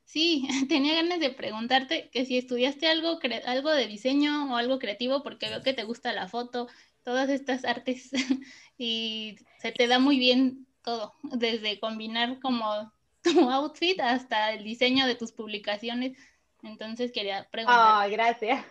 Sí, 0.04 0.46
tenía 0.68 0.94
ganas 0.94 1.20
de 1.20 1.30
preguntarte 1.30 2.10
que 2.10 2.24
si 2.24 2.38
estudiaste 2.38 2.86
algo, 2.88 3.18
algo 3.46 3.70
de 3.70 3.86
diseño 3.86 4.52
o 4.52 4.56
algo 4.56 4.78
creativo, 4.78 5.22
porque 5.22 5.48
veo 5.48 5.62
que 5.62 5.72
te 5.72 5.84
gusta 5.84 6.12
la 6.12 6.28
foto 6.28 6.68
todas 7.02 7.28
estas 7.28 7.64
artes 7.64 8.10
y 8.78 9.36
se 9.58 9.72
te 9.72 9.86
da 9.86 9.98
muy 9.98 10.18
bien 10.18 10.66
todo, 10.82 11.14
desde 11.22 11.80
combinar 11.80 12.40
como 12.40 12.92
tu 13.22 13.50
outfit 13.50 13.98
hasta 14.00 14.52
el 14.52 14.64
diseño 14.64 15.06
de 15.06 15.14
tus 15.14 15.32
publicaciones. 15.32 16.16
Entonces 16.62 17.12
quería 17.12 17.48
preguntar. 17.50 17.78
Ah, 17.80 18.08
gracias. 18.08 18.64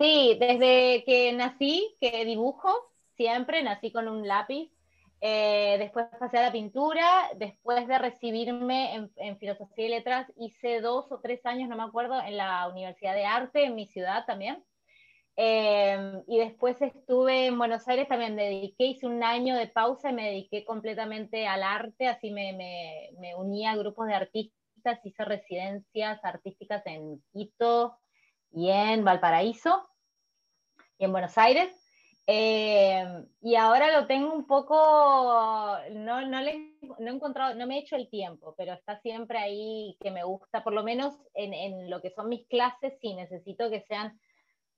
Sí, 0.00 0.36
desde 0.40 1.04
que 1.04 1.32
nací, 1.34 1.96
que 2.00 2.24
dibujo, 2.24 2.93
siempre 3.16 3.62
nací 3.62 3.92
con 3.92 4.08
un 4.08 4.26
lápiz. 4.26 4.70
Eh, 5.20 5.76
después 5.78 6.06
pasé 6.18 6.38
a 6.38 6.42
la 6.42 6.52
pintura. 6.52 7.30
Después 7.36 7.86
de 7.88 7.98
recibirme 7.98 9.08
en, 9.16 9.38
Filosofía 9.38 9.86
y 9.86 9.88
Letras, 9.88 10.30
hice 10.36 10.80
dos 10.80 11.10
o 11.10 11.20
tres 11.20 11.44
años, 11.46 11.68
no 11.68 11.76
me 11.76 11.82
acuerdo, 11.82 12.20
en 12.20 12.36
la 12.36 12.68
Universidad 12.68 13.14
de 13.14 13.24
Arte, 13.24 13.64
en 13.64 13.74
mi 13.74 13.86
ciudad 13.86 14.26
también. 14.26 14.62
Em, 15.36 16.22
y 16.28 16.38
después 16.38 16.80
estuve 16.80 17.46
en 17.46 17.58
Buenos 17.58 17.88
Aires, 17.88 18.06
también 18.06 18.36
me 18.36 18.44
dediqué, 18.44 18.84
hice 18.84 19.06
un 19.06 19.24
año 19.24 19.56
de 19.56 19.66
pausa 19.66 20.10
y 20.10 20.12
me 20.12 20.26
dediqué 20.26 20.64
completamente 20.64 21.48
al 21.48 21.64
arte, 21.64 22.06
así 22.06 22.30
me, 22.30 22.52
me, 22.52 23.10
me 23.18 23.34
uní 23.34 23.66
a 23.66 23.74
grupos 23.74 24.06
de 24.06 24.14
artistas, 24.14 25.00
hice 25.04 25.24
residencias 25.24 26.24
artísticas 26.24 26.86
en 26.86 27.20
Quito 27.32 27.98
y 28.52 28.70
en 28.70 29.04
Valparaíso 29.04 29.88
y 30.98 31.04
en 31.06 31.12
Buenos 31.12 31.36
Aires. 31.36 31.83
Em, 32.26 33.26
y 33.42 33.54
ahora 33.56 34.00
lo 34.00 34.06
tengo 34.06 34.32
un 34.32 34.46
poco, 34.46 34.74
no, 35.92 36.26
no, 36.26 36.40
le, 36.40 36.72
no, 36.98 37.10
he 37.10 37.14
encontrado, 37.14 37.54
no 37.54 37.66
me 37.66 37.76
he 37.76 37.80
hecho 37.80 37.96
el 37.96 38.08
tiempo, 38.08 38.54
pero 38.56 38.72
está 38.72 38.98
siempre 39.00 39.38
ahí 39.38 39.96
que 40.00 40.10
me 40.10 40.24
gusta, 40.24 40.64
por 40.64 40.72
lo 40.72 40.82
menos 40.82 41.14
en, 41.34 41.52
en 41.52 41.90
lo 41.90 42.00
que 42.00 42.10
son 42.10 42.30
mis 42.30 42.46
clases, 42.46 42.98
sí, 43.00 43.14
necesito 43.14 43.68
que 43.68 43.82
sean 43.82 44.18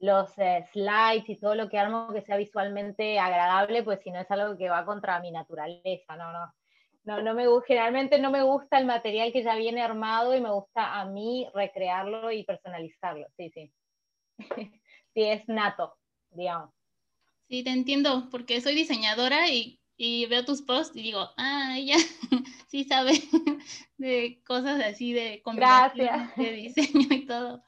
los 0.00 0.36
eh, 0.38 0.64
slides 0.72 1.28
y 1.28 1.36
todo 1.38 1.54
lo 1.54 1.68
que 1.68 1.78
armo 1.78 2.12
que 2.12 2.22
sea 2.22 2.36
visualmente 2.36 3.18
agradable, 3.18 3.82
pues 3.84 4.00
si 4.02 4.10
no 4.10 4.20
es 4.20 4.30
algo 4.30 4.56
que 4.58 4.68
va 4.68 4.84
contra 4.84 5.20
mi 5.20 5.30
naturaleza, 5.30 6.16
no, 6.16 6.32
no. 6.32 6.52
No, 7.04 7.22
no 7.22 7.34
me, 7.34 7.44
generalmente 7.64 8.18
no 8.18 8.32
me 8.32 8.42
gusta 8.42 8.78
el 8.78 8.84
material 8.84 9.32
que 9.32 9.44
ya 9.44 9.54
viene 9.54 9.80
armado 9.80 10.34
y 10.34 10.40
me 10.40 10.50
gusta 10.50 10.98
a 11.00 11.04
mí 11.04 11.48
recrearlo 11.54 12.32
y 12.32 12.42
personalizarlo, 12.42 13.28
sí, 13.36 13.48
sí. 13.50 13.72
sí, 15.14 15.22
es 15.22 15.48
nato, 15.48 15.96
digamos. 16.30 16.74
Sí, 17.48 17.62
te 17.62 17.70
entiendo, 17.70 18.28
porque 18.30 18.60
soy 18.60 18.74
diseñadora 18.74 19.48
y, 19.48 19.80
y 19.96 20.26
veo 20.26 20.44
tus 20.44 20.62
posts 20.62 20.96
y 20.96 21.02
digo, 21.02 21.28
ah, 21.36 21.74
ella 21.76 21.96
sí 22.68 22.84
sabe 22.84 23.12
de 23.98 24.42
cosas 24.44 24.82
así 24.82 25.12
de 25.12 25.42
Gracias. 25.44 26.36
de 26.36 26.52
diseño 26.52 27.06
y 27.10 27.26
todo. 27.26 27.62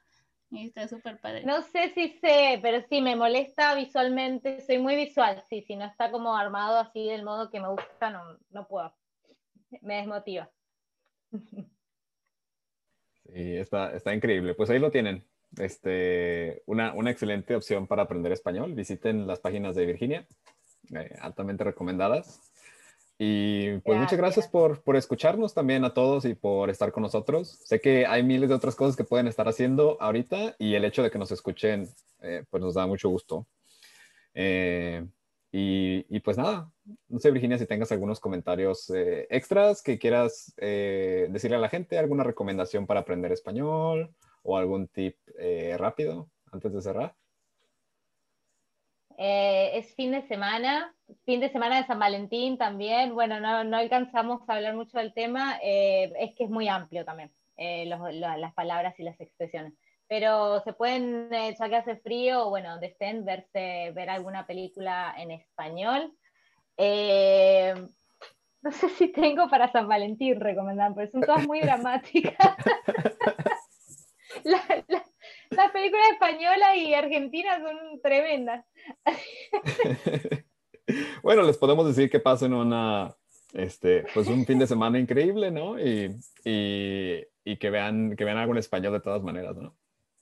Está 0.50 0.88
súper 0.88 1.20
padre. 1.20 1.44
No 1.44 1.62
sé 1.62 1.92
si 1.94 2.08
sé, 2.20 2.58
pero 2.62 2.82
sí, 2.88 3.02
me 3.02 3.16
molesta 3.16 3.74
visualmente, 3.74 4.62
soy 4.62 4.78
muy 4.78 4.96
visual, 4.96 5.42
sí, 5.48 5.62
si 5.62 5.76
no 5.76 5.84
está 5.84 6.10
como 6.10 6.34
armado 6.34 6.78
así 6.78 7.06
del 7.06 7.22
modo 7.22 7.50
que 7.50 7.60
me 7.60 7.68
gusta, 7.68 8.10
no, 8.10 8.38
no 8.50 8.66
puedo. 8.66 8.94
Me 9.82 9.96
desmotiva. 9.96 10.50
Sí, 11.30 11.66
está, 13.56 13.94
está 13.94 14.14
increíble. 14.14 14.54
Pues 14.54 14.70
ahí 14.70 14.78
lo 14.78 14.90
tienen. 14.90 15.28
Este, 15.56 16.62
una, 16.66 16.92
una 16.92 17.10
excelente 17.10 17.56
opción 17.56 17.86
para 17.86 18.02
aprender 18.02 18.32
español. 18.32 18.74
Visiten 18.74 19.26
las 19.26 19.40
páginas 19.40 19.74
de 19.74 19.86
Virginia, 19.86 20.26
eh, 20.94 21.16
altamente 21.20 21.64
recomendadas. 21.64 22.40
Y 23.20 23.78
pues 23.78 23.98
muchas 23.98 24.16
gracias 24.16 24.46
por, 24.46 24.80
por, 24.82 24.94
escucharnos 24.94 25.52
también 25.52 25.84
a 25.84 25.92
todos 25.92 26.24
y 26.24 26.34
por 26.34 26.70
estar 26.70 26.92
con 26.92 27.02
nosotros. 27.02 27.58
Sé 27.64 27.80
que 27.80 28.06
hay 28.06 28.22
miles 28.22 28.48
de 28.48 28.54
otras 28.54 28.76
cosas 28.76 28.94
que 28.94 29.02
pueden 29.02 29.26
estar 29.26 29.48
haciendo 29.48 29.96
ahorita 30.00 30.54
y 30.58 30.74
el 30.74 30.84
hecho 30.84 31.02
de 31.02 31.10
que 31.10 31.18
nos 31.18 31.32
escuchen 31.32 31.88
eh, 32.20 32.44
pues 32.48 32.62
nos 32.62 32.74
da 32.74 32.86
mucho 32.86 33.08
gusto. 33.08 33.44
Eh, 34.34 35.04
y, 35.50 36.06
y, 36.14 36.20
pues 36.20 36.36
nada, 36.36 36.70
no 37.08 37.18
sé 37.18 37.32
Virginia 37.32 37.58
si 37.58 37.66
tengas 37.66 37.90
algunos 37.90 38.20
comentarios 38.20 38.92
extras 39.30 39.82
que 39.82 39.98
quieras 39.98 40.52
decirle 40.56 41.56
a 41.56 41.60
la 41.60 41.70
gente, 41.70 41.98
alguna 41.98 42.22
recomendación 42.22 42.86
para 42.86 43.00
aprender 43.00 43.32
español 43.32 44.14
o 44.48 44.56
algún 44.56 44.88
tip 44.88 45.16
rápido 45.76 46.30
antes 46.50 46.72
de 46.72 46.80
cerrar. 46.80 47.14
es 49.18 49.94
fin 49.94 50.12
de 50.12 50.26
semana, 50.26 50.94
fin 51.24 51.40
de 51.40 51.50
semana 51.50 51.78
de 51.78 51.86
San 51.86 51.98
Valentín 51.98 52.58
también, 52.58 53.14
bueno, 53.14 53.40
no, 53.40 53.64
no 53.64 53.76
alcanzamos 53.76 54.48
a 54.48 54.54
hablar 54.54 54.74
mucho 54.74 54.98
del 54.98 55.12
tema, 55.14 55.58
eh, 55.62 56.12
es 56.18 56.34
que 56.34 56.44
es 56.44 56.50
muy 56.50 56.68
amplio 56.68 57.04
también, 57.04 57.30
eh, 57.56 57.86
las 57.86 58.54
palabras 58.54 58.98
y 58.98 59.02
las 59.02 59.20
expresiones. 59.20 59.74
Pero 60.06 60.60
se 60.60 60.72
pueden, 60.72 61.32
eh, 61.32 61.54
ya 61.58 61.68
que 61.68 61.76
hace 61.76 61.96
frío, 61.96 62.46
o 62.46 62.50
bueno, 62.50 62.70
donde 62.70 62.86
estén, 62.86 63.24
verse, 63.24 63.92
ver 63.94 64.08
alguna 64.08 64.46
película 64.46 65.14
en 65.18 65.30
español. 65.32 66.14
no 68.62 68.72
sé 68.72 68.88
si 68.90 69.08
tengo 69.08 69.48
para 69.48 69.70
San 69.70 69.86
Valentín 69.86 70.40
recomendar, 70.40 70.92
pero 70.94 71.10
son 71.10 71.20
todas 71.22 71.46
muy 71.46 71.60
dramáticas. 71.62 72.34
las 75.50 75.70
películas 75.72 76.10
españolas 76.12 76.76
y 76.76 76.94
argentinas 76.94 77.60
son 77.62 78.00
tremendas. 78.02 78.64
bueno, 81.22 81.42
les 81.42 81.56
podemos 81.58 81.86
decir 81.86 82.10
que 82.10 82.20
pasen 82.20 82.52
una, 82.52 83.14
este, 83.52 84.04
pues 84.14 84.28
un 84.28 84.44
fin 84.46 84.58
de 84.58 84.66
semana 84.66 84.98
increíble, 84.98 85.50
¿no? 85.50 85.78
Y, 85.78 86.16
y, 86.44 87.24
y, 87.44 87.56
que, 87.56 87.70
vean, 87.70 88.16
que 88.16 88.24
vean 88.24 88.38
algo 88.38 88.52
en 88.52 88.58
español 88.58 88.92
de 88.92 89.00
todas 89.00 89.22
maneras, 89.22 89.56
¿no? 89.56 89.76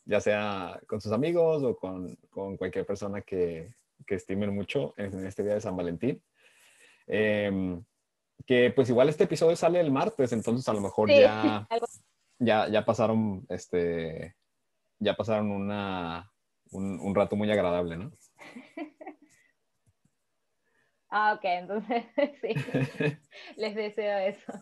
Ya 0.05 0.21
sea 0.21 0.81
con 0.87 1.01
sus 1.01 1.13
amigos 1.13 1.63
o 1.63 1.77
con, 1.77 2.17
con 2.31 2.57
cualquier 2.57 2.87
persona 2.87 3.23
que, 3.23 3.75
que 4.07 4.15
estimen 4.15 4.55
mucho 4.55 4.95
en 4.97 5.27
este 5.27 5.43
día 5.43 5.55
de 5.55 5.61
San 5.61 5.77
Valentín. 5.77 6.23
Em, 7.07 7.83
que 8.47 8.71
pues 8.71 8.89
igual 8.91 9.09
este 9.09 9.25
episodio 9.25 9.57
sale 9.57 9.81
el 9.81 9.91
martes, 9.91 10.33
entonces 10.33 10.69
a 10.69 10.73
lo 10.73 10.81
mejor 10.81 11.09
Sí, 11.09 11.21
ya, 11.21 11.67
algo- 11.71 11.87
ya, 12.39 12.69
ya 12.69 12.85
pasaron, 12.85 13.47
este, 13.49 14.37
ya 14.99 15.15
pasaron 15.17 15.51
una, 15.51 16.31
un, 16.71 16.99
un 17.01 17.15
rato 17.15 17.37
muy 17.37 17.51
agradable, 17.51 17.97
¿no? 17.97 18.13
Ah, 21.09 21.35
ok, 21.35 21.45
entonces 21.45 22.05
sí, 22.43 22.49
les 23.57 23.75
deseo 23.75 24.19
eso. 24.19 24.53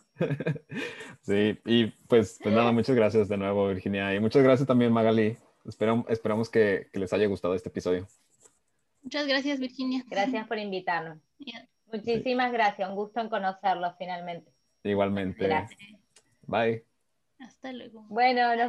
Sí, 1.22 1.58
y 1.64 1.86
pues, 2.06 2.38
pues 2.42 2.54
nada, 2.54 2.70
muchas 2.70 2.94
gracias 2.94 3.28
de 3.28 3.36
nuevo, 3.38 3.68
Virginia, 3.68 4.14
y 4.14 4.20
muchas 4.20 4.42
gracias 4.42 4.66
también, 4.68 4.92
Magali. 4.92 5.36
Esperam- 5.64 6.04
esperamos 6.08 6.50
que, 6.50 6.88
que 6.92 7.00
les 7.00 7.12
haya 7.14 7.26
gustado 7.26 7.54
este 7.54 7.70
episodio. 7.70 8.06
Muchas 9.02 9.26
gracias, 9.26 9.58
Virginia. 9.58 10.04
Gracias 10.06 10.46
por 10.46 10.58
invitarnos. 10.58 11.18
Muchísimas 11.90 12.52
gracias, 12.52 12.88
un 12.88 12.94
gusto 12.94 13.20
en 13.20 13.30
conocerlos 13.30 13.94
finalmente. 13.98 14.52
Igualmente. 14.82 15.44
Gracias. 15.46 15.80
Bye. 16.46 16.93
Hasta 17.44 17.72
luego. 17.72 18.04
Bueno, 18.08 18.48
nos 18.56 18.62